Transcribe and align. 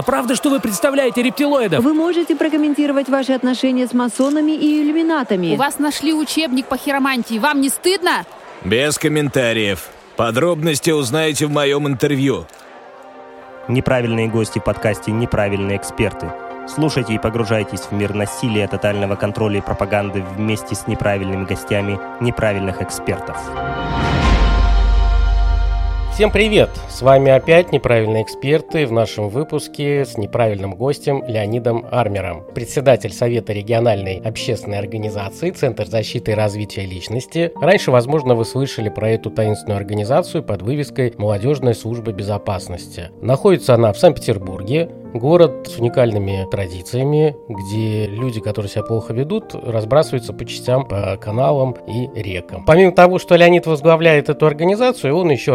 А 0.00 0.02
правда, 0.02 0.34
что 0.34 0.48
вы 0.48 0.60
представляете 0.60 1.22
рептилоидов? 1.22 1.84
Вы 1.84 1.92
можете 1.92 2.34
прокомментировать 2.34 3.10
ваши 3.10 3.32
отношения 3.32 3.86
с 3.86 3.92
масонами 3.92 4.52
и 4.52 4.80
иллюминатами. 4.80 5.52
У 5.52 5.56
вас 5.56 5.78
нашли 5.78 6.14
учебник 6.14 6.64
по 6.68 6.78
хиромантии. 6.78 7.38
Вам 7.38 7.60
не 7.60 7.68
стыдно? 7.68 8.24
Без 8.64 8.96
комментариев. 8.96 9.90
Подробности 10.16 10.90
узнаете 10.90 11.44
в 11.44 11.50
моем 11.50 11.86
интервью. 11.86 12.46
Неправильные 13.68 14.28
гости 14.28 14.58
в 14.58 14.64
подкасте 14.64 15.12
«Неправильные 15.12 15.76
эксперты». 15.76 16.32
Слушайте 16.66 17.12
и 17.12 17.18
погружайтесь 17.18 17.80
в 17.80 17.92
мир 17.92 18.14
насилия, 18.14 18.68
тотального 18.68 19.16
контроля 19.16 19.58
и 19.58 19.60
пропаганды 19.60 20.24
вместе 20.34 20.74
с 20.74 20.86
неправильными 20.86 21.44
гостями 21.44 22.00
неправильных 22.20 22.80
экспертов. 22.80 23.36
Всем 26.20 26.30
привет! 26.30 26.68
С 26.90 27.00
вами 27.00 27.32
опять 27.32 27.72
неправильные 27.72 28.24
эксперты 28.24 28.86
в 28.86 28.92
нашем 28.92 29.30
выпуске 29.30 30.04
с 30.04 30.18
неправильным 30.18 30.74
гостем 30.74 31.24
Леонидом 31.26 31.86
Армером, 31.90 32.44
председатель 32.54 33.10
Совета 33.10 33.54
региональной 33.54 34.20
общественной 34.22 34.78
организации 34.78 35.50
Центр 35.50 35.86
защиты 35.86 36.32
и 36.32 36.34
развития 36.34 36.84
личности. 36.84 37.52
Раньше, 37.58 37.90
возможно, 37.90 38.34
вы 38.34 38.44
слышали 38.44 38.90
про 38.90 39.08
эту 39.08 39.30
таинственную 39.30 39.78
организацию 39.78 40.42
под 40.42 40.60
вывеской 40.60 41.14
«Молодежная 41.16 41.72
служба 41.72 42.12
безопасности». 42.12 43.08
Находится 43.22 43.72
она 43.72 43.90
в 43.90 43.98
Санкт-Петербурге, 43.98 44.90
Город 45.14 45.66
с 45.66 45.76
уникальными 45.76 46.46
традициями, 46.52 47.36
где 47.48 48.06
люди, 48.06 48.40
которые 48.40 48.70
себя 48.70 48.84
плохо 48.84 49.12
ведут, 49.12 49.54
разбрасываются 49.54 50.32
по 50.32 50.44
частям, 50.44 50.86
по 50.86 51.16
каналам 51.16 51.74
и 51.88 52.08
рекам. 52.14 52.64
Помимо 52.64 52.92
того, 52.92 53.18
что 53.18 53.34
Леонид 53.34 53.66
возглавляет 53.66 54.28
эту 54.28 54.46
организацию, 54.46 55.16
он 55.16 55.30
еще 55.30 55.54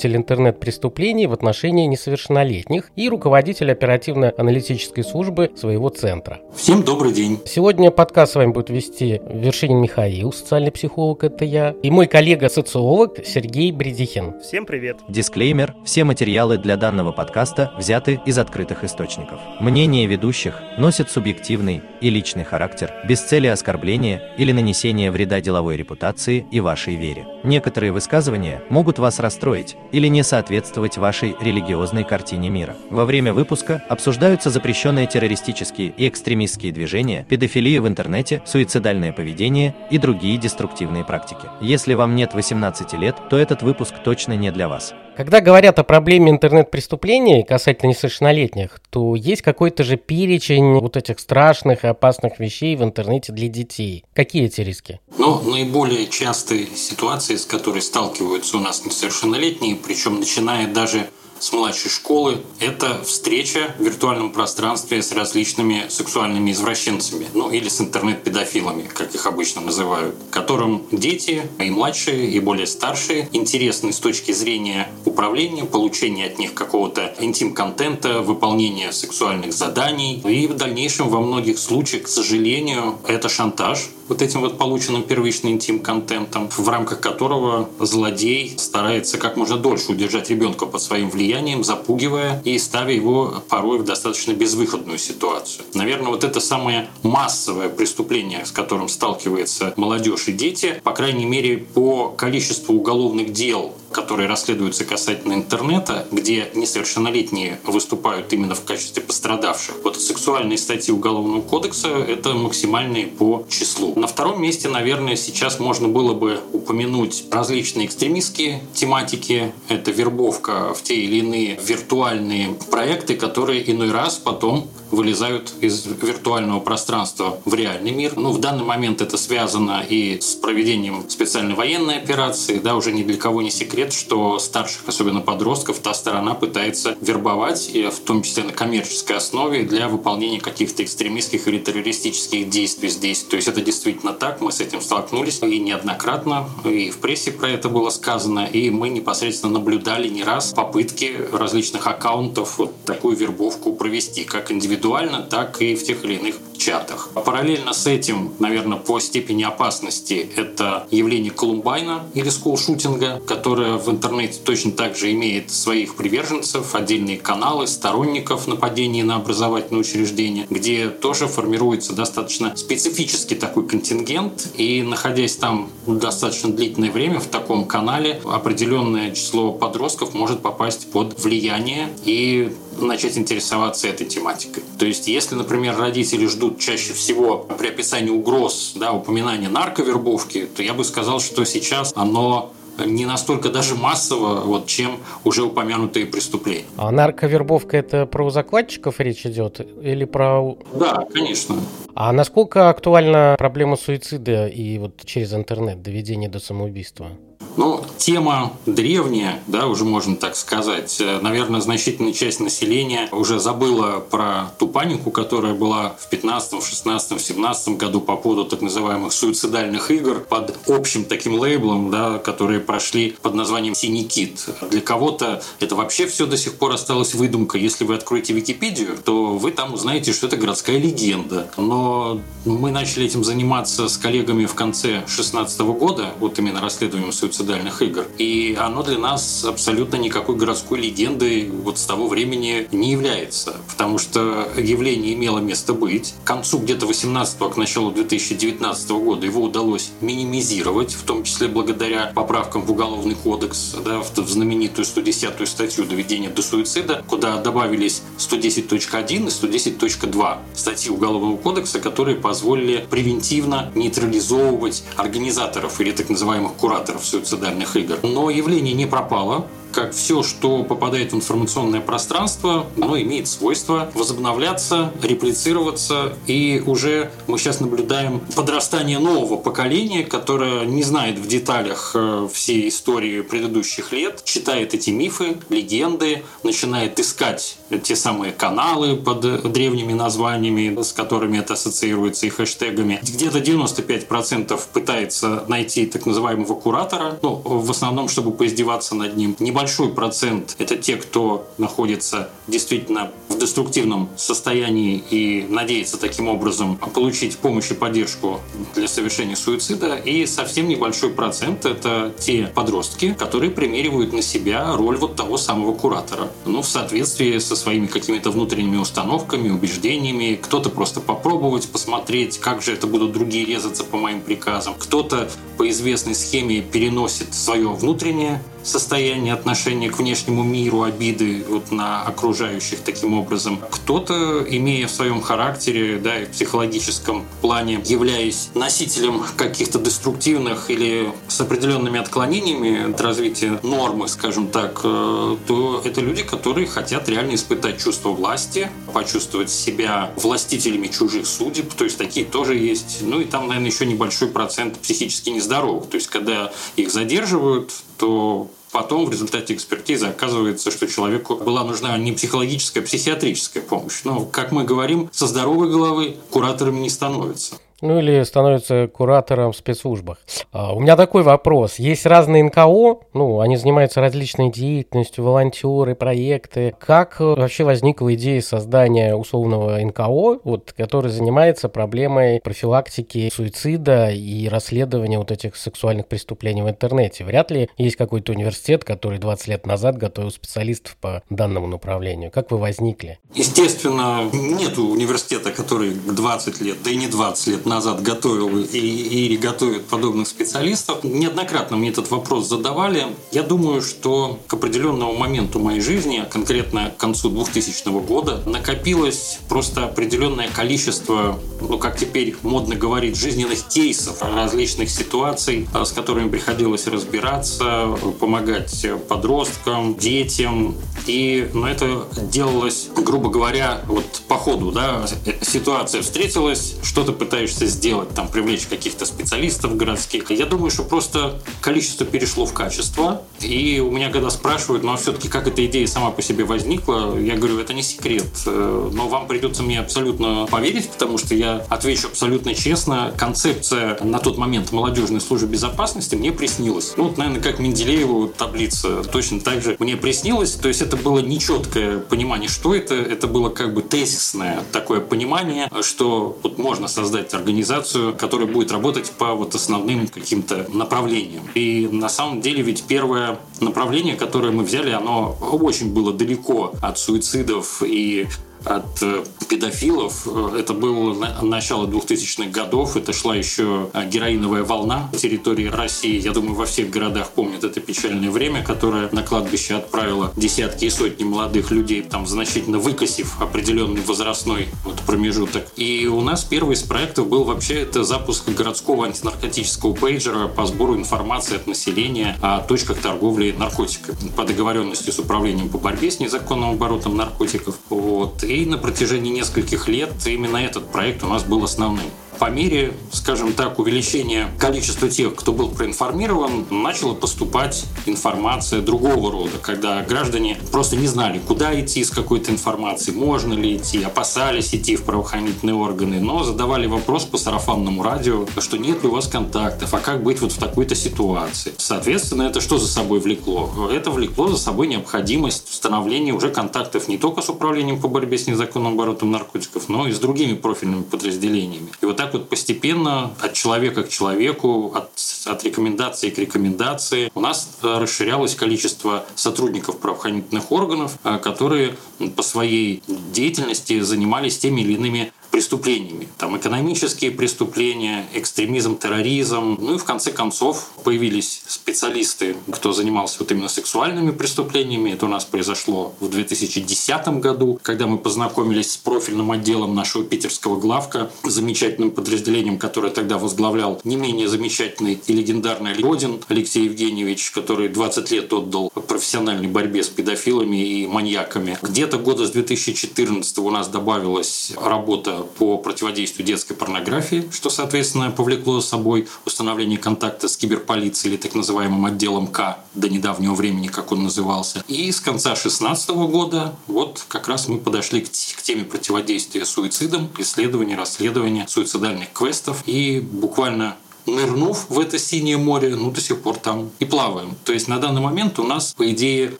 расследователь 0.00 0.16
интернет-преступлений 0.16 1.26
в 1.26 1.32
отношении 1.32 1.86
несовершеннолетних 1.86 2.90
и 2.96 3.08
руководитель 3.08 3.70
оперативно-аналитической 3.70 5.02
службы 5.02 5.50
своего 5.56 5.88
центра. 5.90 6.40
Всем 6.54 6.82
добрый 6.82 7.12
день. 7.12 7.38
Сегодня 7.44 7.90
подкаст 7.90 8.32
с 8.32 8.34
вами 8.36 8.52
будет 8.52 8.70
вести 8.70 9.20
Вершинин 9.28 9.78
Михаил, 9.78 10.32
социальный 10.32 10.70
психолог, 10.70 11.24
это 11.24 11.44
я, 11.44 11.74
и 11.82 11.90
мой 11.90 12.06
коллега-социолог 12.06 13.24
Сергей 13.26 13.72
Бредихин. 13.72 14.40
Всем 14.40 14.66
привет. 14.66 14.98
Дисклеймер. 15.08 15.74
Все 15.84 16.04
материалы 16.04 16.58
для 16.58 16.76
данного 16.76 17.12
подкаста 17.12 17.72
взяты 17.76 18.20
из 18.26 18.38
открытых 18.38 18.84
источников 18.84 19.10
источников. 19.10 19.40
Мнения 19.60 20.06
ведущих 20.06 20.60
носят 20.78 21.10
субъективный 21.10 21.82
и 22.00 22.10
личный 22.10 22.44
характер, 22.44 22.92
без 23.06 23.20
цели 23.20 23.46
оскорбления 23.46 24.22
или 24.38 24.52
нанесения 24.52 25.10
вреда 25.10 25.40
деловой 25.40 25.76
репутации 25.76 26.46
и 26.50 26.60
вашей 26.60 26.96
вере. 26.96 27.26
Некоторые 27.44 27.92
высказывания 27.92 28.62
могут 28.68 28.98
вас 28.98 29.18
расстроить 29.18 29.76
или 29.92 30.08
не 30.08 30.22
соответствовать 30.22 30.98
вашей 30.98 31.34
религиозной 31.40 32.04
картине 32.04 32.50
мира. 32.50 32.76
Во 32.90 33.04
время 33.04 33.32
выпуска 33.32 33.82
обсуждаются 33.88 34.50
запрещенные 34.50 35.06
террористические 35.06 35.92
и 35.96 36.08
экстремистские 36.08 36.72
движения, 36.72 37.26
педофилия 37.28 37.80
в 37.80 37.88
интернете, 37.88 38.42
суицидальное 38.44 39.12
поведение 39.12 39.74
и 39.90 39.98
другие 39.98 40.38
деструктивные 40.38 41.04
практики. 41.04 41.48
Если 41.60 41.94
вам 41.94 42.14
нет 42.14 42.34
18 42.34 42.92
лет, 42.94 43.16
то 43.28 43.36
этот 43.36 43.62
выпуск 43.62 43.94
точно 44.04 44.36
не 44.36 44.50
для 44.50 44.68
вас. 44.68 44.94
Когда 45.20 45.42
говорят 45.42 45.78
о 45.78 45.84
проблеме 45.84 46.30
интернет-преступлений 46.30 47.42
касательно 47.42 47.90
несовершеннолетних, 47.90 48.80
то 48.88 49.14
есть 49.14 49.42
какой-то 49.42 49.84
же 49.84 49.98
перечень 49.98 50.78
вот 50.80 50.96
этих 50.96 51.20
страшных 51.20 51.84
и 51.84 51.88
опасных 51.88 52.38
вещей 52.38 52.74
в 52.74 52.82
интернете 52.82 53.30
для 53.30 53.48
детей. 53.48 54.06
Какие 54.14 54.46
эти 54.46 54.62
риски? 54.62 54.98
Ну, 55.18 55.42
наиболее 55.42 56.06
частые 56.06 56.68
ситуации, 56.74 57.36
с 57.36 57.44
которой 57.44 57.82
сталкиваются 57.82 58.56
у 58.56 58.60
нас 58.60 58.86
несовершеннолетние, 58.86 59.76
причем 59.76 60.20
начиная 60.20 60.66
даже 60.66 61.10
с 61.40 61.52
младшей 61.52 61.90
школы– 61.90 62.42
это 62.60 63.02
встреча 63.02 63.74
в 63.78 63.82
виртуальном 63.82 64.30
пространстве 64.30 65.02
с 65.02 65.10
различными 65.12 65.86
сексуальными 65.88 66.52
извращенцами, 66.52 67.26
ну 67.34 67.50
или 67.50 67.68
с 67.68 67.80
интернет-педофилами, 67.80 68.82
как 68.82 69.14
их 69.14 69.26
обычно 69.26 69.62
называют, 69.62 70.14
которым 70.30 70.86
дети, 70.92 71.42
и 71.58 71.70
младшие, 71.70 72.30
и 72.30 72.38
более 72.40 72.66
старшие, 72.66 73.28
интересны 73.32 73.92
с 73.92 73.98
точки 73.98 74.32
зрения 74.32 74.88
управления, 75.06 75.64
получения 75.64 76.26
от 76.26 76.38
них 76.38 76.52
какого-то 76.52 77.14
интим-контента, 77.18 78.20
выполнения 78.20 78.92
сексуальных 78.92 79.54
заданий. 79.54 80.20
И 80.20 80.46
в 80.46 80.54
дальнейшем 80.54 81.08
во 81.08 81.20
многих 81.20 81.58
случаях, 81.58 82.02
к 82.04 82.08
сожалению, 82.08 82.98
это 83.08 83.30
шантаж, 83.30 83.88
вот 84.10 84.22
этим 84.22 84.40
вот 84.40 84.58
полученным 84.58 85.04
первичным 85.04 85.52
интим-контентом, 85.52 86.50
в 86.50 86.68
рамках 86.68 87.00
которого 87.00 87.70
злодей 87.78 88.54
старается 88.58 89.18
как 89.18 89.36
можно 89.36 89.56
дольше 89.56 89.92
удержать 89.92 90.30
ребенка 90.30 90.66
под 90.66 90.82
своим 90.82 91.10
влиянием, 91.10 91.62
запугивая 91.62 92.42
и 92.44 92.58
ставя 92.58 92.92
его 92.92 93.42
порой 93.48 93.78
в 93.78 93.84
достаточно 93.84 94.32
безвыходную 94.32 94.98
ситуацию. 94.98 95.64
Наверное, 95.74 96.08
вот 96.08 96.24
это 96.24 96.40
самое 96.40 96.90
массовое 97.04 97.68
преступление, 97.68 98.44
с 98.44 98.50
которым 98.50 98.88
сталкивается 98.88 99.74
молодежь 99.76 100.26
и 100.26 100.32
дети, 100.32 100.80
по 100.82 100.90
крайней 100.90 101.24
мере, 101.24 101.58
по 101.58 102.08
количеству 102.08 102.74
уголовных 102.74 103.32
дел, 103.32 103.74
которые 103.92 104.28
расследуются 104.28 104.84
касательно 104.84 105.34
интернета, 105.34 106.06
где 106.10 106.50
несовершеннолетние 106.54 107.60
выступают 107.64 108.32
именно 108.32 108.54
в 108.54 108.64
качестве 108.64 109.02
пострадавших. 109.02 109.76
Вот 109.84 110.00
сексуальные 110.00 110.58
статьи 110.58 110.92
Уголовного 110.92 111.40
кодекса— 111.40 111.88
это 112.08 112.34
максимальные 112.34 113.06
по 113.06 113.44
числу. 113.48 113.98
На 113.98 114.06
втором 114.06 114.42
месте, 114.42 114.68
наверное, 114.68 115.16
сейчас 115.16 115.58
можно 115.58 115.88
было 115.88 116.14
бы 116.14 116.40
упомянуть 116.52 117.24
различные 117.30 117.86
экстремистские 117.86 118.62
тематики. 118.74 119.52
Это 119.68 119.90
вербовка 119.90 120.74
в 120.74 120.82
те 120.82 120.94
или 120.94 121.16
иные 121.16 121.58
виртуальные 121.62 122.54
проекты, 122.70 123.16
которые 123.16 123.70
иной 123.70 123.90
раз 123.90 124.16
потом 124.18 124.68
вылезают 124.90 125.52
из 125.60 125.86
виртуального 125.86 126.60
пространства 126.60 127.38
в 127.44 127.54
реальный 127.54 127.90
мир. 127.90 128.14
Ну, 128.16 128.32
в 128.32 128.40
данный 128.40 128.64
момент 128.64 129.00
это 129.00 129.16
связано 129.16 129.84
и 129.88 130.18
с 130.20 130.34
проведением 130.34 131.08
специальной 131.08 131.54
военной 131.54 131.98
операции. 131.98 132.58
Да, 132.58 132.74
уже 132.74 132.92
ни 132.92 133.02
для 133.02 133.16
кого 133.16 133.42
не 133.42 133.50
секрет, 133.50 133.92
что 133.92 134.38
старших, 134.38 134.82
особенно 134.86 135.20
подростков, 135.20 135.78
та 135.78 135.94
сторона 135.94 136.34
пытается 136.34 136.96
вербовать, 137.00 137.70
и 137.72 137.84
в 137.84 138.00
том 138.00 138.22
числе 138.22 138.44
на 138.44 138.52
коммерческой 138.52 139.16
основе, 139.16 139.62
для 139.62 139.88
выполнения 139.88 140.40
каких-то 140.40 140.82
экстремистских 140.82 141.46
или 141.48 141.58
террористических 141.58 142.48
действий 142.48 142.88
здесь. 142.88 143.22
То 143.22 143.36
есть 143.36 143.48
это 143.48 143.60
действительно 143.60 144.12
так, 144.12 144.40
мы 144.40 144.52
с 144.52 144.60
этим 144.60 144.80
столкнулись 144.80 145.40
и 145.42 145.58
неоднократно, 145.58 146.48
и 146.64 146.90
в 146.90 146.98
прессе 146.98 147.30
про 147.30 147.48
это 147.48 147.68
было 147.68 147.90
сказано, 147.90 148.46
и 148.46 148.70
мы 148.70 148.88
непосредственно 148.88 149.54
наблюдали 149.54 150.08
не 150.08 150.24
раз 150.24 150.52
попытки 150.52 151.16
различных 151.32 151.86
аккаунтов 151.86 152.58
вот 152.58 152.84
такую 152.84 153.16
вербовку 153.16 153.72
провести, 153.72 154.24
как 154.24 154.50
индивидуально 154.50 154.79
индивидуально, 154.80 155.22
так 155.22 155.60
и 155.60 155.74
в 155.74 155.84
тех 155.84 156.04
или 156.04 156.14
иных 156.14 156.36
чатах. 156.60 157.08
А 157.14 157.20
параллельно 157.20 157.72
с 157.72 157.86
этим, 157.86 158.34
наверное, 158.38 158.78
по 158.78 159.00
степени 159.00 159.42
опасности 159.42 160.30
это 160.36 160.86
явление 160.90 161.30
Колумбайна 161.32 162.02
или 162.14 162.28
скулшутинга, 162.28 163.20
которое 163.26 163.78
в 163.78 163.88
интернете 163.90 164.40
точно 164.44 164.72
так 164.72 164.96
же 164.96 165.10
имеет 165.12 165.50
своих 165.50 165.96
приверженцев, 165.96 166.74
отдельные 166.74 167.16
каналы, 167.16 167.66
сторонников 167.66 168.46
нападений 168.46 169.02
на 169.02 169.16
образовательные 169.16 169.80
учреждения, 169.80 170.46
где 170.50 170.88
тоже 170.88 171.26
формируется 171.26 171.94
достаточно 171.94 172.54
специфический 172.56 173.36
такой 173.36 173.66
контингент, 173.66 174.48
и 174.56 174.82
находясь 174.82 175.36
там 175.36 175.70
достаточно 175.86 176.50
длительное 176.50 176.90
время 176.90 177.20
в 177.20 177.26
таком 177.26 177.64
канале, 177.64 178.20
определенное 178.24 179.12
число 179.12 179.52
подростков 179.52 180.12
может 180.12 180.40
попасть 180.40 180.90
под 180.92 181.18
влияние 181.22 181.88
и 182.04 182.52
начать 182.86 183.18
интересоваться 183.18 183.88
этой 183.88 184.06
тематикой. 184.06 184.62
То 184.78 184.86
есть, 184.86 185.08
если, 185.08 185.34
например, 185.34 185.76
родители 185.76 186.26
ждут 186.26 186.58
чаще 186.58 186.92
всего 186.92 187.38
при 187.38 187.68
описании 187.68 188.10
угроз, 188.10 188.72
да, 188.76 188.92
упоминания 188.92 189.48
нарковербовки, 189.48 190.46
то 190.46 190.62
я 190.62 190.74
бы 190.74 190.84
сказал, 190.84 191.20
что 191.20 191.44
сейчас 191.44 191.92
оно 191.96 192.52
не 192.86 193.04
настолько 193.04 193.50
даже 193.50 193.74
массово, 193.74 194.40
вот, 194.40 194.66
чем 194.66 194.98
уже 195.24 195.42
упомянутые 195.42 196.06
преступления. 196.06 196.64
А 196.76 196.90
нарковербовка 196.90 197.76
это 197.76 198.06
про 198.06 198.30
закладчиков 198.30 199.00
речь 199.00 199.26
идет 199.26 199.60
или 199.82 200.04
про... 200.04 200.56
Да, 200.72 201.06
конечно. 201.12 201.56
А 201.94 202.12
насколько 202.12 202.70
актуальна 202.70 203.34
проблема 203.38 203.76
суицида 203.76 204.46
и 204.46 204.78
вот 204.78 205.04
через 205.04 205.34
интернет 205.34 205.82
доведение 205.82 206.28
до 206.28 206.38
самоубийства? 206.38 207.10
Ну, 207.56 207.84
тема 207.98 208.52
древняя, 208.66 209.42
да, 209.46 209.66
уже 209.66 209.84
можно 209.84 210.16
так 210.16 210.36
сказать. 210.36 211.00
Э, 211.00 211.20
наверное, 211.20 211.60
значительная 211.60 212.12
часть 212.12 212.40
населения 212.40 213.08
уже 213.12 213.38
забыла 213.38 214.00
про 214.00 214.52
ту 214.58 214.68
панику, 214.68 215.10
которая 215.10 215.54
была 215.54 215.96
в 215.98 216.08
15, 216.08 216.64
16, 216.64 217.20
17 217.20 217.76
году 217.76 218.00
по 218.00 218.16
поводу 218.16 218.44
так 218.44 218.62
называемых 218.62 219.12
суицидальных 219.12 219.90
игр 219.90 220.20
под 220.20 220.56
общим 220.66 221.04
таким 221.04 221.34
лейблом, 221.34 221.90
да, 221.90 222.18
которые 222.18 222.60
прошли 222.60 223.16
под 223.22 223.34
названием 223.34 223.74
«Синий 223.74 224.04
кит». 224.04 224.46
Для 224.70 224.80
кого-то 224.80 225.42
это 225.58 225.74
вообще 225.74 226.06
все 226.06 226.26
до 226.26 226.36
сих 226.36 226.54
пор 226.54 226.72
осталось 226.72 227.14
выдумкой. 227.14 227.60
Если 227.60 227.84
вы 227.84 227.94
откроете 227.96 228.32
Википедию, 228.32 228.96
то 229.04 229.36
вы 229.36 229.50
там 229.50 229.74
узнаете, 229.74 230.12
что 230.12 230.26
это 230.26 230.36
городская 230.36 230.78
легенда. 230.78 231.50
Но 231.56 232.20
мы 232.44 232.70
начали 232.70 233.06
этим 233.06 233.24
заниматься 233.24 233.88
с 233.88 233.96
коллегами 233.96 234.46
в 234.46 234.54
конце 234.54 235.04
16 235.06 235.60
года, 235.60 236.14
вот 236.18 236.38
именно 236.38 236.60
расследованием 236.60 237.12
суицида 237.12 237.39
суицидальных 237.40 237.82
игр. 237.82 238.06
И 238.18 238.56
оно 238.60 238.82
для 238.82 238.98
нас 238.98 239.44
абсолютно 239.44 239.96
никакой 239.96 240.36
городской 240.36 240.78
легендой 240.80 241.48
вот 241.48 241.78
с 241.78 241.84
того 241.84 242.08
времени 242.08 242.68
не 242.70 242.92
является, 242.92 243.56
потому 243.68 243.98
что 243.98 244.48
явление 244.56 245.14
имело 245.14 245.38
место 245.38 245.72
быть. 245.72 246.14
К 246.24 246.26
концу 246.26 246.58
где-то 246.58 246.86
18 246.86 247.38
к 247.38 247.56
началу 247.56 247.90
2019 247.90 248.90
года 248.90 249.26
его 249.26 249.42
удалось 249.42 249.90
минимизировать, 250.00 250.92
в 250.92 251.04
том 251.04 251.24
числе 251.24 251.48
благодаря 251.48 252.12
поправкам 252.14 252.62
в 252.62 252.70
Уголовный 252.70 253.14
кодекс, 253.14 253.74
да, 253.84 254.00
в 254.00 254.28
знаменитую 254.28 254.84
110 254.84 255.48
статью 255.48 255.84
доведения 255.84 256.28
до 256.28 256.42
суицида, 256.42 257.04
куда 257.08 257.36
добавились 257.38 258.02
110.1 258.18 259.26
и 259.26 259.28
110.2 259.28 260.38
статьи 260.54 260.90
Уголовного 260.90 261.36
кодекса, 261.36 261.80
которые 261.80 262.16
позволили 262.16 262.86
превентивно 262.90 263.72
нейтрализовывать 263.74 264.84
организаторов 264.96 265.80
или 265.80 265.92
так 265.92 266.10
называемых 266.10 266.52
кураторов 266.54 267.04
суицидальных 267.30 267.76
игр. 267.76 267.98
Но 268.02 268.30
явление 268.30 268.74
не 268.74 268.86
пропало 268.86 269.46
как 269.72 269.92
все, 269.92 270.24
что 270.24 270.64
попадает 270.64 271.12
в 271.12 271.16
информационное 271.16 271.80
пространство, 271.80 272.66
оно 272.76 273.00
имеет 273.00 273.28
свойство 273.28 273.88
возобновляться, 273.94 274.92
реплицироваться, 275.00 276.14
и 276.26 276.60
уже 276.66 277.12
мы 277.28 277.38
сейчас 277.38 277.60
наблюдаем 277.60 278.20
подрастание 278.34 278.98
нового 278.98 279.36
поколения, 279.36 280.02
которое 280.02 280.64
не 280.64 280.82
знает 280.82 281.20
в 281.20 281.28
деталях 281.28 281.92
э, 281.94 282.28
всей 282.32 282.68
истории 282.68 283.20
предыдущих 283.20 283.92
лет, 283.92 284.24
читает 284.24 284.74
эти 284.74 284.90
мифы, 284.90 285.36
легенды, 285.50 286.24
начинает 286.42 286.98
искать 286.98 287.56
те 287.78 287.96
самые 287.96 288.32
каналы 288.32 288.96
под 288.96 289.52
древними 289.52 289.92
названиями, 289.92 290.80
с 290.82 290.92
которыми 290.92 291.38
это 291.38 291.54
ассоциируется 291.54 292.26
и 292.26 292.28
хэштегами. 292.28 293.00
Где-то 293.02 293.38
95% 293.38 294.60
пытается 294.72 295.44
найти 295.48 295.86
так 295.86 296.06
называемого 296.06 296.54
куратора, 296.54 297.18
ну, 297.22 297.40
в 297.44 297.70
основном, 297.70 298.08
чтобы 298.08 298.32
поиздеваться 298.32 298.94
над 298.94 299.16
ним. 299.16 299.36
Небольшой 299.38 299.90
процент– 299.90 300.56
это 300.58 300.76
те, 300.76 300.96
кто 300.96 301.48
находится 301.58 302.30
действительно 302.46 303.10
в 303.28 303.38
деструктивном 303.38 304.08
состоянии 304.16 305.02
и 305.10 305.46
надеется 305.48 305.98
таким 305.98 306.28
образом 306.28 306.76
получить 306.76 307.38
помощь 307.38 307.70
и 307.70 307.74
поддержку 307.74 308.40
для 308.74 308.88
совершения 308.88 309.36
суицида. 309.36 309.96
И 309.96 310.26
совсем 310.26 310.68
небольшой 310.68 311.10
процент– 311.10 311.64
это 311.66 312.12
те 312.18 312.50
подростки, 312.54 313.14
которые 313.14 313.50
примеривают 313.50 314.12
на 314.12 314.22
себя 314.22 314.74
роль 314.76 314.96
вот 314.96 315.16
того 315.16 315.36
самого 315.36 315.74
куратора. 315.74 316.28
Ну, 316.46 316.62
в 316.62 316.66
соответствии 316.66 317.38
со 317.38 317.56
своими 317.60 317.86
какими-то 317.86 318.30
внутренними 318.30 318.76
установками, 318.76 319.50
убеждениями. 319.50 320.38
Кто-то 320.40 320.70
просто 320.70 321.00
попробовать, 321.00 321.68
посмотреть, 321.68 322.38
как 322.38 322.62
же 322.62 322.72
это 322.72 322.86
будут 322.86 323.12
другие 323.12 323.44
резаться 323.44 323.84
по 323.84 323.96
моим 323.96 324.20
приказам. 324.20 324.74
Кто-то 324.78 325.30
по 325.56 325.68
известной 325.68 326.14
схеме 326.14 326.62
переносит 326.62 327.34
свое 327.34 327.68
внутреннее 327.68 328.42
состояние 328.62 329.34
отношения 329.34 329.90
к 329.90 329.98
внешнему 329.98 330.42
миру, 330.42 330.82
обиды 330.82 331.44
вот 331.48 331.70
на 331.70 332.02
окружающих 332.02 332.80
таким 332.80 333.14
образом. 333.14 333.58
Кто-то, 333.70 334.44
имея 334.48 334.86
в 334.86 334.90
своем 334.90 335.20
характере, 335.20 335.98
да, 335.98 336.20
и 336.20 336.24
в 336.26 336.30
психологическом 336.30 337.24
плане, 337.40 337.80
являясь 337.84 338.50
носителем 338.54 339.22
каких-то 339.36 339.78
деструктивных 339.78 340.70
или 340.70 341.12
с 341.28 341.40
определенными 341.40 341.98
отклонениями 341.98 342.90
от 342.90 343.00
развития 343.00 343.58
нормы, 343.62 344.08
скажем 344.08 344.48
так, 344.48 344.80
э, 344.84 345.36
то 345.46 345.82
это 345.84 346.00
люди, 346.00 346.22
которые 346.22 346.66
хотят 346.66 347.08
реально 347.08 347.34
испытать 347.50 347.82
чувство 347.82 348.10
власти, 348.10 348.70
почувствовать 348.92 349.50
себя 349.50 350.12
властителями 350.16 350.86
чужих 350.86 351.26
судеб, 351.26 351.74
то 351.74 351.82
есть 351.82 351.98
такие 351.98 352.24
тоже 352.24 352.56
есть. 352.56 352.98
Ну 353.02 353.20
и 353.20 353.24
там, 353.24 353.48
наверное, 353.48 353.70
еще 353.70 353.86
небольшой 353.86 354.28
процент 354.28 354.78
психически 354.78 355.30
нездоровых. 355.30 355.88
То 355.88 355.96
есть 355.96 356.06
когда 356.06 356.52
их 356.76 356.90
задерживают, 356.90 357.72
то 357.98 358.50
Потом 358.72 359.04
в 359.04 359.10
результате 359.10 359.54
экспертизы 359.54 360.06
оказывается, 360.06 360.70
что 360.70 360.86
человеку 360.86 361.34
была 361.34 361.64
нужна 361.64 361.98
не 361.98 362.12
психологическая, 362.12 362.84
а 362.84 362.86
психиатрическая 362.86 363.64
помощь. 363.64 364.02
Но, 364.04 364.24
как 364.24 364.52
мы 364.52 364.62
говорим, 364.62 365.10
со 365.12 365.26
здоровой 365.26 365.68
головы 365.68 366.16
кураторами 366.30 366.78
не 366.78 366.88
становится. 366.88 367.58
Ну 367.80 367.98
или 367.98 368.22
становится 368.24 368.88
куратором 368.88 369.52
в 369.52 369.56
спецслужбах. 369.56 370.18
А, 370.52 370.74
у 370.74 370.80
меня 370.80 370.96
такой 370.96 371.22
вопрос. 371.22 371.78
Есть 371.78 372.06
разные 372.06 372.44
НКО, 372.44 373.00
ну, 373.14 373.40
они 373.40 373.56
занимаются 373.56 374.00
различной 374.00 374.50
деятельностью, 374.50 375.24
волонтеры, 375.24 375.94
проекты. 375.94 376.74
Как 376.78 377.20
э, 377.20 377.24
вообще 377.24 377.64
возникла 377.64 378.14
идея 378.14 378.40
создания 378.42 379.14
условного 379.14 379.78
НКО, 379.78 380.40
вот, 380.44 380.74
который 380.76 381.10
занимается 381.10 381.68
проблемой 381.68 382.40
профилактики 382.40 383.30
суицида 383.32 384.10
и 384.10 384.48
расследования 384.48 385.18
вот 385.18 385.30
этих 385.30 385.56
сексуальных 385.56 386.06
преступлений 386.06 386.62
в 386.62 386.68
интернете? 386.68 387.24
Вряд 387.24 387.50
ли 387.50 387.70
есть 387.78 387.96
какой-то 387.96 388.32
университет, 388.32 388.84
который 388.84 389.18
20 389.18 389.48
лет 389.48 389.66
назад 389.66 389.96
готовил 389.96 390.30
специалистов 390.30 390.96
по 390.96 391.22
данному 391.30 391.66
направлению. 391.66 392.30
Как 392.30 392.50
вы 392.50 392.58
возникли? 392.58 393.18
Естественно, 393.34 394.28
нет 394.32 394.76
университета, 394.78 395.50
который 395.50 395.92
20 395.92 396.60
лет, 396.60 396.76
да 396.84 396.90
и 396.90 396.96
не 396.96 397.06
20 397.06 397.46
лет 397.46 397.66
назад 397.70 398.02
готовил 398.02 398.58
и, 398.58 398.78
и 398.78 399.36
готовит 399.36 399.86
подобных 399.86 400.28
специалистов. 400.28 401.04
Неоднократно 401.04 401.76
мне 401.76 401.90
этот 401.90 402.10
вопрос 402.10 402.48
задавали. 402.48 403.06
Я 403.30 403.42
думаю, 403.42 403.80
что 403.80 404.38
к 404.46 404.54
определенному 404.54 405.14
моменту 405.14 405.58
моей 405.60 405.80
жизни, 405.80 406.18
а 406.18 406.26
конкретно 406.26 406.90
к 406.90 406.96
концу 406.98 407.30
2000 407.30 407.88
года, 408.06 408.42
накопилось 408.44 409.38
просто 409.48 409.84
определенное 409.84 410.48
количество, 410.48 411.38
ну 411.60 411.78
как 411.78 411.96
теперь 411.96 412.34
модно 412.42 412.74
говорить, 412.74 413.16
жизненных 413.16 413.62
кейсов, 413.68 414.20
различных 414.20 414.90
ситуаций, 414.90 415.68
а, 415.72 415.84
с 415.84 415.92
которыми 415.92 416.28
приходилось 416.28 416.86
разбираться, 416.86 417.96
помогать 418.18 418.86
подросткам, 419.08 419.94
детям. 419.94 420.74
И 421.06 421.48
ну, 421.54 421.66
это 421.66 422.06
делалось, 422.30 422.88
грубо 422.96 423.30
говоря, 423.30 423.80
вот 423.86 424.22
по 424.28 424.36
ходу, 424.36 424.72
да, 424.72 425.06
ситуация 425.42 426.02
встретилась, 426.02 426.74
что-то 426.82 427.12
пытаешься 427.12 427.59
пытаешься 427.60 427.66
сделать, 427.66 428.14
там, 428.14 428.28
привлечь 428.28 428.66
каких-то 428.66 429.06
специалистов 429.06 429.76
городских. 429.76 430.30
Я 430.30 430.46
думаю, 430.46 430.70
что 430.70 430.82
просто 430.82 431.38
количество 431.60 432.06
перешло 432.06 432.46
в 432.46 432.52
качество. 432.52 433.22
И 433.42 433.80
у 433.80 433.90
меня 433.90 434.10
когда 434.10 434.30
спрашивают, 434.30 434.82
ну 434.82 434.92
а 434.92 434.96
все-таки 434.96 435.28
как 435.28 435.46
эта 435.46 435.64
идея 435.66 435.86
сама 435.86 436.10
по 436.10 436.22
себе 436.22 436.44
возникла, 436.44 437.18
я 437.18 437.36
говорю, 437.36 437.58
это 437.58 437.74
не 437.74 437.82
секрет. 437.82 438.26
Э, 438.46 438.90
но 438.92 439.08
вам 439.08 439.26
придется 439.26 439.62
мне 439.62 439.80
абсолютно 439.80 440.46
поверить, 440.50 440.90
потому 440.90 441.18
что 441.18 441.34
я 441.34 441.64
отвечу 441.68 442.08
абсолютно 442.08 442.54
честно. 442.54 443.12
Концепция 443.16 443.98
на 444.02 444.18
тот 444.18 444.36
момент 444.36 444.72
молодежной 444.72 445.20
службы 445.20 445.48
безопасности 445.48 446.14
мне 446.14 446.32
приснилась. 446.32 446.94
Ну, 446.96 447.04
вот, 447.04 447.18
наверное, 447.18 447.42
как 447.42 447.58
Менделееву 447.58 448.28
таблица 448.28 449.02
точно 449.04 449.40
так 449.40 449.62
же 449.62 449.76
мне 449.78 449.96
приснилось. 449.96 450.52
То 450.52 450.68
есть 450.68 450.82
это 450.82 450.96
было 450.96 451.20
нечеткое 451.20 451.98
понимание, 451.98 452.48
что 452.48 452.74
это. 452.74 452.94
Это 452.94 453.26
было 453.26 453.48
как 453.48 453.74
бы 453.74 453.82
тезисное 453.82 454.62
такое 454.72 455.00
понимание, 455.00 455.70
что 455.82 456.38
вот 456.42 456.58
можно 456.58 456.88
создать 456.88 457.32
организацию, 457.34 458.14
которая 458.14 458.46
будет 458.46 458.72
работать 458.72 459.10
по 459.12 459.34
вот 459.34 459.54
основным 459.54 460.08
каким-то 460.08 460.66
направлениям. 460.72 461.44
И 461.54 461.88
на 461.90 462.08
самом 462.08 462.40
деле 462.40 462.62
ведь 462.62 462.84
первое 462.84 463.29
направление, 463.60 464.16
которое 464.16 464.52
мы 464.52 464.64
взяли, 464.64 464.90
оно 464.90 465.36
очень 465.40 465.92
было 465.92 466.12
далеко 466.12 466.72
от 466.80 466.98
суицидов 466.98 467.82
и 467.84 468.28
от 468.64 469.02
э, 469.02 469.24
педофилов. 469.48 470.26
Это 470.54 470.74
было 470.74 471.14
начало 471.42 471.86
2000-х 471.86 472.50
годов, 472.50 472.96
это 472.96 473.12
шла 473.12 473.36
еще 473.36 473.90
э, 473.92 474.08
героиновая 474.08 474.64
волна 474.64 475.08
на 475.12 475.18
территории 475.18 475.66
России. 475.66 476.20
Я 476.20 476.32
думаю, 476.32 476.54
во 476.54 476.66
всех 476.66 476.90
городах 476.90 477.30
помнят 477.30 477.64
это 477.64 477.80
печальное 477.80 478.30
время, 478.30 478.62
которое 478.62 479.08
на 479.12 479.22
кладбище 479.22 479.74
отправило 479.74 480.32
десятки 480.36 480.84
и 480.84 480.90
сотни 480.90 481.24
молодых 481.24 481.70
людей, 481.70 482.02
там 482.02 482.26
значительно 482.26 482.78
выкосив 482.78 483.40
определенный 483.40 484.00
возрастной 484.02 484.68
вот 484.84 485.00
промежуток. 485.00 485.66
И 485.76 486.06
у 486.06 486.20
нас 486.20 486.44
первый 486.44 486.74
из 486.74 486.82
проектов 486.82 487.28
был 487.28 487.44
вообще 487.44 487.80
это 487.80 488.04
запуск 488.04 488.48
городского 488.48 489.06
антинаркотического 489.06 489.94
пейджера 489.94 490.48
по 490.48 490.66
сбору 490.66 490.96
информации 490.96 491.56
от 491.56 491.66
населения 491.66 492.36
о 492.42 492.60
точках 492.60 492.98
торговли 492.98 493.54
наркотиками 493.56 494.16
по 494.36 494.44
договоренности 494.44 495.10
с 495.10 495.18
управлением 495.18 495.68
по 495.68 495.78
борьбе 495.78 496.10
с 496.10 496.20
незаконным 496.20 496.70
оборотом 496.70 497.16
наркотиков. 497.16 497.76
Вот. 497.88 498.44
И 498.50 498.66
на 498.66 498.78
протяжении 498.78 499.30
нескольких 499.30 499.86
лет. 499.86 500.10
Именно 500.26 500.56
этот 500.56 500.90
проект 500.90 501.22
у 501.22 501.28
нас 501.28 501.44
был 501.44 501.62
основным 501.62 502.06
по 502.38 502.50
мере, 502.50 502.94
скажем 503.12 503.52
так, 503.52 503.78
увеличения 503.78 504.48
количества 504.58 505.08
тех, 505.08 505.34
кто 505.34 505.52
был 505.52 505.68
проинформирован, 505.68 506.66
начала 506.70 507.14
поступать 507.14 507.84
информация 508.06 508.80
другого 508.80 509.30
рода, 509.30 509.58
когда 509.60 510.02
граждане 510.02 510.56
просто 510.70 510.96
не 510.96 511.06
знали, 511.06 511.40
куда 511.46 511.78
идти 511.80 512.04
с 512.04 512.10
какой-то 512.10 512.50
информацией, 512.50 513.16
можно 513.16 513.54
ли 513.54 513.76
идти, 513.76 514.02
опасались 514.02 514.74
идти 514.74 514.96
в 514.96 515.04
правоохранительные 515.04 515.74
органы, 515.74 516.20
но 516.20 516.44
задавали 516.44 516.86
вопрос 516.86 517.24
по 517.24 517.38
сарафанному 517.38 518.02
радио, 518.02 518.46
что 518.58 518.76
нет 518.76 519.02
ли 519.02 519.08
у 519.08 519.12
вас 519.12 519.26
контактов, 519.26 519.92
а 519.94 519.98
как 519.98 520.22
быть 520.22 520.40
вот 520.40 520.52
в 520.52 520.58
такой-то 520.58 520.94
ситуации. 520.94 521.72
Соответственно, 521.76 522.42
это 522.42 522.60
что 522.60 522.78
за 522.78 522.88
собой 522.88 523.20
влекло? 523.20 523.90
Это 523.92 524.10
влекло 524.10 524.48
за 524.48 524.56
собой 524.56 524.86
необходимость 524.86 525.68
установления 525.70 526.32
уже 526.32 526.50
контактов 526.50 527.08
не 527.08 527.18
только 527.18 527.42
с 527.42 527.48
управлением 527.48 528.00
по 528.00 528.08
борьбе 528.08 528.38
с 528.38 528.46
незаконным 528.46 528.94
оборотом 528.94 529.30
наркотиков, 529.30 529.88
но 529.88 530.06
и 530.06 530.12
с 530.12 530.18
другими 530.18 530.54
профильными 530.54 531.02
подразделениями. 531.02 531.90
И 532.00 532.06
вот 532.06 532.16
так 532.16 532.29
так 532.30 532.38
вот 532.38 532.48
постепенно 532.48 533.34
от 533.40 533.54
человека 533.54 534.04
к 534.04 534.08
человеку, 534.08 534.92
от, 534.94 535.10
от 535.46 535.64
рекомендации 535.64 536.30
к 536.30 536.38
рекомендации 536.38 537.30
у 537.34 537.40
нас 537.40 537.76
расширялось 537.82 538.54
количество 538.54 539.24
сотрудников 539.34 539.98
правоохранительных 539.98 540.70
органов, 540.70 541.18
которые 541.42 541.96
по 542.36 542.42
своей 542.42 543.02
деятельности 543.08 544.00
занимались 544.00 544.58
теми 544.58 544.82
или 544.82 544.92
иными 544.92 545.32
преступлениями. 545.50 546.28
Там 546.38 546.56
экономические 546.56 547.30
преступления, 547.30 548.26
экстремизм, 548.34 548.96
терроризм. 548.98 549.76
Ну 549.80 549.94
и 549.94 549.98
в 549.98 550.04
конце 550.04 550.30
концов 550.30 550.90
появились 551.04 551.62
специалисты, 551.66 552.56
кто 552.70 552.92
занимался 552.92 553.38
вот 553.40 553.50
именно 553.52 553.68
сексуальными 553.68 554.30
преступлениями. 554.30 555.10
Это 555.10 555.26
у 555.26 555.28
нас 555.28 555.44
произошло 555.44 556.14
в 556.20 556.28
2010 556.28 557.28
году, 557.40 557.78
когда 557.82 558.06
мы 558.06 558.18
познакомились 558.18 558.92
с 558.92 558.96
профильным 558.96 559.50
отделом 559.50 559.94
нашего 559.94 560.24
питерского 560.24 560.78
главка, 560.78 561.30
замечательным 561.42 562.10
подразделением, 562.10 562.78
которое 562.78 563.10
тогда 563.10 563.38
возглавлял 563.38 564.00
не 564.04 564.16
менее 564.16 564.48
замечательный 564.48 565.20
и 565.26 565.32
легендарный 565.32 565.94
Родин 566.00 566.40
Алексей 566.48 566.84
Евгеньевич, 566.84 567.50
который 567.50 567.88
20 567.88 568.30
лет 568.30 568.52
отдал 568.52 568.90
профессиональной 568.90 569.68
борьбе 569.68 570.02
с 570.02 570.08
педофилами 570.08 570.76
и 570.76 571.06
маньяками. 571.06 571.78
Где-то 571.82 572.18
года 572.18 572.46
с 572.46 572.50
2014 572.50 573.58
у 573.58 573.70
нас 573.70 573.88
добавилась 573.88 574.72
работа 574.80 575.39
по 575.44 575.78
противодействию 575.78 576.46
детской 576.46 576.74
порнографии, 576.74 577.48
что, 577.52 577.70
соответственно, 577.70 578.30
повлекло 578.30 578.80
за 578.80 578.86
собой 578.86 579.28
установление 579.44 579.98
контакта 579.98 580.48
с 580.48 580.56
киберполицией 580.56 581.34
или 581.34 581.40
так 581.40 581.54
называемым 581.54 582.06
отделом 582.06 582.46
К 582.46 582.78
до 582.94 583.08
недавнего 583.08 583.54
времени, 583.54 583.88
как 583.88 584.12
он 584.12 584.24
назывался. 584.24 584.84
И 584.88 585.10
с 585.10 585.20
конца 585.20 585.50
2016 585.50 586.10
года 586.10 586.74
вот 586.86 587.24
как 587.28 587.48
раз 587.48 587.68
мы 587.68 587.78
подошли 587.78 588.20
к, 588.20 588.30
теме 588.30 588.84
противодействия 588.84 589.64
суицидам, 589.64 590.28
исследования, 590.38 590.96
расследования 590.96 591.66
суицидальных 591.68 592.32
квестов. 592.32 592.82
И 592.86 593.20
буквально 593.20 593.96
нырнув 594.34 594.86
в 594.88 594.98
это 594.98 595.18
синее 595.18 595.56
море, 595.56 595.94
ну, 595.96 596.10
до 596.10 596.20
сих 596.20 596.40
пор 596.40 596.56
там 596.56 596.90
и 596.98 597.04
плаваем. 597.04 597.54
То 597.64 597.72
есть 597.72 597.88
на 597.88 597.98
данный 597.98 598.20
момент 598.20 598.58
у 598.58 598.64
нас, 598.64 598.94
по 598.96 599.10
идее, 599.10 599.52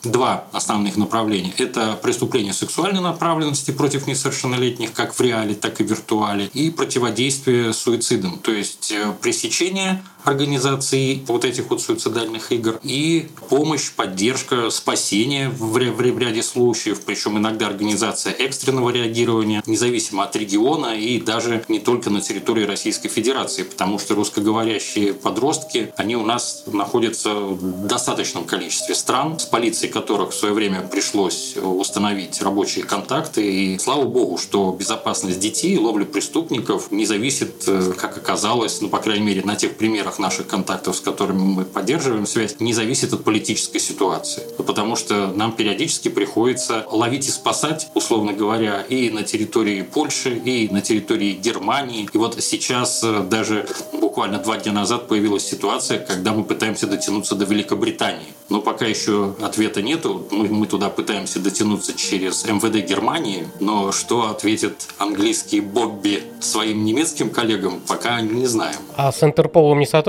два 0.05 0.45
основных 0.53 0.97
направления. 0.97 1.53
Это 1.59 1.99
преступление 2.03 2.53
сексуальной 2.53 3.01
направленности 3.01 3.71
против 3.71 4.07
несовершеннолетних, 4.07 4.93
как 4.93 5.15
в 5.15 5.21
реале, 5.21 5.55
так 5.55 5.81
и 5.81 5.85
в 5.85 5.91
виртуале, 5.91 6.51
и 6.55 6.71
противодействие 6.71 7.73
суицидам, 7.73 8.39
то 8.39 8.53
есть 8.53 8.93
э, 8.93 9.13
пресечение 9.21 10.03
организации 10.25 11.23
вот 11.27 11.45
этих 11.45 11.71
вот 11.71 11.81
суицидальных 11.81 12.53
игр 12.53 12.79
и 12.83 13.29
помощь, 13.49 13.91
поддержка, 13.93 14.71
спасение 14.71 15.49
в, 15.49 15.73
в, 15.73 15.97
в 15.97 16.19
ряде 16.19 16.43
случаев, 16.43 17.01
причем 17.05 17.39
иногда 17.39 17.67
организация 17.67 18.33
экстренного 18.33 18.91
реагирования, 18.91 19.63
независимо 19.67 20.25
от 20.25 20.37
региона 20.37 20.97
и 20.97 21.21
даже 21.21 21.65
не 21.69 21.81
только 21.81 22.11
на 22.11 22.21
территории 22.21 22.65
Российской 22.65 23.09
Федерации, 23.09 23.63
потому 23.63 23.99
что 23.99 24.15
русскоговорящие 24.15 25.15
подростки, 25.15 25.93
они 25.97 26.17
у 26.17 26.25
нас 26.25 26.65
находятся 26.67 27.35
в 27.35 27.87
достаточном 27.87 28.45
количестве 28.45 28.95
стран, 28.95 29.39
с 29.39 29.45
полицией 29.45 29.93
которых 29.93 30.31
в 30.31 30.35
свое 30.35 30.55
время 30.55 30.83
пришлось 30.83 31.57
установить 31.57 32.41
рабочие 32.43 32.85
контакты. 32.85 33.43
И 33.51 33.79
слава 33.79 34.05
богу, 34.05 34.39
что 34.39 34.75
безопасность 34.79 35.39
детей, 35.39 35.77
ловля 35.79 36.05
преступников 36.05 36.91
не 36.91 37.07
зависит, 37.07 37.65
э, 37.67 37.93
как 37.97 38.17
оказалось, 38.17 38.81
ну, 38.81 38.89
по 38.89 38.99
крайней 38.99 39.25
мере, 39.25 39.43
на 39.43 39.57
тех 39.57 39.77
примерах, 39.77 40.10
примерах 40.11 40.19
наших 40.19 40.47
контактов, 40.47 40.97
с 40.97 41.01
которыми 41.01 41.41
мы 41.41 41.65
поддерживаем 41.65 42.27
связь, 42.27 42.57
не 42.61 42.73
зависит 42.73 43.13
от 43.13 43.25
политической 43.25 43.79
ситуации. 43.79 44.43
Потому 44.57 44.97
что 44.97 45.33
нам 45.35 45.53
периодически 45.53 46.09
приходится 46.09 46.87
ловить 46.91 47.29
и 47.29 47.31
спасать, 47.31 47.89
условно 47.95 48.33
говоря, 48.33 48.83
и 48.89 49.11
на 49.11 49.23
территории 49.23 49.83
Польши, 49.83 50.37
и 50.45 50.69
на 50.71 50.81
территории 50.81 51.33
Германии. 51.33 52.09
И 52.13 52.19
вот 52.19 52.37
сейчас 52.41 53.03
э, 53.05 53.25
даже 53.31 53.67
буквально 53.93 54.39
два 54.39 54.57
дня 54.57 54.73
назад 54.73 55.09
появилась 55.09 55.45
ситуация, 55.45 55.99
когда 55.99 56.33
мы 56.33 56.45
пытаемся 56.45 56.87
дотянуться 56.87 57.35
до 57.35 57.45
Великобритании. 57.45 58.33
Но 58.49 58.61
пока 58.61 58.87
еще 58.87 59.35
ответа 59.41 59.83
нету. 59.83 60.27
Мы, 60.31 60.49
мы 60.49 60.67
туда 60.67 60.89
пытаемся 60.89 61.39
дотянуться 61.39 61.93
через 61.93 62.45
МВД 62.45 62.89
Германии. 62.89 63.47
Но 63.61 63.93
что 63.93 64.29
ответит 64.31 64.75
английский 64.99 65.61
Бобби 65.61 66.23
своим 66.41 66.85
немецким 66.85 67.31
коллегам, 67.31 67.81
пока 67.87 68.21
не 68.21 68.47
знаем. 68.47 68.77
А 68.97 69.13
с 69.13 69.23
Интерполом 69.23 69.79
не 69.79 69.87
сотрудничаете? 69.87 70.00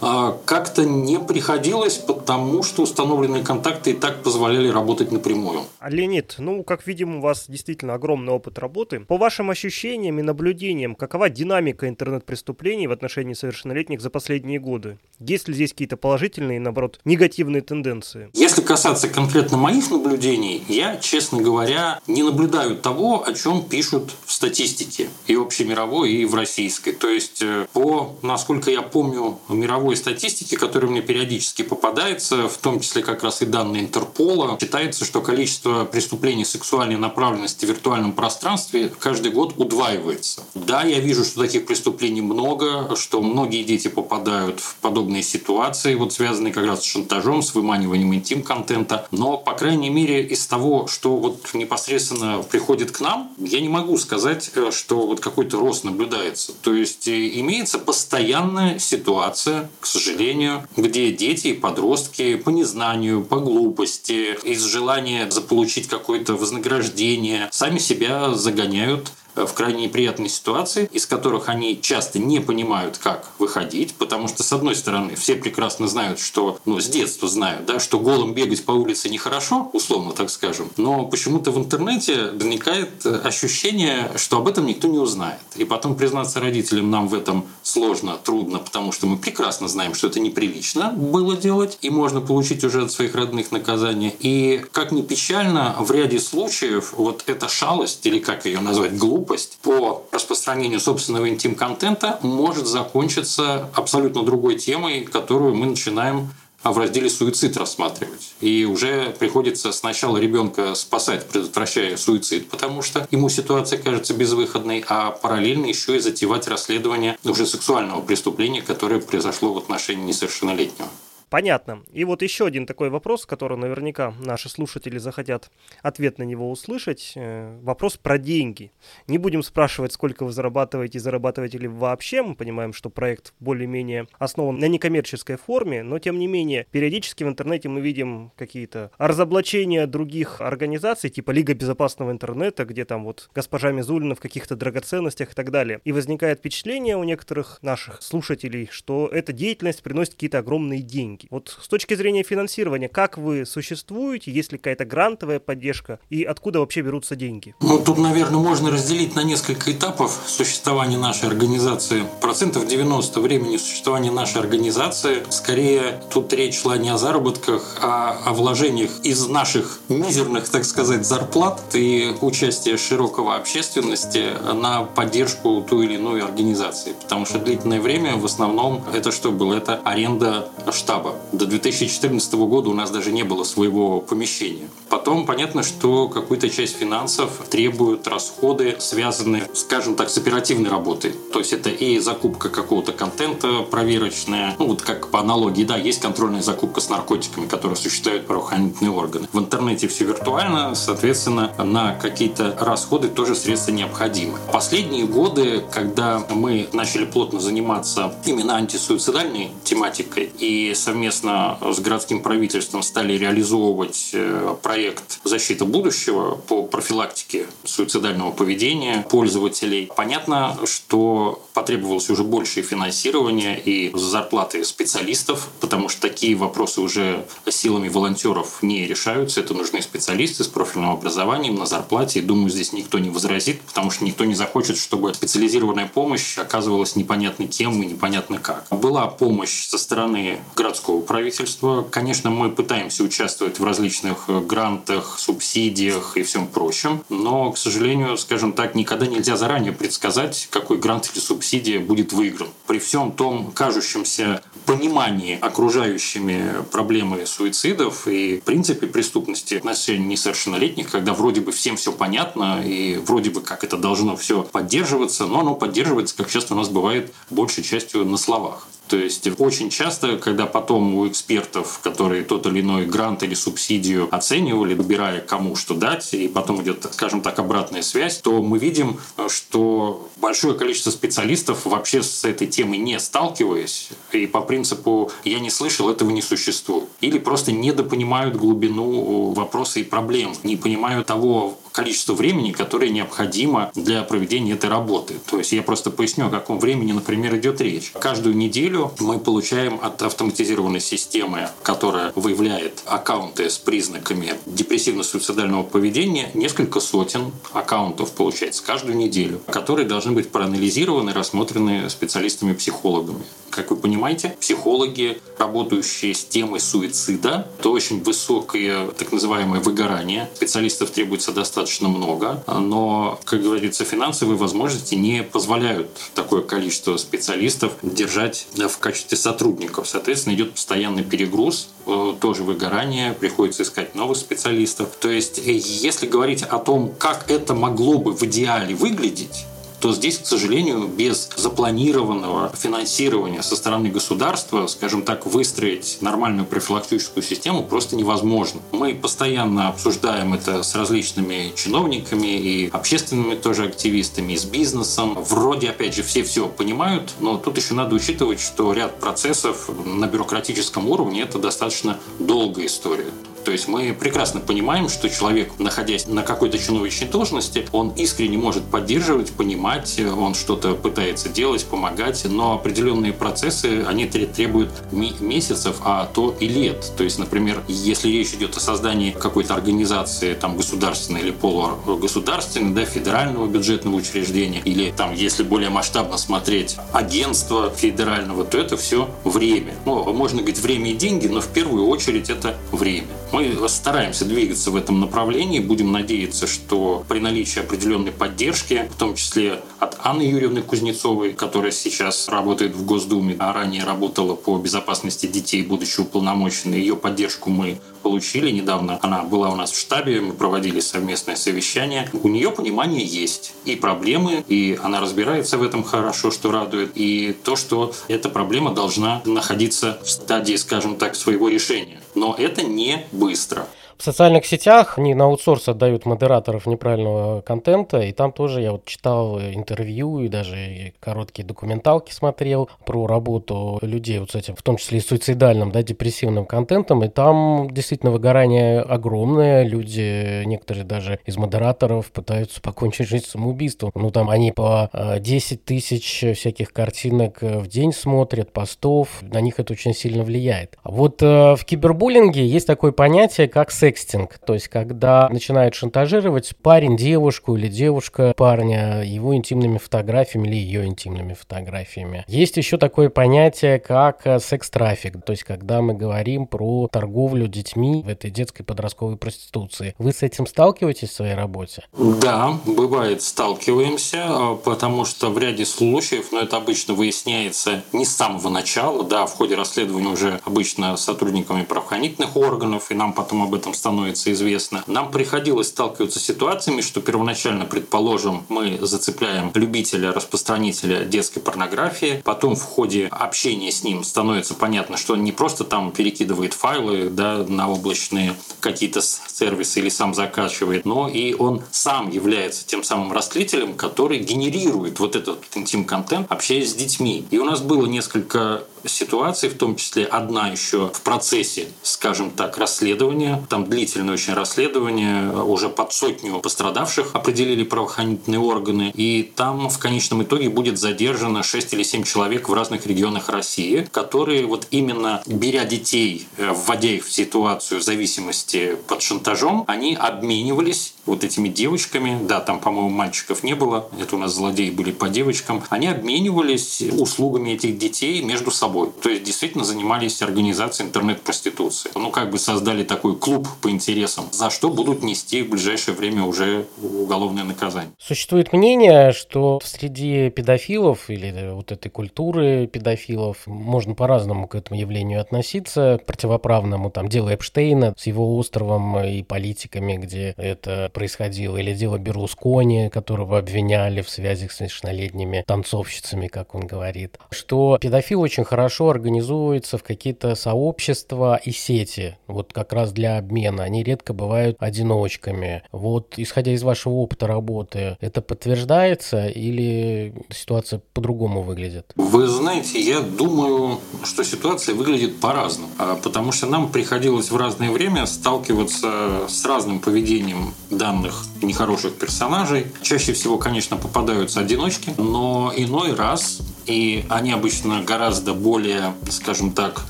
А, 0.00 0.36
как-то 0.44 0.84
не 0.84 1.18
приходилось, 1.18 1.96
потому 1.96 2.62
что 2.62 2.82
установленные 2.82 3.42
контакты 3.42 3.90
и 3.90 3.94
так 3.94 4.22
позволяли 4.22 4.68
работать 4.68 5.12
напрямую. 5.12 5.62
Леонид, 5.86 6.36
ну, 6.38 6.62
как 6.62 6.86
видим, 6.86 7.16
у 7.16 7.20
вас 7.20 7.46
действительно 7.48 7.94
огромный 7.94 8.32
опыт 8.32 8.58
работы. 8.58 9.00
По 9.00 9.16
вашим 9.16 9.50
ощущениям 9.50 10.18
и 10.18 10.22
наблюдениям, 10.22 10.94
какова 10.94 11.28
динамика 11.28 11.88
интернет-преступлений 11.88 12.86
в 12.86 12.92
отношении 12.92 13.34
совершеннолетних 13.34 14.00
за 14.00 14.10
последние 14.10 14.58
годы? 14.58 14.98
Есть 15.18 15.48
ли 15.48 15.54
здесь 15.54 15.72
какие-то 15.72 15.96
положительные, 15.96 16.60
наоборот, 16.60 17.00
негативные 17.04 17.62
тенденции? 17.62 18.30
Если 18.32 18.62
касаться 18.62 19.08
конкретно 19.08 19.56
моих 19.56 19.90
наблюдений, 19.90 20.62
я, 20.68 20.96
честно 20.96 21.40
говоря, 21.40 22.00
не 22.06 22.22
наблюдаю 22.22 22.76
того, 22.76 23.24
о 23.26 23.34
чем 23.34 23.64
пишут 23.64 24.12
в 24.24 24.32
статистике 24.32 25.08
и 25.26 25.34
общемировой, 25.34 26.12
и 26.12 26.24
в 26.24 26.34
российской. 26.34 26.92
То 26.92 27.08
есть, 27.08 27.42
э, 27.42 27.66
по, 27.72 28.16
насколько 28.22 28.70
я 28.70 28.82
помню, 28.90 29.38
мировой 29.48 29.96
статистике, 29.96 30.56
которая 30.56 30.90
мне 30.90 31.02
периодически 31.02 31.62
попадается, 31.62 32.48
в 32.48 32.58
том 32.58 32.80
числе 32.80 33.02
как 33.02 33.22
раз 33.22 33.42
и 33.42 33.46
данные 33.46 33.82
Интерпола, 33.82 34.58
считается, 34.60 35.04
что 35.04 35.20
количество 35.20 35.84
преступлений 35.84 36.44
сексуальной 36.44 36.96
направленности 36.96 37.64
в 37.64 37.68
виртуальном 37.68 38.12
пространстве 38.12 38.92
каждый 38.98 39.32
год 39.32 39.54
удваивается. 39.56 40.42
Да, 40.54 40.82
я 40.82 40.98
вижу, 41.00 41.24
что 41.24 41.40
таких 41.40 41.66
преступлений 41.66 42.20
много, 42.20 42.96
что 42.96 43.22
многие 43.22 43.62
дети 43.62 43.88
попадают 43.88 44.60
в 44.60 44.76
подобные 44.76 45.22
ситуации, 45.22 45.94
вот 45.94 46.12
связанные 46.12 46.52
как 46.52 46.66
раз 46.66 46.80
с 46.80 46.84
шантажом, 46.84 47.42
с 47.42 47.54
выманиванием 47.54 48.14
интим-контента. 48.14 49.06
Но, 49.10 49.38
по 49.38 49.52
крайней 49.52 49.90
мере, 49.90 50.26
из 50.26 50.46
того, 50.46 50.86
что 50.86 51.16
вот 51.16 51.54
непосредственно 51.54 52.42
приходит 52.42 52.90
к 52.90 53.00
нам, 53.00 53.32
я 53.38 53.60
не 53.60 53.68
могу 53.68 53.96
сказать, 53.96 54.50
э, 54.54 54.70
что 54.72 55.06
вот 55.06 55.20
какой-то 55.20 55.58
рост 55.58 55.84
наблюдается. 55.84 56.52
То 56.62 56.74
есть 56.74 57.06
э, 57.08 57.28
имеется 57.40 57.78
постоянная 57.78 58.78
ситуация, 58.80 59.70
к 59.80 59.86
сожалению, 59.86 60.66
где 60.76 61.12
дети 61.12 61.48
и 61.48 61.52
подростки 61.52 62.36
по 62.36 62.50
незнанию, 62.50 63.22
по 63.22 63.38
глупости, 63.38 64.36
из 64.42 64.62
желания 64.64 65.30
заполучить 65.30 65.88
какое-то 65.88 66.34
вознаграждение, 66.34 67.48
сами 67.52 67.78
себя 67.78 68.34
загоняют 68.34 69.12
в 69.34 69.52
крайне 69.54 69.84
неприятные 69.84 70.28
ситуации, 70.28 70.88
из 70.92 71.06
которых 71.06 71.48
они 71.48 71.80
часто 71.80 72.18
не 72.18 72.40
понимают, 72.40 72.98
как 72.98 73.28
выходить, 73.38 73.94
потому 73.94 74.28
что, 74.28 74.42
с 74.42 74.52
одной 74.52 74.74
стороны, 74.74 75.14
все 75.16 75.34
прекрасно 75.34 75.88
знают, 75.88 76.18
что, 76.18 76.58
ну, 76.64 76.80
с 76.80 76.86
детства 76.86 77.28
знают, 77.28 77.66
да, 77.66 77.80
что 77.80 77.98
голым 77.98 78.34
бегать 78.34 78.64
по 78.64 78.72
улице 78.72 79.08
нехорошо, 79.08 79.70
условно 79.72 80.12
так 80.12 80.30
скажем, 80.30 80.70
но 80.76 81.06
почему-то 81.06 81.50
в 81.50 81.58
интернете 81.58 82.30
возникает 82.32 83.06
э, 83.06 83.20
ощущение, 83.24 84.10
что 84.16 84.38
об 84.38 84.48
этом 84.48 84.66
никто 84.66 84.88
не 84.88 84.98
узнает. 84.98 85.40
И 85.56 85.64
потом 85.64 85.96
признаться 85.96 86.40
родителям 86.40 86.90
нам 86.90 87.08
в 87.08 87.14
этом 87.14 87.46
сложно, 87.62 88.18
трудно, 88.22 88.58
потому 88.58 88.92
что 88.92 89.06
мы 89.06 89.16
прекрасно 89.16 89.68
знаем, 89.68 89.94
что 89.94 90.08
это 90.08 90.20
неприлично 90.20 90.90
было 90.90 91.36
делать, 91.36 91.78
и 91.80 91.90
можно 91.90 92.20
получить 92.20 92.64
уже 92.64 92.82
от 92.82 92.92
своих 92.92 93.14
родных 93.14 93.52
наказания. 93.52 94.12
И, 94.20 94.64
как 94.72 94.92
ни 94.92 95.02
печально, 95.02 95.76
в 95.78 95.90
ряде 95.90 96.20
случаев 96.20 96.92
вот 96.96 97.24
эта 97.26 97.48
шалость, 97.48 98.04
или 98.06 98.18
как 98.18 98.46
ее 98.46 98.60
назвать, 98.60 98.96
глупость, 98.96 99.29
глупость 99.30 99.58
по 99.62 100.08
распространению 100.10 100.80
собственного 100.80 101.28
интим-контента 101.28 102.18
может 102.22 102.66
закончиться 102.66 103.70
абсолютно 103.74 104.24
другой 104.24 104.56
темой, 104.56 105.02
которую 105.02 105.54
мы 105.54 105.66
начинаем 105.66 106.30
в 106.64 106.76
разделе 106.76 107.08
суицид 107.08 107.56
рассматривать. 107.56 108.34
И 108.40 108.64
уже 108.64 109.14
приходится 109.18 109.70
сначала 109.72 110.18
ребенка 110.18 110.74
спасать, 110.74 111.26
предотвращая 111.28 111.96
суицид, 111.96 112.50
потому 112.50 112.82
что 112.82 113.06
ему 113.12 113.28
ситуация 113.28 113.78
кажется 113.78 114.14
безвыходной, 114.14 114.84
а 114.88 115.12
параллельно 115.12 115.66
еще 115.66 115.96
и 115.96 116.00
затевать 116.00 116.48
расследование 116.48 117.16
уже 117.24 117.46
сексуального 117.46 118.02
преступления, 118.02 118.62
которое 118.62 119.00
произошло 119.00 119.54
в 119.54 119.58
отношении 119.58 120.06
несовершеннолетнего. 120.06 120.90
Понятно. 121.30 121.84
И 121.92 122.02
вот 122.02 122.22
еще 122.22 122.46
один 122.46 122.66
такой 122.66 122.90
вопрос, 122.90 123.24
который 123.24 123.56
наверняка 123.56 124.12
наши 124.18 124.48
слушатели 124.48 124.98
захотят 124.98 125.52
ответ 125.80 126.18
на 126.18 126.24
него 126.24 126.50
услышать. 126.50 127.12
Э, 127.14 127.56
вопрос 127.62 127.96
про 127.96 128.18
деньги. 128.18 128.72
Не 129.06 129.16
будем 129.16 129.44
спрашивать, 129.44 129.92
сколько 129.92 130.24
вы 130.24 130.32
зарабатываете, 130.32 130.98
зарабатываете 130.98 131.58
ли 131.58 131.68
вообще. 131.68 132.22
Мы 132.22 132.34
понимаем, 132.34 132.72
что 132.72 132.90
проект 132.90 133.32
более-менее 133.38 134.08
основан 134.18 134.58
на 134.58 134.64
некоммерческой 134.64 135.36
форме, 135.36 135.84
но 135.84 136.00
тем 136.00 136.18
не 136.18 136.26
менее, 136.26 136.66
периодически 136.72 137.22
в 137.22 137.28
интернете 137.28 137.68
мы 137.68 137.80
видим 137.80 138.32
какие-то 138.36 138.90
разоблачения 138.98 139.86
других 139.86 140.40
организаций, 140.40 141.10
типа 141.10 141.30
Лига 141.30 141.54
безопасного 141.54 142.10
интернета, 142.10 142.64
где 142.64 142.84
там 142.84 143.04
вот 143.04 143.30
госпожа 143.32 143.70
Мизулина 143.70 144.16
в 144.16 144.20
каких-то 144.20 144.56
драгоценностях 144.56 145.30
и 145.30 145.34
так 145.34 145.52
далее. 145.52 145.80
И 145.84 145.92
возникает 145.92 146.40
впечатление 146.40 146.96
у 146.96 147.04
некоторых 147.04 147.62
наших 147.62 148.02
слушателей, 148.02 148.68
что 148.72 149.08
эта 149.12 149.32
деятельность 149.32 149.84
приносит 149.84 150.14
какие-то 150.14 150.38
огромные 150.38 150.82
деньги 150.82 151.19
деньги. 151.20 151.28
Вот 151.30 151.56
с 151.60 151.68
точки 151.68 151.94
зрения 151.94 152.22
финансирования, 152.22 152.88
как 152.88 153.18
вы 153.18 153.44
существуете, 153.46 154.30
есть 154.30 154.52
ли 154.52 154.58
какая-то 154.58 154.84
грантовая 154.84 155.40
поддержка 155.40 155.98
и 156.08 156.24
откуда 156.24 156.60
вообще 156.60 156.80
берутся 156.80 157.16
деньги? 157.16 157.54
Ну, 157.60 157.78
тут, 157.78 157.98
наверное, 157.98 158.40
можно 158.40 158.70
разделить 158.70 159.14
на 159.14 159.22
несколько 159.22 159.72
этапов 159.72 160.18
существования 160.26 160.98
нашей 160.98 161.28
организации. 161.28 162.04
Процентов 162.20 162.66
90 162.66 163.20
времени 163.20 163.56
существования 163.56 164.10
нашей 164.10 164.40
организации, 164.40 165.22
скорее, 165.30 166.02
тут 166.12 166.32
речь 166.32 166.60
шла 166.60 166.76
не 166.78 166.90
о 166.90 166.98
заработках, 166.98 167.78
а 167.82 168.18
о 168.24 168.32
вложениях 168.32 168.90
из 169.04 169.26
наших 169.26 169.80
мизерных, 169.88 170.48
так 170.48 170.64
сказать, 170.64 171.04
зарплат 171.04 171.60
и 171.74 172.14
участия 172.20 172.76
широкого 172.76 173.36
общественности 173.36 174.30
на 174.52 174.82
поддержку 174.82 175.62
той 175.68 175.86
или 175.86 175.96
иной 175.96 176.22
организации. 176.22 176.94
Потому 177.02 177.26
что 177.26 177.38
длительное 177.38 177.80
время 177.80 178.16
в 178.16 178.24
основном 178.24 178.84
это 178.92 179.12
что 179.12 179.30
было? 179.30 179.54
Это 179.54 179.80
аренда 179.84 180.48
штаба. 180.70 181.09
До 181.32 181.46
2014 181.46 182.34
года 182.34 182.70
у 182.70 182.74
нас 182.74 182.90
даже 182.90 183.12
не 183.12 183.22
было 183.22 183.44
своего 183.44 184.00
помещения. 184.00 184.68
Потом 184.88 185.26
понятно, 185.26 185.62
что 185.62 186.08
какую-то 186.08 186.48
часть 186.50 186.76
финансов 186.76 187.30
требуют 187.50 188.06
расходы, 188.06 188.76
связанные, 188.78 189.48
скажем 189.54 189.94
так, 189.94 190.10
с 190.10 190.18
оперативной 190.18 190.70
работой. 190.70 191.14
То 191.32 191.38
есть 191.38 191.52
это 191.52 191.70
и 191.70 191.98
закупка 191.98 192.48
какого-то 192.48 192.92
контента 192.92 193.62
проверочная, 193.62 194.54
ну 194.58 194.66
вот 194.66 194.82
как 194.82 195.10
по 195.10 195.20
аналогии, 195.20 195.64
да, 195.64 195.76
есть 195.76 196.00
контрольная 196.00 196.42
закупка 196.42 196.80
с 196.80 196.88
наркотиками, 196.88 197.46
которые 197.46 197.74
осуществляют 197.74 198.26
правоохранительные 198.26 198.92
органы. 198.92 199.28
В 199.32 199.38
интернете 199.38 199.88
все 199.88 200.04
виртуально, 200.04 200.74
соответственно, 200.74 201.52
на 201.58 201.94
какие-то 201.94 202.56
расходы 202.60 203.08
тоже 203.08 203.34
средства 203.34 203.72
необходимы. 203.72 204.38
Последние 204.52 205.06
годы, 205.06 205.64
когда 205.72 206.24
мы 206.30 206.68
начали 206.72 207.04
плотно 207.04 207.40
заниматься 207.40 208.14
именно 208.24 208.56
антисуицидальной 208.56 209.50
тематикой 209.64 210.30
и 210.38 210.72
совместно 210.74 210.99
с 211.08 211.80
городским 211.80 212.22
правительством 212.22 212.82
стали 212.82 213.14
реализовывать 213.14 214.10
э, 214.12 214.54
проект 214.62 215.20
«Защита 215.24 215.64
будущего» 215.64 216.34
по 216.34 216.62
профилактике 216.62 217.46
суицидального 217.64 218.30
поведения 218.30 219.06
пользователей, 219.08 219.90
понятно, 219.96 220.56
что 220.64 221.42
потребовалось 221.54 222.10
уже 222.10 222.24
большее 222.24 222.64
финансирование 222.64 223.60
и 223.60 223.90
зарплаты 223.94 224.64
специалистов, 224.64 225.48
потому 225.60 225.88
что 225.88 226.02
такие 226.02 226.34
вопросы 226.34 226.80
уже 226.80 227.26
силами 227.48 227.88
волонтеров 227.88 228.62
не 228.62 228.86
решаются. 228.86 229.40
Это 229.40 229.54
нужны 229.54 229.82
специалисты 229.82 230.44
с 230.44 230.48
профильным 230.48 230.90
образованием 230.90 231.56
на 231.56 231.66
зарплате. 231.66 232.20
И 232.20 232.22
думаю, 232.22 232.50
здесь 232.50 232.72
никто 232.72 232.98
не 232.98 233.10
возразит, 233.10 233.60
потому 233.62 233.90
что 233.90 234.04
никто 234.04 234.24
не 234.24 234.34
захочет, 234.34 234.76
чтобы 234.76 235.12
специализированная 235.14 235.86
помощь 235.86 236.38
оказывалась 236.38 236.96
непонятно 236.96 237.46
кем 237.46 237.82
и 237.82 237.86
непонятно 237.86 238.38
как. 238.38 238.66
Была 238.70 239.06
помощь 239.06 239.68
со 239.68 239.78
стороны 239.78 240.40
городского 240.56 240.89
правительства. 240.98 241.86
Конечно, 241.88 242.30
мы 242.30 242.50
пытаемся 242.50 243.04
участвовать 243.04 243.60
в 243.60 243.64
различных 243.64 244.28
грантах, 244.46 245.18
субсидиях 245.18 246.16
и 246.16 246.22
всем 246.22 246.46
прочем, 246.46 247.02
но, 247.08 247.52
к 247.52 247.58
сожалению, 247.58 248.16
скажем 248.16 248.52
так, 248.52 248.74
никогда 248.74 249.06
нельзя 249.06 249.36
заранее 249.36 249.72
предсказать, 249.72 250.48
какой 250.50 250.78
грант 250.78 251.10
или 251.12 251.20
субсидия 251.20 251.78
будет 251.78 252.12
выигран. 252.12 252.48
При 252.66 252.78
всем 252.78 253.12
том 253.12 253.52
кажущемся 253.52 254.42
понимании 254.66 255.38
окружающими 255.40 256.64
проблемы 256.70 257.26
суицидов 257.26 258.08
и, 258.08 258.40
в 258.40 258.44
принципе, 258.44 258.86
преступности 258.86 259.54
в 259.54 259.58
отношении 259.58 260.08
несовершеннолетних, 260.08 260.90
когда 260.90 261.14
вроде 261.14 261.40
бы 261.40 261.52
всем 261.52 261.76
все 261.76 261.92
понятно 261.92 262.62
и 262.64 262.96
вроде 262.96 263.30
бы 263.30 263.40
как 263.40 263.64
это 263.64 263.76
должно 263.76 264.16
все 264.16 264.42
поддерживаться, 264.42 265.26
но 265.26 265.40
оно 265.40 265.54
поддерживается, 265.54 266.16
как 266.16 266.30
часто 266.30 266.54
у 266.54 266.56
нас 266.56 266.68
бывает, 266.68 267.12
большей 267.30 267.62
частью 267.62 268.04
на 268.04 268.16
словах. 268.16 268.66
То 268.90 268.96
есть 268.96 269.28
очень 269.38 269.70
часто, 269.70 270.18
когда 270.18 270.46
потом 270.46 270.96
у 270.96 271.06
экспертов, 271.06 271.78
которые 271.80 272.24
тот 272.24 272.46
или 272.46 272.60
иной 272.60 272.86
грант 272.86 273.22
или 273.22 273.34
субсидию 273.34 274.08
оценивали, 274.10 274.74
выбирая 274.74 275.20
кому 275.20 275.54
что 275.54 275.74
дать, 275.74 276.12
и 276.12 276.26
потом 276.26 276.60
идет, 276.62 276.88
скажем 276.90 277.20
так, 277.20 277.38
обратная 277.38 277.82
связь, 277.82 278.18
то 278.18 278.42
мы 278.42 278.58
видим, 278.58 278.98
что 279.28 280.10
большое 280.16 280.54
количество 280.54 280.90
специалистов 280.90 281.66
вообще 281.66 282.02
с 282.02 282.24
этой 282.24 282.48
темой 282.48 282.78
не 282.78 282.98
сталкиваясь, 282.98 283.90
и 284.10 284.26
по 284.26 284.40
принципу 284.40 285.12
«я 285.22 285.38
не 285.38 285.50
слышал, 285.50 285.88
этого 285.88 286.10
не 286.10 286.20
существует». 286.20 286.88
Или 287.00 287.20
просто 287.20 287.52
недопонимают 287.52 288.34
глубину 288.34 289.30
вопроса 289.30 289.78
и 289.78 289.84
проблем, 289.84 290.32
не 290.42 290.56
понимают 290.56 291.06
того 291.06 291.59
количество 291.72 292.14
времени, 292.14 292.52
которое 292.52 292.90
необходимо 292.90 293.70
для 293.74 294.02
проведения 294.02 294.52
этой 294.52 294.70
работы. 294.70 295.14
То 295.30 295.38
есть 295.38 295.52
я 295.52 295.62
просто 295.62 295.90
поясню, 295.90 296.26
о 296.26 296.30
каком 296.30 296.58
времени, 296.58 296.92
например, 296.92 297.36
идет 297.36 297.60
речь. 297.60 297.92
Каждую 297.92 298.36
неделю 298.36 298.92
мы 298.98 299.18
получаем 299.18 299.78
от 299.82 300.02
автоматизированной 300.02 300.80
системы, 300.80 301.48
которая 301.62 302.12
выявляет 302.14 302.82
аккаунты 302.86 303.48
с 303.48 303.58
признаками 303.58 304.34
депрессивно-суицидального 304.46 305.64
поведения, 305.64 306.30
несколько 306.34 306.80
сотен 306.80 307.32
аккаунтов 307.52 308.12
получается 308.12 308.62
каждую 308.64 308.96
неделю, 308.96 309.40
которые 309.46 309.86
должны 309.86 310.12
быть 310.12 310.30
проанализированы 310.30 311.12
рассмотрены 311.12 311.88
специалистами-психологами. 311.88 313.24
Как 313.50 313.70
вы 313.70 313.76
понимаете, 313.76 314.36
психологи, 314.40 315.20
работающие 315.38 316.14
с 316.14 316.24
темой 316.24 316.60
суицида, 316.60 317.48
то 317.62 317.72
очень 317.72 318.02
высокое 318.02 318.88
так 318.88 319.12
называемое 319.12 319.60
выгорание. 319.60 320.30
Специалистов 320.34 320.90
требуется 320.90 321.32
достаточно 321.32 321.88
много, 321.88 322.42
но, 322.46 323.20
как 323.24 323.42
говорится, 323.42 323.84
финансовые 323.84 324.36
возможности 324.36 324.94
не 324.94 325.22
позволяют 325.22 325.88
такое 326.14 326.42
количество 326.42 326.96
специалистов 326.96 327.72
держать 327.82 328.46
в 328.54 328.78
качестве 328.78 329.16
сотрудников. 329.16 329.88
Соответственно, 329.88 330.34
идет 330.34 330.52
постоянный 330.52 331.02
перегруз, 331.02 331.68
э, 331.86 332.14
тоже 332.20 332.44
выгорание, 332.44 333.12
приходится 333.12 333.62
искать 333.62 333.94
новых 333.94 334.16
специалистов. 334.16 334.90
То 335.00 335.10
есть, 335.10 335.38
э, 335.38 335.52
если 335.52 336.06
говорить 336.06 336.42
о 336.42 336.58
том, 336.58 336.94
как 336.98 337.30
это 337.30 337.54
могло 337.54 337.98
бы 337.98 338.12
в 338.12 338.22
идеале 338.22 338.74
выглядеть, 338.74 339.46
то 339.80 339.92
здесь, 339.92 340.18
к 340.18 340.26
сожалению, 340.26 340.86
без 340.86 341.30
запланированного 341.36 342.52
финансирования 342.56 343.42
со 343.42 343.56
стороны 343.56 343.88
государства, 343.88 344.66
скажем 344.66 345.02
так, 345.02 345.26
выстроить 345.26 345.98
нормальную 346.00 346.46
профилактическую 346.46 347.22
систему 347.22 347.64
просто 347.64 347.96
невозможно. 347.96 348.60
Мы 348.72 348.94
постоянно 348.94 349.68
обсуждаем 349.68 350.34
это 350.34 350.62
с 350.62 350.74
различными 350.74 351.52
чиновниками 351.56 352.28
и 352.28 352.68
общественными 352.70 353.34
тоже 353.34 353.64
активистами, 353.64 354.34
и 354.34 354.36
с 354.36 354.44
бизнесом. 354.44 355.14
Вроде, 355.14 355.70
опять 355.70 355.94
же, 355.94 356.02
все 356.02 356.22
все 356.22 356.46
понимают, 356.48 357.14
но 357.20 357.38
тут 357.38 357.56
еще 357.56 357.74
надо 357.74 357.94
учитывать, 357.94 358.40
что 358.40 358.72
ряд 358.72 359.00
процессов 359.00 359.70
на 359.84 360.06
бюрократическом 360.06 360.88
уровне 360.88 361.22
это 361.22 361.38
достаточно 361.38 361.98
долгая 362.18 362.66
история. 362.66 363.10
То 363.44 363.52
есть 363.52 363.68
мы 363.68 363.94
прекрасно 363.98 364.40
понимаем, 364.40 364.88
что 364.88 365.08
человек, 365.08 365.58
находясь 365.58 366.06
на 366.06 366.22
какой-то 366.22 366.58
чиновничной 366.58 367.08
должности, 367.08 367.66
он 367.72 367.90
искренне 367.90 368.38
может 368.38 368.64
поддерживать, 368.64 369.32
понимать, 369.32 370.00
он 370.00 370.34
что-то 370.34 370.74
пытается 370.74 371.28
делать, 371.28 371.64
помогать, 371.64 372.24
но 372.24 372.54
определенные 372.54 373.12
процессы, 373.12 373.84
они 373.86 374.06
требуют 374.06 374.70
месяцев, 374.92 375.76
а 375.82 376.06
то 376.06 376.34
и 376.38 376.48
лет. 376.48 376.92
То 376.96 377.04
есть, 377.04 377.18
например, 377.18 377.62
если 377.68 378.08
речь 378.08 378.34
идет 378.34 378.56
о 378.56 378.60
создании 378.60 379.10
какой-то 379.10 379.54
организации 379.54 380.34
там, 380.34 380.56
государственной 380.56 381.20
или 381.20 381.30
полугосударственной, 381.30 382.74
да, 382.74 382.84
федерального 382.84 383.46
бюджетного 383.46 383.96
учреждения, 383.96 384.60
или 384.64 384.90
там, 384.90 385.14
если 385.14 385.42
более 385.42 385.70
масштабно 385.70 386.18
смотреть, 386.18 386.76
агентства 386.92 387.70
федерального, 387.70 388.44
то 388.44 388.58
это 388.58 388.76
все 388.76 389.08
время. 389.24 389.74
Ну, 389.86 390.12
можно 390.12 390.38
говорить 390.38 390.58
время 390.58 390.90
и 390.90 390.94
деньги, 390.94 391.26
но 391.26 391.40
в 391.40 391.48
первую 391.48 391.86
очередь 391.86 392.30
это 392.30 392.56
время. 392.72 393.08
Мы 393.32 393.68
стараемся 393.68 394.24
двигаться 394.24 394.72
в 394.72 394.76
этом 394.76 394.98
направлении, 394.98 395.60
будем 395.60 395.92
надеяться, 395.92 396.48
что 396.48 397.04
при 397.08 397.20
наличии 397.20 397.60
определенной 397.60 398.10
поддержки, 398.10 398.90
в 398.92 398.98
том 398.98 399.14
числе 399.14 399.60
от 399.78 399.96
Анны 400.02 400.22
Юрьевны 400.22 400.62
Кузнецовой, 400.62 401.32
которая 401.32 401.70
сейчас 401.70 402.28
работает 402.28 402.74
в 402.74 402.84
Госдуме, 402.84 403.36
а 403.38 403.52
ранее 403.52 403.84
работала 403.84 404.34
по 404.34 404.58
безопасности 404.58 405.26
детей, 405.26 405.62
будучи 405.62 406.00
уполномоченной, 406.00 406.80
ее 406.80 406.96
поддержку 406.96 407.50
мы 407.50 407.78
получили 408.02 408.50
недавно. 408.50 408.98
Она 409.02 409.22
была 409.22 409.50
у 409.50 409.56
нас 409.56 409.70
в 409.70 409.78
штабе, 409.78 410.20
мы 410.20 410.32
проводили 410.32 410.80
совместное 410.80 411.36
совещание. 411.36 412.10
У 412.12 412.28
нее 412.28 412.50
понимание 412.50 413.04
есть 413.04 413.52
и 413.64 413.76
проблемы, 413.76 414.44
и 414.48 414.76
она 414.82 415.00
разбирается 415.00 415.56
в 415.56 415.62
этом 415.62 415.84
хорошо, 415.84 416.32
что 416.32 416.50
радует, 416.50 416.92
и 416.96 417.36
то, 417.44 417.54
что 417.54 417.94
эта 418.08 418.28
проблема 418.28 418.74
должна 418.74 419.22
находиться 419.24 420.00
в 420.02 420.10
стадии, 420.10 420.56
скажем 420.56 420.96
так, 420.96 421.14
своего 421.14 421.48
решения. 421.48 422.00
Но 422.14 422.34
это 422.36 422.62
не 422.62 423.06
быстро. 423.12 423.68
В 424.00 424.02
социальных 424.02 424.46
сетях 424.46 424.96
они 424.96 425.12
на 425.12 425.26
аутсорс 425.26 425.68
отдают 425.68 426.06
модераторов 426.06 426.64
неправильного 426.64 427.42
контента, 427.42 428.00
и 428.00 428.12
там 428.12 428.32
тоже 428.32 428.62
я 428.62 428.72
вот 428.72 428.86
читал 428.86 429.38
интервью 429.38 430.20
и 430.20 430.28
даже 430.28 430.94
короткие 431.00 431.44
документалки 431.44 432.10
смотрел 432.10 432.70
про 432.86 433.06
работу 433.06 433.78
людей 433.82 434.18
вот 434.18 434.30
с 434.30 434.36
этим, 434.36 434.56
в 434.56 434.62
том 434.62 434.78
числе 434.78 435.00
и 435.00 435.02
суицидальным, 435.02 435.70
да, 435.70 435.82
депрессивным 435.82 436.46
контентом, 436.46 437.04
и 437.04 437.08
там 437.08 437.68
действительно 437.70 438.10
выгорание 438.10 438.80
огромное, 438.80 439.64
люди, 439.64 440.44
некоторые 440.46 440.84
даже 440.84 441.20
из 441.26 441.36
модераторов 441.36 442.10
пытаются 442.10 442.62
покончить 442.62 443.06
жизнь 443.06 443.26
самоубийством. 443.26 443.90
Ну, 443.94 444.10
там 444.10 444.30
они 444.30 444.52
по 444.52 444.88
10 444.94 445.52
э, 445.52 445.56
тысяч 445.62 446.24
всяких 446.38 446.72
картинок 446.72 447.42
в 447.42 447.66
день 447.66 447.92
смотрят, 447.92 448.50
постов, 448.50 449.20
на 449.20 449.42
них 449.42 449.60
это 449.60 449.74
очень 449.74 449.92
сильно 449.92 450.22
влияет. 450.22 450.78
Вот 450.84 451.22
э, 451.22 451.54
в 451.54 451.62
кибербуллинге 451.66 452.46
есть 452.46 452.66
такое 452.66 452.92
понятие, 452.92 453.46
как 453.46 453.70
секс 453.70 453.89
секстинг, 453.90 454.38
то 454.38 454.54
есть 454.54 454.68
когда 454.68 455.28
начинают 455.28 455.74
шантажировать 455.74 456.54
парень 456.62 456.96
девушку 456.96 457.56
или 457.56 457.68
девушка 457.68 458.32
парня 458.36 459.02
его 459.02 459.34
интимными 459.34 459.78
фотографиями 459.78 460.48
или 460.48 460.56
ее 460.56 460.86
интимными 460.86 461.34
фотографиями. 461.34 462.24
Есть 462.28 462.56
еще 462.56 462.78
такое 462.78 463.10
понятие, 463.10 463.78
как 463.80 464.26
э, 464.26 464.38
секс-трафик, 464.38 465.22
то 465.24 465.32
есть 465.32 465.44
когда 465.44 465.82
мы 465.82 465.94
говорим 465.94 466.46
про 466.46 466.88
торговлю 466.88 467.48
детьми 467.48 468.02
в 468.04 468.08
этой 468.08 468.30
детской 468.30 468.62
подростковой 468.62 469.16
проституции. 469.16 469.94
Вы 469.98 470.12
с 470.12 470.22
этим 470.22 470.46
сталкиваетесь 470.46 471.10
в 471.10 471.14
своей 471.14 471.34
работе? 471.34 471.84
Да, 471.96 472.58
бывает, 472.64 473.22
сталкиваемся, 473.22 474.26
э, 474.28 474.56
потому 474.64 475.04
что 475.04 475.30
в 475.30 475.38
ряде 475.38 475.64
случаев, 475.64 476.32
но 476.32 476.40
это 476.40 476.56
обычно 476.56 476.94
выясняется 476.94 477.82
не 477.92 478.04
с 478.04 478.14
самого 478.14 478.48
начала, 478.48 479.02
да, 479.02 479.26
в 479.26 479.32
ходе 479.34 479.56
расследования 479.56 480.08
уже 480.08 480.40
обычно 480.44 480.96
сотрудниками 480.96 481.64
правоохранительных 481.64 482.36
органов, 482.36 482.90
и 482.90 482.94
нам 482.94 483.12
потом 483.12 483.42
об 483.42 483.54
этом 483.54 483.74
становится 483.80 484.30
известно, 484.32 484.84
нам 484.86 485.10
приходилось 485.10 485.68
сталкиваться 485.68 486.20
с 486.20 486.22
ситуациями, 486.22 486.82
что 486.82 487.00
первоначально, 487.00 487.64
предположим, 487.64 488.44
мы 488.50 488.78
зацепляем 488.82 489.50
любителя, 489.54 490.12
распространителя 490.12 491.04
детской 491.04 491.40
порнографии, 491.40 492.20
потом 492.22 492.56
в 492.56 492.62
ходе 492.62 493.06
общения 493.06 493.72
с 493.72 493.82
ним 493.82 494.04
становится 494.04 494.54
понятно, 494.54 494.98
что 494.98 495.14
он 495.14 495.24
не 495.24 495.32
просто 495.32 495.64
там 495.64 495.92
перекидывает 495.92 496.52
файлы 496.52 497.08
да, 497.08 497.38
на 497.48 497.70
облачные 497.70 498.34
какие-то 498.60 499.00
сервисы 499.00 499.80
или 499.80 499.88
сам 499.88 500.12
закачивает, 500.12 500.84
но 500.84 501.08
и 501.08 501.32
он 501.32 501.62
сам 501.70 502.10
является 502.10 502.66
тем 502.66 502.84
самым 502.84 503.12
растлителем, 503.12 503.72
который 503.72 504.18
генерирует 504.18 505.00
вот 505.00 505.16
этот 505.16 505.38
интим-контент, 505.54 506.26
общаясь 506.30 506.72
с 506.72 506.74
детьми. 506.74 507.24
И 507.30 507.38
у 507.38 507.44
нас 507.44 507.62
было 507.62 507.86
несколько 507.86 508.64
ситуаций, 508.86 509.48
в 509.48 509.56
том 509.56 509.76
числе 509.76 510.04
одна 510.04 510.48
еще 510.48 510.88
в 510.88 511.00
процессе, 511.02 511.68
скажем 511.82 512.30
так, 512.30 512.58
расследования. 512.58 513.42
Там 513.48 513.66
длительное 513.66 514.14
очень 514.14 514.34
расследование, 514.34 515.30
уже 515.32 515.68
под 515.68 515.92
сотню 515.92 516.40
пострадавших 516.40 517.14
определили 517.14 517.64
правоохранительные 517.64 518.40
органы. 518.40 518.92
И 518.94 519.32
там 519.34 519.68
в 519.68 519.78
конечном 519.78 520.22
итоге 520.22 520.48
будет 520.48 520.78
задержано 520.78 521.42
6 521.42 521.74
или 521.74 521.82
7 521.82 522.04
человек 522.04 522.48
в 522.48 522.54
разных 522.54 522.86
регионах 522.86 523.28
России, 523.28 523.88
которые 523.92 524.46
вот 524.46 524.66
именно 524.70 525.22
беря 525.26 525.64
детей, 525.64 526.26
э, 526.36 526.52
вводя 526.52 526.90
их 526.90 527.06
в 527.06 527.12
ситуацию 527.12 527.80
зависимости 527.80 528.76
под 528.86 529.02
шантажом, 529.02 529.64
они 529.66 529.94
обменивались 529.94 530.94
вот 531.06 531.24
этими 531.24 531.48
девочками, 531.48 532.18
да, 532.26 532.40
там, 532.40 532.60
по-моему, 532.60 532.90
мальчиков 532.90 533.42
не 533.42 533.54
было, 533.54 533.88
это 533.98 534.16
у 534.16 534.18
нас 534.18 534.34
злодеи 534.34 534.70
были 534.70 534.92
по 534.92 535.08
девочкам, 535.08 535.62
они 535.68 535.88
обменивались 535.88 536.82
услугами 536.92 537.50
этих 537.50 537.78
детей 537.78 538.22
между 538.22 538.50
собой. 538.50 538.69
То 539.02 539.08
есть 539.08 539.24
действительно 539.24 539.64
занимались 539.64 540.22
организацией 540.22 540.88
интернет-проституции. 540.88 541.90
Ну, 541.94 542.10
как 542.10 542.30
бы 542.30 542.38
создали 542.38 542.84
такой 542.84 543.16
клуб 543.16 543.48
по 543.60 543.70
интересам, 543.70 544.26
за 544.32 544.50
что 544.50 544.70
будут 544.70 545.02
нести 545.02 545.42
в 545.42 545.50
ближайшее 545.50 545.94
время 545.94 546.24
уже 546.24 546.66
уголовное 546.82 547.44
наказание. 547.44 547.92
Существует 547.98 548.52
мнение, 548.52 549.12
что 549.12 549.60
среди 549.64 550.30
педофилов 550.30 551.10
или 551.10 551.50
вот 551.52 551.72
этой 551.72 551.88
культуры 551.88 552.66
педофилов 552.66 553.46
можно 553.46 553.94
по-разному 553.94 554.46
к 554.46 554.54
этому 554.54 554.78
явлению 554.80 555.20
относиться, 555.20 556.00
противоправному, 556.06 556.90
там, 556.90 557.08
дело 557.08 557.34
Эпштейна 557.34 557.94
с 557.96 558.06
его 558.06 558.36
островом 558.36 558.98
и 559.00 559.22
политиками, 559.22 559.96
где 559.96 560.34
это 560.36 560.90
происходило, 560.92 561.56
или 561.56 561.72
дело 561.74 561.98
Берлускони, 561.98 562.88
которого 562.90 563.38
обвиняли 563.38 564.02
в 564.02 564.10
связи 564.10 564.48
с 564.48 564.56
совершеннолетними 564.56 565.44
танцовщицами, 565.46 566.28
как 566.28 566.54
он 566.54 566.66
говорит, 566.66 567.18
что 567.30 567.78
педофил 567.80 568.20
очень 568.20 568.44
хорошо 568.44 568.59
организуется 568.90 569.78
в 569.78 569.82
какие-то 569.82 570.34
сообщества 570.34 571.40
и 571.42 571.50
сети, 571.50 572.18
вот 572.26 572.52
как 572.52 572.72
раз 572.72 572.92
для 572.92 573.18
обмена. 573.18 573.62
Они 573.62 573.82
редко 573.82 574.12
бывают 574.12 574.56
одиночками. 574.60 575.62
Вот, 575.72 576.14
исходя 576.16 576.52
из 576.52 576.62
вашего 576.62 576.94
опыта 576.94 577.26
работы, 577.26 577.96
это 578.00 578.20
подтверждается 578.20 579.26
или 579.26 580.14
ситуация 580.30 580.80
по-другому 580.92 581.42
выглядит? 581.42 581.92
Вы 581.96 582.26
знаете, 582.26 582.80
я 582.80 583.00
думаю, 583.00 583.78
что 584.04 584.24
ситуация 584.24 584.74
выглядит 584.74 585.20
по-разному, 585.20 585.70
а, 585.78 585.96
потому 585.96 586.32
что 586.32 586.46
нам 586.46 586.70
приходилось 586.70 587.30
в 587.30 587.36
разное 587.36 587.70
время 587.70 588.06
сталкиваться 588.06 589.28
с 589.28 589.44
разным 589.44 589.80
поведением 589.80 590.54
данных 590.70 591.24
нехороших 591.42 591.94
персонажей. 591.94 592.66
Чаще 592.82 593.12
всего, 593.12 593.38
конечно, 593.38 593.76
попадаются 593.76 594.40
одиночки, 594.40 594.92
но 594.98 595.52
иной 595.56 595.94
раз 595.94 596.40
и 596.66 597.04
они 597.08 597.32
обычно 597.32 597.82
гораздо 597.82 598.34
более, 598.34 598.94
скажем 599.08 599.52
так, 599.52 599.84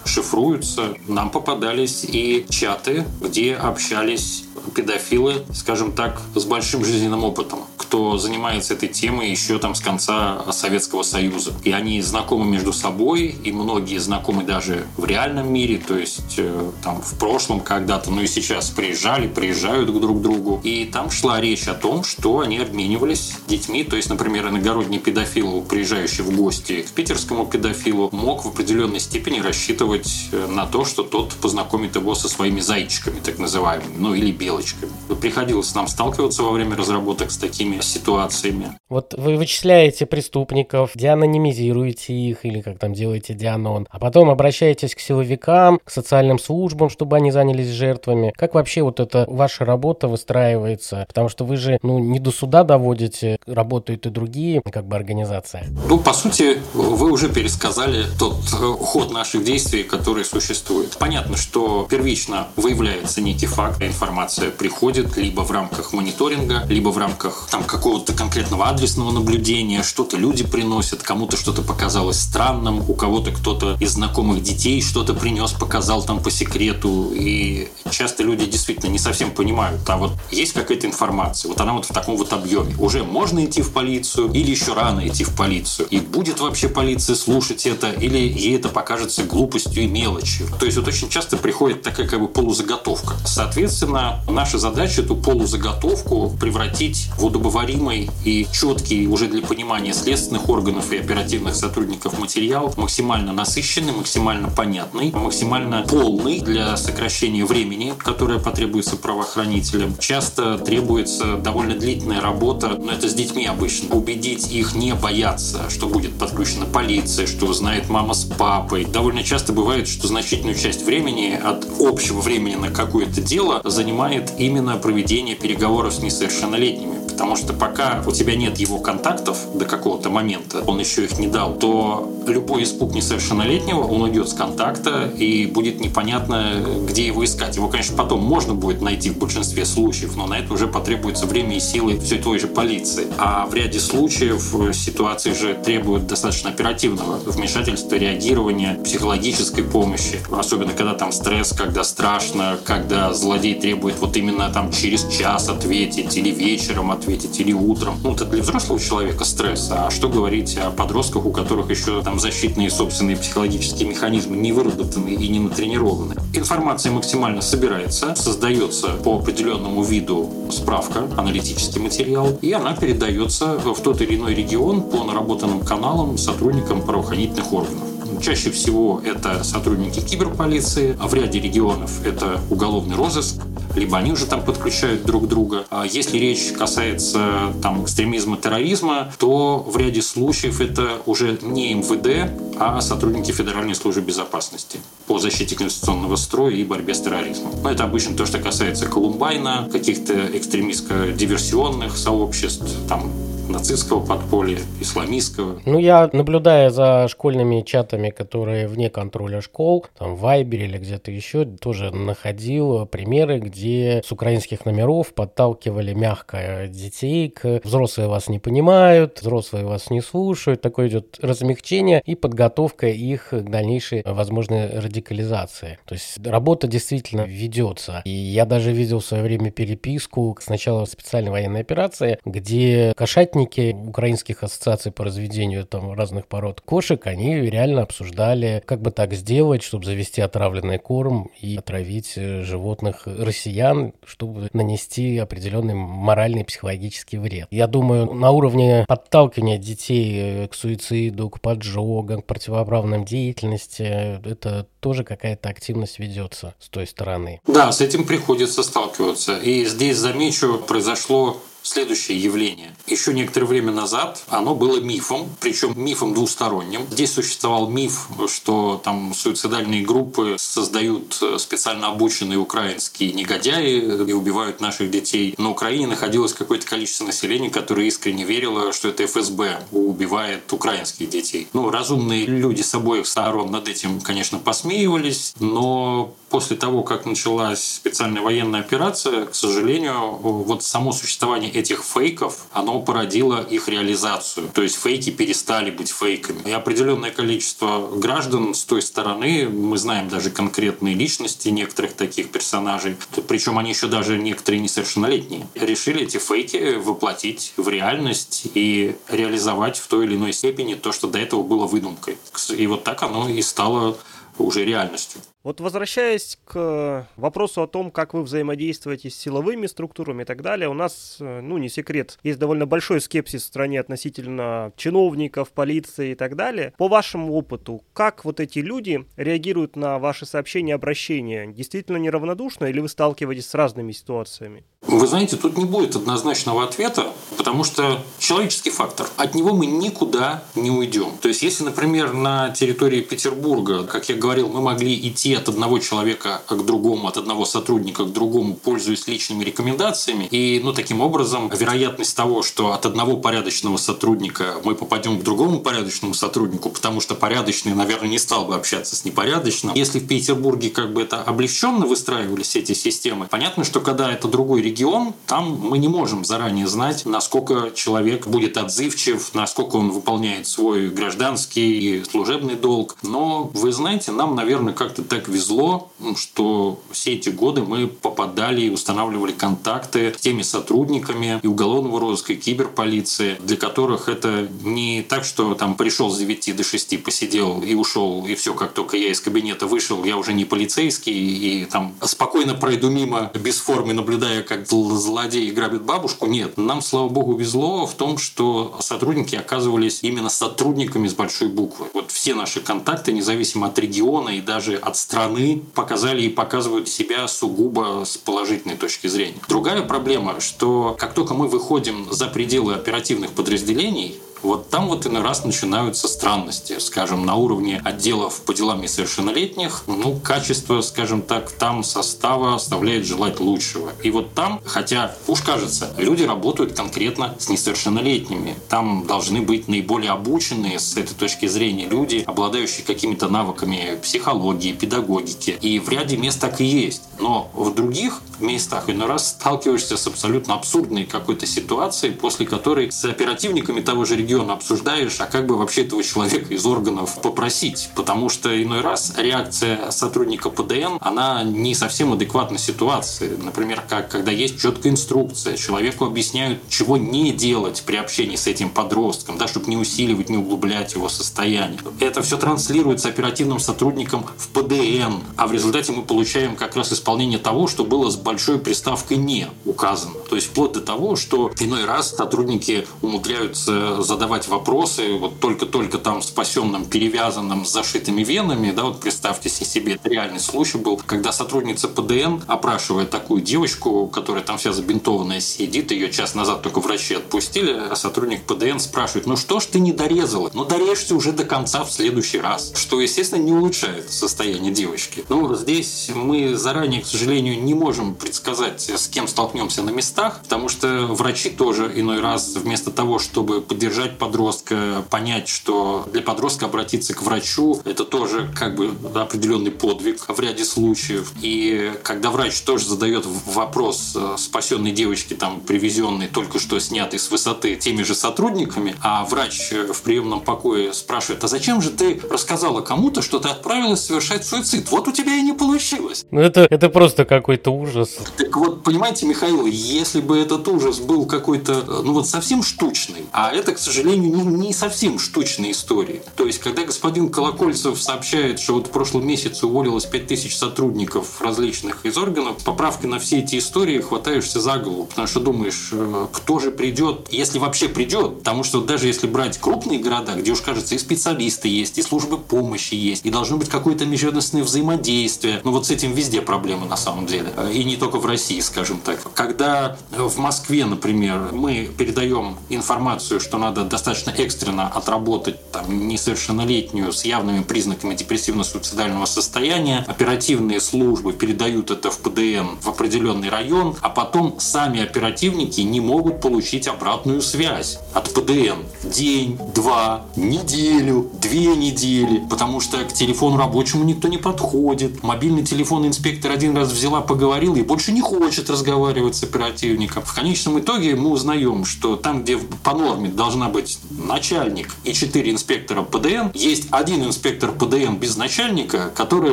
шифруются. 0.05 0.95
Нам 1.07 1.31
попадались 1.31 2.05
и 2.05 2.47
чаты, 2.49 3.05
где 3.21 3.55
общались 3.55 4.45
педофилы, 4.75 5.45
скажем 5.53 5.93
так, 5.93 6.21
с 6.35 6.45
большим 6.45 6.85
жизненным 6.85 7.25
опытом, 7.25 7.61
кто 7.77 8.19
занимается 8.19 8.75
этой 8.75 8.89
темой 8.89 9.31
еще 9.31 9.59
там 9.59 9.75
с 9.75 9.81
конца 9.81 10.45
Советского 10.53 11.03
Союза. 11.03 11.53
И 11.65 11.73
они 11.73 12.01
знакомы 12.03 12.45
между 12.45 12.73
собой, 12.73 13.35
и 13.43 13.53
многие 13.53 13.99
знакомы 13.99 14.45
даже 14.45 14.87
в 14.97 15.05
реальном 15.05 15.53
мире, 15.53 15.79
то 15.79 15.97
есть 15.97 16.35
э, 16.37 16.71
там 16.85 17.01
в 17.03 17.19
прошлом 17.19 17.61
когда-то, 17.61 18.11
ну 18.11 18.23
и 18.23 18.27
сейчас 18.27 18.71
приезжали, 18.71 19.27
приезжают 19.27 19.93
друг 19.93 20.19
к 20.19 20.23
другу. 20.23 20.61
И 20.63 20.85
там 20.85 21.11
шла 21.11 21.41
речь 21.41 21.67
о 21.67 21.75
том, 21.75 22.05
что 22.05 22.41
они 22.41 22.59
обменивались 22.59 23.39
детьми, 23.49 23.83
то 23.83 23.97
есть, 23.97 24.11
например, 24.11 24.49
иногородний 24.49 24.99
педофил, 24.99 25.63
приезжающий 25.63 26.23
в 26.23 26.37
гости 26.37 26.60
к 26.67 26.91
питерскому 26.93 27.47
педофилу, 27.47 28.09
мог 28.13 28.45
в 28.45 28.49
определенной 28.49 29.01
степени 29.01 29.41
рассчитывать 29.41 30.29
э, 30.33 30.47
на 30.47 30.67
то, 30.67 30.85
что 30.85 31.03
тот 31.03 31.35
познакомит 31.35 31.97
его 31.97 32.15
со 32.15 32.29
своими 32.29 32.61
зайчиками, 32.61 33.21
так 33.21 33.39
называемыми, 33.39 33.97
ну 33.97 34.15
или 34.15 34.31
белочками. 34.31 34.93
Приходилось 35.21 35.75
нам 35.75 35.87
сталкиваться 35.87 36.43
во 36.43 36.53
время 36.53 36.77
разработок 36.77 37.31
с 37.31 37.39
такими 37.39 37.81
ситуациями. 37.81 38.79
Вот 38.89 39.15
вы 39.17 39.37
вычисляете 39.37 40.07
преступников, 40.07 40.93
деанонимизируете 40.95 42.15
их, 42.15 42.45
или 42.45 42.61
как 42.61 42.79
там 42.79 42.93
делаете 42.93 43.35
дианон, 43.35 43.87
а 43.91 43.99
потом 43.99 44.31
обращаетесь 44.31 44.95
к 44.95 45.01
силовикам, 45.01 45.81
к 45.85 45.91
социальным 45.91 46.39
службам, 46.39 46.91
чтобы 46.91 47.17
они 47.17 47.31
занялись 47.31 47.69
жертвами. 47.69 48.33
Как 48.37 48.55
вообще 48.55 48.83
вот 48.83 49.01
эта 49.01 49.25
ваша 49.29 49.65
работа 49.65 50.09
выстраивается? 50.09 51.05
Потому 51.09 51.29
что 51.29 51.45
вы 51.45 51.57
же 51.57 51.79
ну, 51.83 51.99
не 51.99 52.19
до 52.19 52.31
суда 52.31 52.65
доводите, 52.65 53.39
работают 53.47 54.07
и 54.07 54.11
другие 54.11 54.63
как 54.71 54.87
бы 54.87 54.97
организации. 54.97 55.67
Ну, 55.89 55.99
по 55.99 56.13
сути, 56.13 56.50
вы 56.75 57.11
уже 57.11 57.29
пересказали 57.29 58.07
тот 58.19 58.41
э, 58.53 58.57
ход 58.57 59.13
наших 59.13 59.45
действий, 59.45 59.83
который 59.83 60.25
существует. 60.25 60.97
Понятно, 60.99 61.37
что 61.37 61.87
первично 61.89 62.49
выявляется 62.57 63.21
некий 63.21 63.47
факт, 63.47 63.83
информация 63.83 64.11
информация 64.11 64.51
приходит 64.51 65.17
либо 65.17 65.43
в 65.43 65.51
рамках 65.51 65.93
мониторинга, 65.93 66.65
либо 66.69 66.89
в 66.89 66.99
рамках 66.99 67.49
там 67.51 67.65
какого-то 67.65 68.13
конкретного 68.13 68.69
адресного 68.69 69.13
наблюдения, 69.13 69.83
что-то 69.83 70.17
люди 70.17 70.45
приносят, 70.45 71.03
кому-то 71.03 71.37
что-то 71.37 71.63
показалось 71.63 72.21
странным, 72.21 72.83
у 72.89 72.95
кого-то 72.95 73.31
кто-то 73.31 73.77
из 73.81 73.93
знакомых 73.93 74.43
детей 74.43 74.83
что-то 74.83 75.15
принес, 75.15 75.53
показал 75.53 76.03
там 76.03 76.23
по 76.23 76.31
секрету, 76.31 77.13
и 77.15 77.69
часто 77.91 78.23
люди 78.23 78.47
действительно 78.47 78.91
не 78.91 78.99
совсем 78.99 79.31
понимают, 79.31 79.89
а 79.89 79.97
вот 79.97 80.13
есть 80.31 80.53
какая-то 80.53 80.87
информация, 80.87 81.49
вот 81.49 81.61
она 81.61 81.73
вот 81.73 81.87
в 81.87 81.93
таком 81.93 82.17
вот 82.17 82.33
объеме, 82.33 82.75
уже 82.79 83.05
можно 83.05 83.45
идти 83.45 83.63
в 83.63 83.73
полицию 83.73 84.33
или 84.33 84.51
еще 84.51 84.75
рано 84.75 85.07
идти 85.07 85.25
в 85.25 85.37
полицию, 85.37 85.89
и 85.89 86.01
будет 86.01 86.40
вообще 86.41 86.69
полиция 86.69 87.17
слушать 87.17 87.67
это, 87.67 87.91
или 87.91 88.19
ей 88.19 88.57
это 88.57 88.69
покажется 88.69 89.23
глупостью 89.25 89.85
и 89.85 89.87
мелочью. 89.87 90.47
То 90.59 90.67
есть 90.67 90.79
вот 90.79 90.89
очень 90.89 91.09
часто 91.09 91.37
приходит 91.37 91.83
такая 91.83 92.07
как 92.07 92.21
бы 92.21 92.29
полузаготовка. 92.29 93.15
Соответственно, 93.25 94.23
наша 94.29 94.59
задача 94.59 95.03
эту 95.03 95.17
полузаготовку 95.17 96.37
превратить 96.41 97.09
в 97.19 97.25
удобоваримый 97.25 98.11
и 98.25 98.47
четкий 98.53 99.07
уже 99.07 99.29
для 99.29 99.43
понимания 99.43 99.93
следственных 99.93 100.49
органов 100.49 100.93
и 100.93 100.99
оперативных 100.99 101.55
сотрудников 101.55 102.19
материал, 102.19 102.73
максимально 102.77 103.33
насыщенный, 103.33 103.93
максимально 103.93 104.49
понятный, 104.49 105.11
максимально 105.13 105.85
полный 105.89 106.41
для 106.41 106.77
сокращения 106.77 107.45
времени, 107.45 107.95
которое 107.99 108.39
потребуется 108.39 108.97
правоохранителям. 108.97 109.97
Часто 109.99 110.59
требуется 110.59 111.37
довольно 111.37 111.75
длительная 111.75 112.21
работа, 112.21 112.77
но 112.79 112.93
это 112.93 113.09
с 113.09 113.15
детьми 113.15 113.47
обычно. 113.47 113.95
Убедить 113.95 114.51
их 114.53 114.75
не 114.75 114.95
бояться, 114.95 115.69
что 115.71 115.89
будет 115.89 116.19
подключена 116.31 116.67
полиция, 116.67 117.27
что 117.27 117.53
знает 117.53 117.89
мама 117.89 118.15
с 118.15 118.25
папой. 118.25 118.85
Довольно 118.85 119.25
часто 119.25 119.53
бывает, 119.53 119.89
что 119.89 120.07
значительную 120.07 120.57
часть 120.57 120.85
времени 120.85 121.39
от 121.43 121.67
общего 121.81 122.21
времени 122.21 122.55
на 122.55 122.71
какое-то 122.71 123.21
дело 123.21 123.61
занимает 123.65 124.33
именно 124.39 124.77
проведение 124.77 125.35
переговоров 125.35 125.95
с 125.95 126.03
несовершеннолетними. 126.03 127.00
Потому 127.21 127.37
что 127.37 127.53
пока 127.53 128.03
у 128.07 128.13
тебя 128.13 128.35
нет 128.35 128.59
его 128.59 128.79
контактов 128.79 129.37
до 129.55 129.67
какого-то 129.67 130.09
момента, 130.09 130.65
он 130.67 130.81
еще 130.81 131.05
их 131.05 131.19
не 131.19 131.27
дал, 131.27 131.53
то 131.53 132.11
любой 132.27 132.63
испуг 132.63 132.95
несовершеннолетнего, 132.95 133.81
он 133.81 134.01
уйдет 134.01 134.31
с 134.31 134.33
контакта 134.33 135.13
и 135.19 135.45
будет 135.45 135.81
непонятно, 135.81 136.65
где 136.89 137.07
его 137.07 137.23
искать. 137.23 137.57
Его, 137.57 137.69
конечно, 137.69 137.95
потом 137.95 138.21
можно 138.21 138.55
будет 138.55 138.81
найти 138.81 139.11
в 139.11 139.19
большинстве 139.19 139.67
случаев, 139.67 140.17
но 140.17 140.27
на 140.27 140.39
это 140.39 140.55
уже 140.55 140.67
потребуется 140.67 141.27
время 141.27 141.57
и 141.59 141.61
силы 141.61 142.01
все 142.01 142.17
той 142.17 142.39
же 142.39 142.47
полиции. 142.47 143.07
А 143.19 143.45
в 143.45 143.53
ряде 143.53 143.81
случаев 143.81 144.75
ситуации 144.75 145.35
же 145.35 145.53
требуют 145.63 146.07
достаточно 146.07 146.49
оперативного 146.49 147.19
вмешательства, 147.19 147.97
реагирования, 147.97 148.79
психологической 148.83 149.65
помощи. 149.65 150.21
Особенно, 150.31 150.73
когда 150.73 150.95
там 150.95 151.13
стресс, 151.13 151.53
когда 151.53 151.85
страшно, 151.85 152.59
когда 152.65 153.13
злодей 153.13 153.61
требует 153.61 153.99
вот 154.01 154.17
именно 154.17 154.51
там 154.51 154.73
через 154.73 155.07
час 155.07 155.51
ответить 155.51 156.17
или 156.17 156.31
вечером 156.31 156.91
ответить 156.91 157.10
ответить 157.11 157.41
или 157.41 157.53
утром. 157.53 157.99
Ну, 158.05 158.15
это 158.15 158.25
для 158.25 158.43
взрослого 158.43 158.79
человека 158.79 159.25
стресс. 159.25 159.69
А 159.73 159.91
что 159.91 160.09
говорить 160.09 160.57
о 160.57 160.71
подростках, 160.71 161.27
у 161.27 161.33
которых 161.33 161.71
еще 161.71 162.03
там 162.03 162.21
защитные 162.21 162.71
собственные 162.71 163.17
психологические 163.17 163.89
механизмы 163.89 164.37
не 164.37 164.53
выработаны 164.53 165.09
и 165.09 165.29
не 165.29 165.41
натренированы. 165.41 166.15
Информация 166.35 166.93
максимально 166.93 167.43
собирается, 167.43 168.15
создается 168.15 168.91
по 169.05 169.19
определенному 169.19 169.83
виду 169.83 170.31
справка, 170.51 171.09
аналитический 171.17 171.81
материал, 171.81 172.39
и 172.41 172.53
она 172.53 172.75
передается 172.75 173.59
в 173.59 173.81
тот 173.81 174.01
или 174.01 174.17
иной 174.17 174.35
регион 174.35 174.83
по 174.83 175.03
наработанным 175.03 175.61
каналам 175.61 176.17
сотрудникам 176.17 176.83
правоохранительных 176.83 177.53
органов. 177.53 177.90
Чаще 178.21 178.51
всего 178.51 179.01
это 179.05 179.43
сотрудники 179.45 180.01
киберполиции, 180.01 180.97
а 181.01 181.09
в 181.09 181.15
ряде 181.15 181.41
регионов 181.41 182.05
это 182.05 182.41
уголовный 182.51 182.95
розыск, 182.95 183.37
либо 183.75 183.97
они 183.97 184.13
уже 184.13 184.27
там 184.27 184.45
подключают 184.45 185.05
друг 185.05 185.27
друга. 185.27 185.65
А 185.71 185.87
если 185.87 186.19
речь 186.19 186.53
касается 186.53 187.53
там 187.63 187.83
экстремизма, 187.83 188.37
терроризма, 188.37 189.13
то 189.19 189.59
в 189.67 189.77
ряде 189.77 190.03
случаев 190.03 190.61
это 190.61 190.99
уже 191.07 191.39
не 191.41 191.73
МВД, 191.75 192.31
а 192.59 192.81
сотрудники 192.83 193.33
Федеральной 193.33 193.75
службы 193.75 194.03
безопасности 194.03 194.79
по 195.07 195.19
защите 195.19 195.57
конституционного 195.57 196.17
строя 196.17 196.53
и 196.53 196.63
борьбе 196.63 196.95
с 196.95 197.01
терроризмом. 197.01 197.53
Но 197.63 197.71
это 197.71 197.85
обычно 197.85 198.15
то, 198.17 198.27
что 198.27 198.39
касается 198.39 198.87
Колумбайна, 198.87 199.69
каких-то 199.73 200.13
экстремистско-диверсионных 200.13 201.97
сообществ, 201.97 202.67
там 202.87 203.11
нацистского 203.51 204.05
подполья, 204.05 204.59
исламистского. 204.81 205.61
Ну, 205.65 205.79
я, 205.79 206.09
наблюдая 206.13 206.71
за 206.71 207.09
школьными 207.09 207.63
чатами, 207.63 208.11
которые 208.11 208.69
вне 208.69 208.91
контроля 208.91 209.41
школ, 209.41 209.87
там, 209.99 210.15
в 210.15 210.21
Вайбере 210.21 210.67
или 210.67 210.79
где-то 210.79 211.11
еще, 211.11 211.45
тоже 211.45 211.91
находил 211.91 212.87
примеры, 212.87 213.39
где 213.39 214.03
с 214.05 214.13
украинских 214.13 214.65
номеров 214.65 215.13
подталкивали 215.15 215.93
мягко 215.93 216.67
детей 216.69 217.29
к 217.29 217.61
«взрослые 217.65 218.09
вас 218.09 218.29
не 218.29 218.39
понимают», 218.39 219.21
«взрослые 219.21 219.65
вас 219.65 219.91
не 219.91 220.01
слушают». 220.01 220.61
Такое 220.61 220.89
идет 220.89 221.19
размягчение 221.21 222.03
и 222.05 222.15
подготовка 222.15 222.87
их 222.87 223.29
к 223.31 223.43
дальнейшей 223.43 224.03
возможной 224.05 224.79
радикализации. 224.79 225.79
То 225.87 225.95
есть 225.95 226.25
работа 226.27 226.67
действительно 226.67 227.23
ведется. 227.23 228.03
И 228.05 228.11
я 228.11 228.45
даже 228.45 228.73
видел 228.73 229.01
в 229.01 229.05
свое 229.05 229.23
время 229.23 229.51
переписку 229.51 230.37
сначала 230.41 230.85
специальной 230.85 231.31
военной 231.31 231.61
операции, 231.61 232.19
где 232.25 232.93
кошатники 232.97 233.40
работники 233.41 233.77
украинских 233.89 234.43
ассоциаций 234.43 234.93
по 234.93 235.05
разведению 235.05 235.67
там 235.67 235.93
разных 235.93 236.27
пород 236.27 236.61
кошек, 236.61 237.07
они 237.07 237.37
реально 237.37 237.83
обсуждали, 237.83 238.63
как 238.67 238.81
бы 238.81 238.91
так 238.91 239.13
сделать, 239.15 239.63
чтобы 239.63 239.85
завести 239.85 240.21
отравленный 240.21 240.79
корм 240.79 241.31
и 241.41 241.57
отравить 241.57 242.15
э, 242.17 242.43
животных 242.43 243.03
россиян, 243.07 243.93
чтобы 244.05 244.49
нанести 244.53 245.19
определенный 245.19 245.75
моральный 245.75 246.45
психологический 246.45 247.19
вред. 247.19 247.49
Я 247.51 247.67
думаю, 247.67 248.13
на 248.13 248.31
уровне 248.31 248.85
подталкивания 248.89 249.59
детей 249.59 250.45
э, 250.45 250.49
к 250.49 250.55
суициду, 250.55 251.31
к 251.31 251.41
поджогам, 251.41 252.23
к 252.23 252.27
противоправным 252.27 253.05
деятельности, 253.05 253.83
это 254.29 254.67
тоже 254.81 255.05
какая-то 255.05 255.49
активность 255.49 255.99
ведется 255.99 256.55
с 256.59 256.69
той 256.69 256.87
стороны. 256.87 257.41
Да, 257.47 257.73
с 257.73 257.81
этим 257.81 258.05
приходится 258.05 258.63
сталкиваться. 258.63 259.39
И 259.39 259.65
здесь, 259.65 259.97
замечу, 259.97 260.59
произошло 260.67 261.37
следующее 261.63 262.19
явление. 262.19 262.75
Еще 262.87 263.13
некоторое 263.13 263.47
время 263.47 263.73
назад 263.73 264.23
оно 264.29 264.55
было 264.55 264.81
мифом, 264.81 265.29
причем 265.41 265.73
мифом 265.77 266.15
двусторонним. 266.15 266.87
Здесь 266.91 267.13
существовал 267.13 267.69
миф, 267.69 268.09
что 268.29 268.81
там 268.83 269.15
суицидальные 269.15 269.85
группы 269.85 270.37
создают 270.39 271.19
э, 271.23 271.39
специально 271.39 271.89
обученные 271.89 272.39
украинские 272.39 273.13
негодяи 273.13 273.79
и 274.09 274.13
убивают 274.13 274.61
наших 274.61 274.91
детей. 274.91 275.35
На 275.39 275.51
Украине 275.51 275.87
находилось 275.87 276.33
какое-то 276.33 276.67
количество 276.67 277.05
населения, 277.05 277.51
которое 277.51 277.87
искренне 277.87 278.25
верило, 278.25 278.73
что 278.73 278.89
это 278.89 279.05
ФСБ 279.05 279.61
убивает 279.73 280.53
украинских 280.53 281.09
детей. 281.09 281.49
Ну, 281.53 281.71
разумные 281.71 282.27
люди 282.27 282.63
с 282.63 282.75
обоих 282.75 283.07
сторон 283.07 283.51
над 283.51 283.69
этим, 283.69 284.01
конечно, 284.01 284.39
посмеивались, 284.39 285.35
но 285.39 286.15
после 286.31 286.57
того, 286.57 286.83
как 286.83 287.07
началась 287.07 287.63
специальная 287.63 288.23
военная 288.23 288.61
операция, 288.61 289.27
к 289.27 289.35
сожалению, 289.35 290.13
вот 290.17 290.63
само 290.63 290.93
существование 290.93 291.50
этих 291.51 291.85
фейков, 291.85 292.47
оно 292.53 292.81
породило 292.81 293.43
их 293.43 293.69
реализацию. 293.69 294.49
То 294.55 294.63
есть 294.63 294.77
фейки 294.77 295.11
перестали 295.11 295.71
быть 295.71 295.91
фейками. 295.91 296.43
И 296.49 296.53
определенное 296.53 297.11
количество 297.11 297.89
граждан 297.95 298.55
с 298.55 298.65
той 298.65 298.83
стороны, 298.83 299.49
мы 299.49 299.79
знаем 299.79 300.09
даже 300.09 300.31
конкретные 300.31 300.95
личности 300.95 301.49
некоторых 301.49 301.93
таких 301.95 302.31
персонажей, 302.31 302.97
причем 303.29 303.59
они 303.59 303.71
еще 303.71 303.87
даже 303.87 304.19
некоторые 304.19 304.61
несовершеннолетние, 304.61 305.47
решили 305.55 306.03
эти 306.03 306.19
фейки 306.19 306.77
воплотить 306.77 307.53
в 307.57 307.69
реальность 307.69 308.47
и 308.55 308.97
реализовать 309.09 309.79
в 309.79 309.87
той 309.89 310.07
или 310.07 310.17
иной 310.17 310.33
степени 310.33 310.75
то, 310.75 310.93
что 310.93 311.09
до 311.09 311.19
этого 311.19 311.43
было 311.43 311.67
выдумкой. 311.67 312.19
И 312.57 312.67
вот 312.67 312.85
так 312.85 313.03
оно 313.03 313.29
и 313.29 313.43
стало 313.43 313.99
уже 314.39 314.65
реальностью. 314.65 315.21
Вот 315.43 315.59
возвращаясь 315.61 316.39
к 316.45 317.09
вопросу 317.17 317.63
о 317.63 317.67
том, 317.67 317.91
как 317.91 318.13
вы 318.13 318.23
взаимодействуете 318.23 319.09
с 319.09 319.15
силовыми 319.15 319.67
структурами 319.67 320.23
и 320.23 320.27
так 320.27 320.43
далее, 320.43 320.69
у 320.69 320.75
нас, 320.75 321.17
э, 321.19 321.41
ну 321.41 321.57
не 321.57 321.71
секрет, 321.71 322.19
есть 322.23 322.39
довольно 322.39 322.67
большой 322.67 323.01
скепсис 323.01 323.45
в 323.45 323.47
стране 323.47 323.81
относительно 323.81 324.73
чиновников, 324.77 325.51
полиции 325.53 326.13
и 326.13 326.15
так 326.15 326.37
далее. 326.37 326.75
По 326.77 326.89
вашему 326.89 327.33
опыту, 327.33 327.83
как 327.95 328.27
вот 328.27 328.39
эти 328.39 328.59
люди 328.59 329.07
реагируют 329.17 329.77
на 329.77 329.99
ваши 329.99 330.27
сообщения, 330.27 330.75
обращения? 330.75 331.47
Действительно 331.47 331.97
неравнодушно 331.97 332.67
или 332.67 332.81
вы 332.81 332.91
сталкиваетесь 332.91 333.49
с 333.49 333.55
разными 333.55 333.93
ситуациями? 333.93 334.65
Вы 334.83 335.07
знаете, 335.07 335.37
тут 335.37 335.57
не 335.57 335.65
будет 335.65 335.97
однозначного 335.97 336.65
ответа, 336.65 337.13
потому 337.39 337.65
что 337.65 338.03
человеческий 338.19 338.71
фактор. 338.71 339.07
От 339.17 339.35
него 339.35 339.55
мы 339.55 339.67
никуда 339.67 340.43
не 340.55 340.71
уйдем. 340.71 341.13
То 341.21 341.29
есть, 341.29 341.43
если, 341.43 341.65
например, 341.65 342.13
на 342.13 342.51
территории 342.51 343.01
Петербурга, 343.01 343.85
как 343.85 344.09
я 344.09 344.17
говорил, 344.17 344.49
мы 344.49 344.61
могли 344.61 344.95
идти 345.09 345.30
от 345.35 345.49
одного 345.49 345.79
человека 345.79 346.43
к 346.47 346.55
другому, 346.65 347.09
от 347.09 347.17
одного 347.17 347.45
сотрудника 347.45 348.05
к 348.05 348.13
другому, 348.13 348.55
пользуясь 348.55 349.07
личными 349.07 349.45
рекомендациями. 349.45 350.29
И, 350.31 350.61
ну, 350.63 350.73
таким 350.73 351.01
образом, 351.01 351.49
вероятность 351.49 352.17
того, 352.17 352.43
что 352.43 352.73
от 352.73 352.87
одного 352.87 353.17
порядочного 353.17 353.77
сотрудника 353.77 354.57
мы 354.65 354.75
попадем 354.75 355.19
к 355.19 355.23
другому 355.23 355.61
порядочному 355.61 356.15
сотруднику, 356.15 356.71
потому 356.71 357.01
что 357.01 357.15
порядочный, 357.15 357.75
наверное, 357.75 358.09
не 358.09 358.19
стал 358.19 358.45
бы 358.45 358.55
общаться 358.55 358.97
с 358.97 359.05
непорядочным. 359.05 359.75
Если 359.75 359.99
в 359.99 360.07
Петербурге 360.07 360.71
как 360.71 360.93
бы 360.93 361.03
это 361.03 361.23
облегченно 361.23 361.87
выстраивались 361.87 362.57
эти 362.57 362.73
системы, 362.73 363.27
понятно, 363.31 363.65
что 363.65 363.81
когда 363.81 364.13
это 364.13 364.29
другой 364.29 364.63
регион, 364.63 365.15
там 365.27 365.59
мы 365.61 365.79
не 365.79 365.89
можем 365.89 366.25
заранее 366.25 366.67
знать, 366.67 367.07
насколько 367.07 367.71
человек 367.75 368.27
будет 368.27 368.57
отзывчив, 368.57 369.35
насколько 369.35 369.77
он 369.77 369.91
выполняет 369.91 370.47
свой 370.47 370.89
гражданский 370.89 371.99
и 371.99 372.05
служебный 372.05 372.55
долг. 372.55 372.97
Но, 373.03 373.51
вы 373.55 373.73
знаете, 373.73 374.13
нам, 374.13 374.35
наверное, 374.35 374.75
как-то 374.75 375.03
так 375.03 375.20
так 375.21 375.29
везло, 375.29 375.91
что 376.17 376.81
все 376.93 377.13
эти 377.13 377.29
годы 377.29 377.63
мы 377.63 377.87
попадали 377.87 378.63
и 378.63 378.71
устанавливали 378.71 379.33
контакты 379.33 380.15
с 380.17 380.21
теми 380.21 380.43
сотрудниками 380.43 381.41
и 381.43 381.47
уголовного 381.47 382.01
розыска, 382.01 382.33
и 382.33 382.37
киберполиции, 382.37 383.37
для 383.41 383.57
которых 383.57 384.09
это 384.09 384.49
не 384.63 385.03
так, 385.03 385.25
что 385.25 385.55
там 385.55 385.75
пришел 385.75 386.11
с 386.11 386.19
9 386.19 386.57
до 386.57 386.65
6, 386.65 387.03
посидел 387.03 387.61
и 387.61 387.75
ушел, 387.75 388.25
и 388.27 388.35
все, 388.35 388.55
как 388.55 388.73
только 388.73 388.97
я 388.97 389.11
из 389.11 389.21
кабинета 389.21 389.67
вышел, 389.67 390.03
я 390.05 390.17
уже 390.17 390.33
не 390.33 390.47
полицейский, 390.47 391.13
и 391.13 391.65
там 391.67 391.95
спокойно 392.03 392.55
пройду 392.55 392.89
мимо 392.89 393.31
без 393.35 393.61
формы, 393.61 393.93
наблюдая, 393.93 394.43
как 394.43 394.67
злодеи 394.67 395.51
грабят 395.51 395.83
бабушку. 395.83 396.27
Нет, 396.27 396.57
нам, 396.57 396.81
слава 396.81 397.11
богу, 397.11 397.37
везло 397.37 397.87
в 397.87 397.95
том, 397.95 398.17
что 398.17 398.79
сотрудники 398.81 399.37
оказывались 399.37 399.99
именно 400.03 400.31
сотрудниками 400.31 401.09
с 401.09 401.15
большой 401.15 401.49
буквы. 401.49 401.89
Вот 401.93 402.11
все 402.11 402.35
наши 402.35 402.61
контакты, 402.61 403.13
независимо 403.13 403.67
от 403.67 403.79
региона 403.79 404.31
и 404.31 404.41
даже 404.41 404.77
от 404.77 404.97
страны, 405.11 405.61
показали 405.75 406.23
и 406.23 406.29
показывают 406.29 406.89
себя 406.89 407.27
сугубо 407.27 408.05
с 408.07 408.17
положительной 408.17 408.77
точки 408.77 409.09
зрения. 409.09 409.35
Другая 409.49 409.83
проблема, 409.83 410.41
что 410.41 410.95
как 410.97 411.15
только 411.15 411.35
мы 411.35 411.49
выходим 411.49 412.07
за 412.13 412.29
пределы 412.29 412.75
оперативных 412.75 413.33
подразделений, 413.33 414.21
вот 414.43 414.71
там 414.71 414.89
вот 414.89 415.07
иной 415.07 415.23
раз 415.23 415.45
начинаются 415.45 416.09
странности. 416.09 416.79
Скажем, 416.79 417.27
на 417.27 417.37
уровне 417.37 417.81
отделов 417.85 418.41
по 418.43 418.55
делам 418.55 418.81
несовершеннолетних, 418.81 419.83
ну, 419.87 420.19
качество, 420.19 420.81
скажем 420.81 421.23
так, 421.23 421.51
там 421.53 421.85
состава 421.85 422.55
оставляет 422.55 423.07
желать 423.07 423.41
лучшего. 423.41 423.93
И 424.03 424.11
вот 424.11 424.35
там, 424.35 424.61
хотя, 424.65 425.15
уж 425.27 425.43
кажется, 425.43 425.93
люди 425.99 426.25
работают 426.25 426.73
конкретно 426.73 427.35
с 427.39 427.49
несовершеннолетними. 427.49 428.57
Там 428.69 429.07
должны 429.07 429.43
быть 429.43 429.69
наиболее 429.69 430.13
обученные 430.13 430.79
с 430.79 430.97
этой 430.97 431.15
точки 431.15 431.47
зрения 431.47 431.87
люди, 431.87 432.25
обладающие 432.27 432.85
какими-то 432.85 433.29
навыками 433.29 433.99
психологии, 434.03 434.73
педагогики. 434.73 435.59
И 435.61 435.79
в 435.79 435.89
ряде 435.89 436.17
мест 436.17 436.41
так 436.41 436.61
и 436.61 436.65
есть. 436.65 437.03
Но 437.19 437.51
в 437.55 437.75
других 437.75 438.21
местах 438.41 438.89
иной 438.89 439.07
раз 439.07 439.29
сталкиваешься 439.29 439.97
с 439.97 440.07
абсолютно 440.07 440.55
абсурдной 440.55 441.05
какой-то 441.05 441.47
ситуацией, 441.47 442.15
после 442.15 442.47
которой 442.47 442.91
с 442.91 443.05
оперативниками 443.05 443.81
того 443.81 444.05
же 444.05 444.17
региона 444.17 444.30
обсуждаешь, 444.35 445.21
а 445.21 445.27
как 445.27 445.47
бы 445.47 445.57
вообще 445.57 445.83
этого 445.83 446.03
человека 446.03 446.53
из 446.55 446.65
органов 446.67 447.21
попросить. 447.23 447.91
Потому 447.97 448.29
что 448.29 448.63
иной 448.63 448.81
раз 448.81 449.15
реакция 449.17 449.91
сотрудника 449.91 450.51
ПДН, 450.51 450.99
она 451.01 451.43
не 451.43 451.75
совсем 451.75 452.13
адекватна 452.13 452.59
ситуации. 452.59 453.37
Например, 453.43 453.83
как 453.89 454.11
когда 454.11 454.31
есть 454.31 454.61
четкая 454.61 454.93
инструкция, 454.93 455.57
человеку 455.57 456.05
объясняют, 456.05 456.61
чего 456.69 456.97
не 456.97 457.33
делать 457.33 457.83
при 457.87 457.97
общении 457.97 458.37
с 458.37 458.47
этим 458.47 458.71
подростком, 458.71 459.39
да, 459.39 459.49
чтобы 459.49 459.69
не 459.69 459.77
усиливать, 459.77 460.29
не 460.29 460.37
углублять 460.37 460.95
его 460.95 461.09
состояние. 461.09 461.81
Это 462.01 462.23
все 462.23 462.37
транслируется 462.37 463.09
оперативным 463.09 463.59
сотрудникам 463.59 464.27
в 464.37 464.49
ПДН, 464.49 465.23
а 465.37 465.47
в 465.47 465.53
результате 465.53 465.93
мы 465.93 466.03
получаем 466.03 466.57
как 466.57 466.77
раз 466.77 466.93
исполнение 466.93 467.39
того, 467.39 467.69
что 467.69 467.85
было 467.85 468.11
с 468.11 468.17
большой 468.17 468.59
приставкой 468.59 469.17
«не» 469.17 469.49
указано. 469.65 470.15
То 470.29 470.37
есть 470.37 470.49
вплоть 470.49 470.73
до 470.73 470.81
того, 470.81 471.17
что 471.17 471.51
иной 471.59 471.85
раз 471.85 472.15
сотрудники 472.15 472.87
умудряются 473.03 474.03
задавать 474.21 474.49
вопросы, 474.49 475.15
вот 475.15 475.41
только-только 475.41 475.97
там 475.97 476.21
спасенным, 476.21 476.85
перевязанным, 476.85 477.65
зашитыми 477.65 478.23
венами, 478.23 478.71
да, 478.71 478.85
вот 478.85 479.01
представьте 479.01 479.49
себе, 479.49 479.95
это 479.95 480.11
реальный 480.11 480.41
случай 480.41 480.77
был, 480.77 481.01
когда 481.07 481.33
сотрудница 481.33 481.89
ПДН 481.89 482.43
опрашивает 482.47 483.09
такую 483.09 483.41
девочку, 483.41 484.09
которая 484.09 484.45
там 484.45 484.59
вся 484.59 484.75
забинтованная 484.75 485.41
сидит, 485.41 485.91
ее 485.91 486.11
час 486.11 486.35
назад 486.35 486.61
только 486.61 486.81
врачи 486.81 487.15
отпустили, 487.15 487.73
а 487.73 487.97
сотрудник 487.97 488.43
ПДН 488.43 488.77
спрашивает, 488.79 489.27
ну 489.27 489.39
что 489.39 489.59
ж 489.59 489.65
ты 489.65 489.81
не 489.81 489.95
дорезала? 489.95 490.51
Ну 490.53 490.67
дорежься 490.67 491.15
уже 491.15 491.33
до 491.33 491.47
конца 491.47 491.83
в 491.85 491.91
следующий 491.91 492.41
раз, 492.41 492.75
что, 492.77 493.01
естественно, 493.01 493.41
не 493.41 493.53
улучшает 493.53 494.13
состояние 494.13 494.71
девочки. 494.71 495.25
Ну, 495.31 495.55
здесь 495.55 496.11
мы 496.15 496.57
заранее, 496.57 497.01
к 497.01 497.07
сожалению, 497.07 497.63
не 497.63 497.73
можем 497.73 498.15
предсказать, 498.15 498.83
с 498.83 499.09
кем 499.09 499.27
столкнемся 499.29 499.83
на 499.83 499.91
местах, 499.91 500.41
потому 500.43 500.69
что 500.69 501.07
врачи 501.07 501.49
тоже 501.49 501.91
иной 501.97 502.21
раз 502.21 502.55
вместо 502.55 502.91
того, 502.91 503.19
чтобы 503.19 503.63
поддержать 503.63 504.10
подростка, 504.19 505.05
понять, 505.11 505.49
что 505.49 506.07
для 506.13 506.23
подростка 506.23 506.67
обратиться 506.67 507.15
к 507.15 507.23
врачу, 507.23 507.81
это 507.85 508.05
тоже 508.05 508.51
как 508.57 508.77
бы 508.77 508.95
определенный 509.15 509.71
подвиг 509.71 510.25
в 510.29 510.41
ряде 510.41 510.65
случаев. 510.65 511.33
И 511.41 511.93
когда 512.03 512.31
врач 512.31 512.61
тоже 512.63 512.87
задает 512.87 513.25
вопрос 513.47 514.13
э, 514.15 514.35
спасенной 514.39 514.93
девочке, 514.93 515.35
там, 515.35 515.61
привезенной 515.61 516.29
только 516.29 516.59
что 516.59 516.79
снятой 516.79 517.19
с 517.19 517.31
высоты 517.31 517.77
теми 517.77 518.03
же 518.03 518.15
сотрудниками, 518.15 518.97
а 519.01 519.25
врач 519.25 519.73
э, 519.73 519.93
в 519.93 520.03
приемном 520.03 520.41
покое 520.41 520.93
спрашивает, 520.93 521.43
а 521.45 521.49
зачем 521.49 521.83
же 521.83 521.91
ты 521.91 522.21
рассказала 522.31 522.81
кому-то, 522.81 523.23
что 523.23 523.39
ты 523.39 523.49
отправилась 523.49 524.05
совершать 524.05 524.45
суицид? 524.45 524.91
Вот 524.91 525.09
у 525.09 525.13
тебя 525.13 525.35
и 525.35 525.43
не 525.43 525.53
получилось. 525.53 526.25
Ну 526.31 526.41
это, 526.41 526.67
это 526.69 526.89
просто 526.89 527.25
какой-то 527.25 527.71
ужас. 527.71 528.19
Так 528.37 528.57
вот, 528.57 528.83
понимаете, 528.83 529.27
Михаил, 529.27 529.67
если 529.67 530.21
бы 530.21 530.39
этот 530.39 530.67
ужас 530.69 530.99
был 530.99 531.27
какой-то, 531.27 532.03
ну 532.03 532.13
вот 532.13 532.29
совсем 532.29 532.63
штучный, 532.63 533.27
а 533.33 533.53
это, 533.53 533.73
к 533.73 533.79
сожалению, 533.79 534.00
не, 534.09 534.43
не 534.43 534.73
совсем 534.73 535.19
штучная 535.19 535.73
история. 535.73 536.23
То 536.37 536.47
есть, 536.47 536.59
когда 536.59 536.85
господин 536.85 537.29
Колокольцев 537.29 538.01
сообщает, 538.01 538.61
что 538.61 538.75
вот 538.75 538.89
в 538.89 538.91
прошлом 538.91 539.27
месяце 539.27 539.67
уволилось 539.67 540.07
5000 540.07 540.55
сотрудников 540.55 541.41
различных 541.41 542.05
из 542.05 542.17
органов, 542.17 542.63
поправки 542.65 543.07
на 543.07 543.19
все 543.19 543.41
эти 543.41 543.59
истории 543.59 544.01
хватаешься 544.01 544.61
за 544.61 544.79
голову, 544.79 545.05
потому 545.05 545.27
что 545.27 545.41
думаешь, 545.41 545.91
э, 545.93 546.27
кто 546.33 546.59
же 546.59 546.71
придет, 546.71 547.29
если 547.31 547.59
вообще 547.59 547.89
придет, 547.89 548.39
потому 548.39 548.65
что 548.65 548.81
даже 548.81 549.07
если 549.07 549.27
брать 549.27 549.59
крупные 549.59 549.99
города, 549.99 550.35
где 550.35 550.53
уж 550.53 550.61
кажется 550.61 550.95
и 550.95 550.99
специалисты 550.99 551.69
есть, 551.69 551.99
и 551.99 552.03
службы 552.03 552.39
помощи 552.39 552.95
есть, 552.95 553.27
и 553.27 553.31
должно 553.31 553.57
быть 553.57 553.69
какое-то 553.69 554.07
межведомственное 554.07 554.65
взаимодействие, 554.65 555.61
ну 555.65 555.73
вот 555.73 555.87
с 555.87 555.91
этим 555.91 556.13
везде 556.13 556.41
проблемы 556.41 556.87
на 556.87 556.97
самом 556.97 557.27
деле, 557.27 557.53
и 557.73 557.85
не 557.85 557.97
только 557.97 558.19
в 558.19 558.27
России, 558.27 558.61
скажем 558.61 558.99
так. 558.99 559.21
Когда 559.35 559.97
в 560.11 560.39
Москве, 560.39 560.85
например, 560.87 561.51
мы 561.53 561.91
передаем 561.97 562.57
информацию, 562.69 563.41
что 563.41 563.59
надо 563.59 563.85
достаточно 563.91 564.31
экстренно 564.31 564.89
отработать 564.89 565.71
там, 565.71 566.09
несовершеннолетнюю 566.09 567.13
с 567.13 567.25
явными 567.25 567.63
признаками 567.63 568.15
депрессивно-суицидального 568.15 569.27
состояния, 569.27 570.05
оперативные 570.07 570.81
службы 570.81 571.33
передают 571.33 571.91
это 571.91 572.11
в 572.11 572.19
ПДН 572.19 572.81
в 572.81 572.89
определенный 572.89 573.51
район, 573.51 573.97
а 574.01 574.09
потом 574.09 574.59
сами 574.59 575.03
оперативники 575.03 575.81
не 575.81 576.01
могут 576.01 576.41
получить 576.41 576.89
обратную 576.89 577.43
связь 577.43 577.99
от 578.15 578.33
ПДН. 578.33 578.81
День, 579.03 579.59
два, 579.75 580.25
неделю, 580.37 581.31
две 581.41 581.75
недели, 581.77 582.43
потому 582.49 582.81
что 582.81 582.99
к 582.99 583.13
телефону 583.13 583.57
рабочему 583.57 584.05
никто 584.05 584.29
не 584.29 584.39
подходит. 584.39 585.23
Мобильный 585.23 585.65
телефон 585.65 586.07
инспектор 586.07 586.53
один 586.53 586.77
раз 586.77 586.93
взяла, 586.93 587.21
поговорила 587.21 587.77
и 587.77 587.83
больше 587.83 588.13
не 588.13 588.21
хочет 588.21 588.71
разговаривать 588.71 589.37
с 589.37 589.43
оперативником. 589.43 590.23
В 590.25 590.35
конечном 590.35 590.79
итоге 590.79 591.17
мы 591.17 591.31
узнаем, 591.31 591.85
что 591.85 592.17
там, 592.17 592.43
где 592.43 592.57
по 592.57 592.93
норме 592.93 593.29
должна 593.29 593.69
быть 593.69 593.80
начальник 594.11 594.95
и 595.05 595.13
четыре 595.13 595.53
инспектора 595.53 596.03
ПДН, 596.03 596.51
есть 596.55 596.89
один 596.91 597.25
инспектор 597.25 597.73
ПДН 597.73 598.15
без 598.15 598.37
начальника, 598.37 599.11
который 599.15 599.53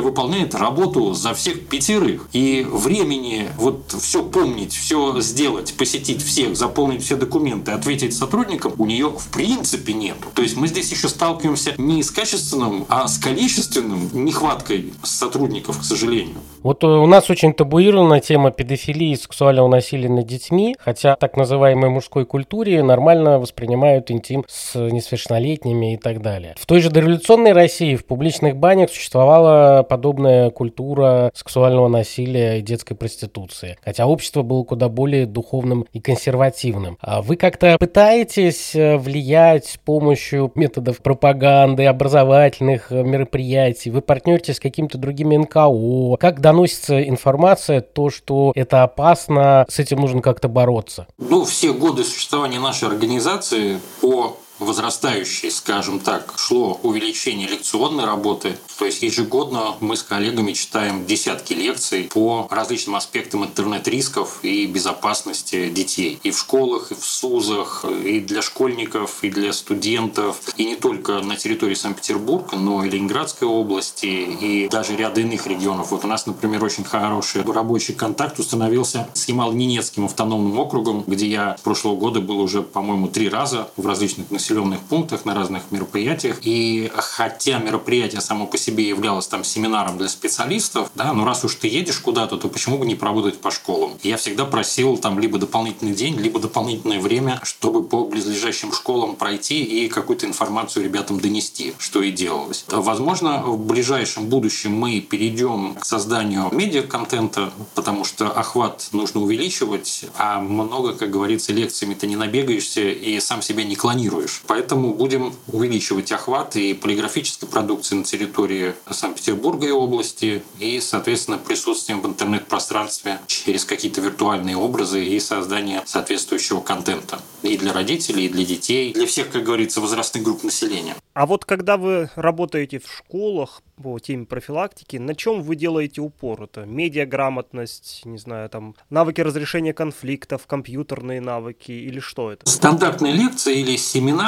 выполняет 0.00 0.54
работу 0.54 1.14
за 1.14 1.34
всех 1.34 1.66
пятерых. 1.66 2.28
И 2.32 2.66
времени 2.68 3.48
вот 3.56 3.94
все 4.00 4.22
помнить, 4.22 4.72
все 4.72 5.20
сделать, 5.20 5.74
посетить 5.76 6.22
всех, 6.22 6.56
заполнить 6.56 7.02
все 7.02 7.16
документы, 7.16 7.72
ответить 7.72 8.14
сотрудникам 8.14 8.72
у 8.78 8.86
нее 8.86 9.10
в 9.10 9.28
принципе 9.32 9.92
нет. 9.92 10.16
То 10.34 10.42
есть 10.42 10.56
мы 10.56 10.68
здесь 10.68 10.90
еще 10.90 11.08
сталкиваемся 11.08 11.74
не 11.78 12.02
с 12.02 12.10
качественным, 12.10 12.86
а 12.88 13.06
с 13.08 13.18
количественным 13.18 14.10
нехваткой 14.12 14.92
сотрудников, 15.02 15.80
к 15.80 15.84
сожалению. 15.84 16.36
Вот 16.62 16.84
у 16.84 17.06
нас 17.06 17.30
очень 17.30 17.54
табуирована 17.54 18.20
тема 18.20 18.50
педофилии 18.50 19.12
и 19.12 19.16
сексуального 19.16 19.68
насилия 19.68 20.08
над 20.08 20.26
детьми, 20.26 20.76
хотя 20.78 21.16
так 21.16 21.36
называемой 21.36 21.90
мужской 21.90 22.24
культуре 22.24 22.82
нормально 22.82 23.38
воспринимают 23.38 24.07
интим 24.10 24.44
с 24.48 24.74
несовершеннолетними 24.74 25.94
и 25.94 25.96
так 25.96 26.22
далее. 26.22 26.54
В 26.58 26.66
той 26.66 26.80
же 26.80 26.90
дореволюционной 26.90 27.52
России 27.52 27.96
в 27.96 28.04
публичных 28.04 28.56
банях 28.56 28.90
существовала 28.90 29.82
подобная 29.82 30.50
культура 30.50 31.30
сексуального 31.34 31.88
насилия 31.88 32.58
и 32.58 32.62
детской 32.62 32.94
проституции, 32.94 33.78
хотя 33.84 34.06
общество 34.06 34.42
было 34.42 34.64
куда 34.64 34.88
более 34.88 35.26
духовным 35.26 35.86
и 35.92 36.00
консервативным. 36.00 36.98
А 37.00 37.22
вы 37.22 37.36
как-то 37.36 37.76
пытаетесь 37.78 38.74
э, 38.74 38.96
влиять 38.96 39.66
с 39.66 39.76
помощью 39.76 40.52
методов 40.54 41.00
пропаганды, 41.00 41.86
образовательных 41.86 42.92
э, 42.92 43.02
мероприятий? 43.02 43.90
Вы 43.90 44.00
партнеритесь 44.00 44.56
с 44.56 44.60
какими-то 44.60 44.98
другими 44.98 45.36
НКО? 45.36 46.16
Как 46.18 46.40
доносится 46.40 47.02
информация, 47.02 47.80
то, 47.80 48.10
что 48.10 48.52
это 48.54 48.82
опасно, 48.82 49.66
с 49.68 49.78
этим 49.78 50.00
нужно 50.00 50.22
как-то 50.22 50.48
бороться? 50.48 51.06
Ну, 51.18 51.44
все 51.44 51.72
годы 51.72 52.04
существования 52.04 52.60
нашей 52.60 52.88
организации 52.88 53.78
по 54.00 54.36
возрастающей, 54.58 55.50
скажем 55.50 56.00
так, 56.00 56.34
шло 56.36 56.78
увеличение 56.82 57.48
лекционной 57.48 58.04
работы. 58.04 58.58
То 58.78 58.84
есть 58.84 59.02
ежегодно 59.02 59.74
мы 59.80 59.96
с 59.96 60.02
коллегами 60.02 60.52
читаем 60.52 61.06
десятки 61.06 61.52
лекций 61.52 62.04
по 62.04 62.46
различным 62.50 62.96
аспектам 62.96 63.44
интернет-рисков 63.44 64.38
и 64.42 64.66
безопасности 64.66 65.68
детей. 65.68 66.18
И 66.22 66.30
в 66.30 66.38
школах, 66.38 66.92
и 66.92 66.94
в 66.94 67.04
СУЗах, 67.04 67.84
и 68.04 68.20
для 68.20 68.42
школьников, 68.42 69.18
и 69.22 69.30
для 69.30 69.52
студентов. 69.52 70.40
И 70.56 70.64
не 70.64 70.76
только 70.76 71.20
на 71.20 71.36
территории 71.36 71.74
Санкт-Петербурга, 71.74 72.56
но 72.56 72.84
и 72.84 72.90
Ленинградской 72.90 73.48
области, 73.48 74.06
и 74.06 74.68
даже 74.68 74.96
ряда 74.96 75.20
иных 75.20 75.46
регионов. 75.46 75.90
Вот 75.90 76.04
у 76.04 76.08
нас, 76.08 76.26
например, 76.26 76.62
очень 76.64 76.84
хороший 76.84 77.42
рабочий 77.42 77.94
контакт 77.94 78.38
установился 78.38 79.08
с 79.14 79.28
Ямал-Ненецким 79.28 80.04
автономным 80.04 80.58
округом, 80.58 81.04
где 81.06 81.26
я 81.26 81.56
с 81.58 81.60
прошлого 81.60 81.96
года 81.96 82.20
был 82.20 82.40
уже, 82.40 82.62
по-моему, 82.62 83.08
три 83.08 83.28
раза 83.28 83.70
в 83.76 83.86
различных 83.86 84.30
населенных 84.48 84.80
пунктах, 84.80 85.24
на 85.24 85.34
разных 85.34 85.64
мероприятиях. 85.70 86.38
И 86.42 86.90
хотя 86.94 87.58
мероприятие 87.58 88.20
само 88.20 88.46
по 88.46 88.56
себе 88.56 88.88
являлось 88.88 89.26
там 89.26 89.44
семинаром 89.44 89.98
для 89.98 90.08
специалистов, 90.08 90.90
да, 90.94 91.12
но 91.12 91.24
раз 91.24 91.44
уж 91.44 91.54
ты 91.56 91.68
едешь 91.68 91.98
куда-то, 91.98 92.36
то 92.36 92.48
почему 92.48 92.78
бы 92.78 92.86
не 92.86 92.94
поработать 92.94 93.40
по 93.40 93.50
школам? 93.50 93.92
Я 94.02 94.16
всегда 94.16 94.44
просил 94.44 94.96
там 94.96 95.18
либо 95.18 95.38
дополнительный 95.38 95.94
день, 95.94 96.16
либо 96.16 96.40
дополнительное 96.40 97.00
время, 97.00 97.40
чтобы 97.42 97.82
по 97.82 98.04
близлежащим 98.04 98.72
школам 98.72 99.16
пройти 99.16 99.62
и 99.62 99.88
какую-то 99.88 100.26
информацию 100.26 100.84
ребятам 100.84 101.20
донести, 101.20 101.74
что 101.78 102.02
и 102.02 102.10
делалось. 102.10 102.64
Возможно, 102.68 103.42
в 103.42 103.58
ближайшем 103.58 104.26
будущем 104.26 104.72
мы 104.72 105.00
перейдем 105.00 105.74
к 105.74 105.84
созданию 105.84 106.48
медиа-контента, 106.52 107.52
потому 107.74 108.04
что 108.04 108.30
охват 108.30 108.88
нужно 108.92 109.20
увеличивать, 109.20 110.06
а 110.16 110.40
много, 110.40 110.94
как 110.94 111.10
говорится, 111.10 111.52
лекциями 111.52 111.94
ты 111.94 112.06
не 112.06 112.16
набегаешься 112.16 112.88
и 112.88 113.20
сам 113.20 113.42
себя 113.42 113.64
не 113.64 113.76
клонируешь. 113.76 114.37
Поэтому 114.46 114.94
будем 114.94 115.34
увеличивать 115.48 116.12
охват 116.12 116.56
и 116.56 116.74
полиграфической 116.74 117.48
продукции 117.48 117.96
на 117.96 118.04
территории 118.04 118.74
Санкт-Петербурга 118.90 119.66
и 119.66 119.70
области, 119.70 120.42
и, 120.58 120.80
соответственно, 120.80 121.38
присутствием 121.38 122.00
в 122.00 122.06
интернет-пространстве 122.06 123.20
через 123.26 123.64
какие-то 123.64 124.00
виртуальные 124.00 124.56
образы 124.56 125.04
и 125.04 125.20
создание 125.20 125.82
соответствующего 125.84 126.60
контента 126.60 127.20
и 127.42 127.56
для 127.56 127.72
родителей, 127.72 128.26
и 128.26 128.28
для 128.28 128.44
детей, 128.44 128.92
для 128.92 129.06
всех, 129.06 129.30
как 129.30 129.44
говорится, 129.44 129.80
возрастных 129.80 130.24
групп 130.24 130.44
населения. 130.44 130.96
А 131.14 131.26
вот 131.26 131.44
когда 131.44 131.76
вы 131.76 132.10
работаете 132.14 132.78
в 132.78 132.90
школах 132.90 133.62
по 133.82 133.98
теме 133.98 134.26
профилактики, 134.26 134.96
на 134.96 135.14
чем 135.14 135.42
вы 135.42 135.56
делаете 135.56 136.00
упор? 136.00 136.42
Это 136.42 136.64
медиаграмотность, 136.64 138.02
не 138.04 138.18
знаю, 138.18 138.48
там 138.48 138.74
навыки 138.90 139.20
разрешения 139.20 139.72
конфликтов, 139.72 140.46
компьютерные 140.46 141.20
навыки 141.20 141.72
или 141.72 142.00
что 142.00 142.32
это? 142.32 142.48
Стандартная 142.48 143.12
лекция 143.12 143.54
или 143.54 143.76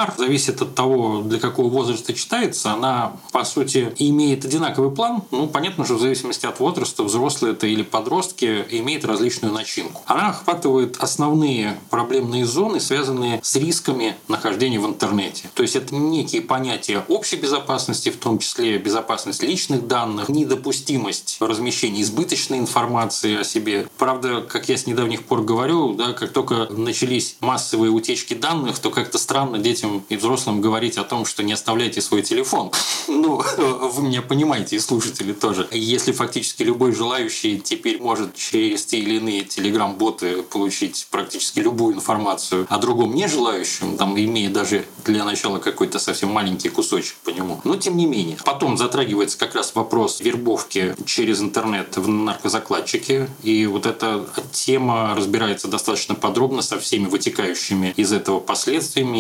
семинар 0.01 0.15
зависит 0.17 0.63
от 0.63 0.75
того, 0.75 1.23
для 1.23 1.39
какого 1.39 1.69
возраста 1.69 2.13
читается. 2.15 2.73
Она, 2.73 3.13
по 3.33 3.45
сути, 3.45 3.93
имеет 3.99 4.45
одинаковый 4.45 4.91
план. 4.91 5.23
Ну, 5.31 5.47
понятно 5.47 5.85
же, 5.85 5.95
в 5.95 6.01
зависимости 6.01 6.47
от 6.47 6.61
возраста, 6.61 7.03
взрослые 7.03 7.53
это 7.53 7.67
или 7.67 7.83
подростки, 7.83 8.65
имеет 8.71 9.05
различную 9.05 9.53
начинку. 9.53 10.03
Она 10.07 10.31
охватывает 10.31 10.97
основные 10.99 11.79
проблемные 11.91 12.47
зоны, 12.47 12.81
связанные 12.81 13.41
с 13.43 13.57
рисками 13.57 14.17
нахождения 14.29 14.81
в 14.81 14.87
интернете. 14.87 15.51
То 15.55 15.63
есть 15.63 15.77
это 15.77 15.95
некие 15.95 16.43
понятия 16.43 17.05
общей 17.09 17.37
безопасности, 17.37 18.11
в 18.11 18.17
том 18.17 18.39
числе 18.39 18.79
безопасность 18.79 19.43
личных 19.43 19.87
данных, 19.87 20.29
недопустимость 20.29 21.37
размещения 21.41 22.03
избыточной 22.03 22.59
информации 22.59 23.41
о 23.41 23.45
себе. 23.45 23.89
Правда, 23.99 24.41
как 24.41 24.69
я 24.69 24.77
с 24.77 24.87
недавних 24.87 25.25
пор 25.25 25.43
говорю, 25.43 25.95
да, 25.95 26.13
как 26.13 26.33
только 26.33 26.69
начались 26.71 27.37
массовые 27.41 27.91
утечки 27.91 28.35
данных, 28.35 28.79
то 28.79 28.91
как-то 28.91 29.19
странно 29.19 29.59
детям 29.59 29.90
и 30.09 30.17
взрослым 30.17 30.61
говорить 30.61 30.99
о 30.99 31.05
том, 31.05 31.25
что 31.25 31.43
не 31.43 31.53
оставляйте 31.53 32.01
свой 32.01 32.23
телефон. 32.23 32.71
Ну, 33.09 33.43
вы 33.57 34.03
меня 34.03 34.23
понимаете, 34.23 34.77
и 34.77 34.79
слушатели 34.79 35.33
тоже. 35.33 35.69
Если 35.73 36.13
фактически 36.13 36.63
любой 36.63 36.93
желающий 36.93 37.61
теперь 37.61 38.01
может 38.01 38.35
через 38.35 38.87
те 38.87 38.99
или 38.99 39.17
иные 39.17 39.43
телеграм-боты 39.43 40.43
получить 40.43 41.07
практически 41.11 41.61
любую 41.61 41.97
информацию 41.97 42.67
о 42.71 42.79
другом 42.79 43.15
не 43.15 43.27
желающем, 43.29 43.97
там, 43.97 44.19
имея 44.19 44.49
даже 44.49 44.85
для 45.05 45.25
начала 45.25 45.59
какой-то 45.59 45.99
совсем 45.99 46.31
маленький 46.31 46.69
кусочек 46.69 47.17
по 47.25 47.31
нему. 47.31 47.61
Но 47.65 47.77
тем 47.77 47.97
не 47.97 48.07
менее. 48.07 48.39
Потом 48.45 48.79
затрагивается 48.79 49.39
как 49.39 49.55
раз 49.55 49.75
вопрос 49.75 50.21
вербовки 50.21 50.95
через 51.05 51.41
интернет 51.41 51.97
в 51.97 52.09
наркозакладчики. 52.09 53.29
И 53.43 53.67
вот 53.67 53.87
эта 53.87 54.27
тема 54.53 55.15
разбирается 55.15 55.69
достаточно 55.69 56.15
подробно 56.15 56.63
со 56.63 56.79
всеми 56.79 57.07
вытекающими 57.07 57.93
из 57.97 58.13
этого 58.13 58.41
последствиями 58.41 59.19